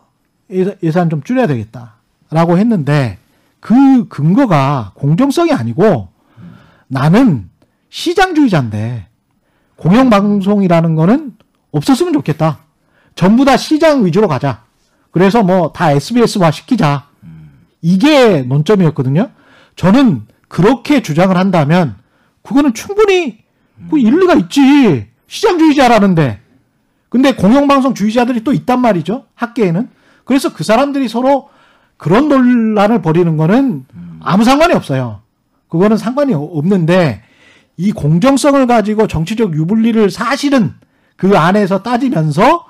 [0.83, 3.17] 예산 좀 줄여야 되겠다라고 했는데
[3.59, 6.09] 그 근거가 공정성이 아니고
[6.87, 7.49] 나는
[7.89, 9.07] 시장주의자인데
[9.75, 11.33] 공영방송이라는 거는
[11.71, 12.59] 없었으면 좋겠다.
[13.15, 14.63] 전부 다 시장 위주로 가자.
[15.11, 17.07] 그래서 뭐 다 SBS화 시키자.
[17.81, 19.31] 이게 논점이었거든요.
[19.75, 21.95] 저는 그렇게 주장을 한다면
[22.41, 23.39] 그거는 충분히
[23.89, 25.07] 그 일리가 있지.
[25.27, 26.39] 시장주의자라는데.
[27.09, 29.25] 근데 공영방송주의자들이 또 있단 말이죠.
[29.35, 29.89] 학계에는.
[30.25, 31.49] 그래서 그 사람들이 서로
[31.97, 33.85] 그런 논란을 벌이는 거는
[34.21, 35.21] 아무 상관이 없어요.
[35.69, 37.23] 그거는 상관이 없는데
[37.77, 40.73] 이 공정성을 가지고 정치적 유불리를 사실은
[41.17, 42.65] 그 안에서 따지면서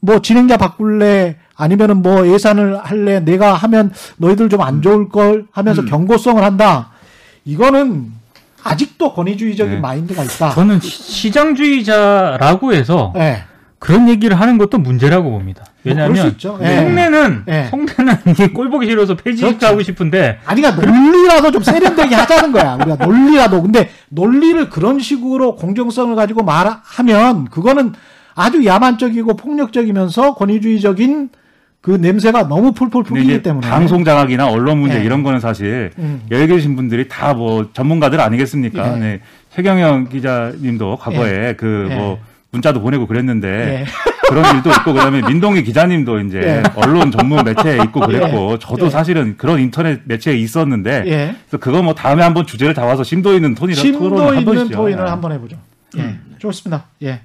[0.00, 5.84] 뭐 진행자 바꿀래 아니면은 뭐 예산을 할래 내가 하면 너희들 좀 안 좋을 걸 하면서
[5.84, 6.90] 경고성을 한다.
[7.44, 8.12] 이거는
[8.62, 9.80] 아직도 권위주의적인 네.
[9.80, 10.50] 마인드가 있다.
[10.50, 13.44] 저는 시- 시장주의자라고 해서 예.
[13.82, 15.64] 그런 얘기를 하는 것도 문제라고 봅니다.
[15.64, 16.36] 뭐 왜냐하면.
[16.62, 16.76] 예.
[16.76, 17.66] 속내는 예.
[17.68, 19.82] 속내는 이게 꼴보기 싫어서 폐지하고 그렇죠.
[19.82, 22.74] 싶은데 아니, 그러니까 논리라도 좀 세련되게 하자는 거야.
[22.76, 23.60] 우리가 논리라도.
[23.60, 27.92] 근데 논리를 그런 식으로 공정성을 가지고 말하면 그거는
[28.36, 31.30] 아주 야만적이고 폭력적이면서 권위주의적인
[31.80, 33.68] 그 냄새가 너무 풀풀 풍기기 때문에.
[33.68, 35.04] 방송 장악이나 언론 문제 네.
[35.04, 36.22] 이런 거는 사실 음.
[36.30, 38.94] 여기 계신 분들이 다 뭐 전문가들 아니겠습니까?
[38.94, 39.00] 예.
[39.00, 39.20] 네.
[39.56, 41.94] 최경영 기자님도 과거에 그 예.
[41.96, 42.20] 뭐
[42.52, 43.84] 문자도 보내고 그랬는데 예.
[44.28, 46.62] 그런 일도 있고 그다음에 민동기 기자님도 이제 예.
[46.76, 48.90] 언론 전문 매체에 있고 그랬고 저도 예.
[48.90, 51.34] 사실은 그런 인터넷 매체에 있었는데 예.
[51.48, 54.76] 그래서 그거 뭐 다음에 한번 주제를 잡아서 심도 있는 톤이라 심도 토론을 있는 해보시죠.
[54.76, 55.10] 토인을 예.
[55.10, 55.56] 한번 해보죠.
[55.98, 56.84] 예, 좋습니다.
[57.02, 57.20] 예.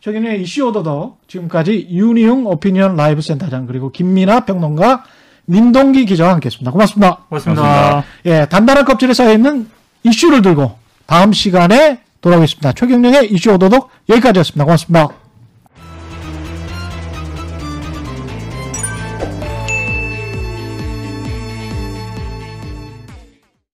[0.00, 5.04] 최근에 이슈 오더더 지금까지 윤희용 오피니언 라이브 센터장 그리고 김민아 평론가
[5.46, 6.70] 민동기 기자와 함께했습니다.
[6.70, 7.16] 고맙습니다.
[7.28, 7.62] 고맙습니다.
[7.62, 8.04] 고맙습니다.
[8.26, 9.68] 예, 단단한 껍질에 쌓여 있는
[10.02, 10.76] 이슈를 들고
[11.06, 12.72] 다음 시간에 돌아오겠습니다.
[12.72, 14.64] 최경영의 이슈 오더독 여기까지였습니다.
[14.64, 15.23] 고맙습니다.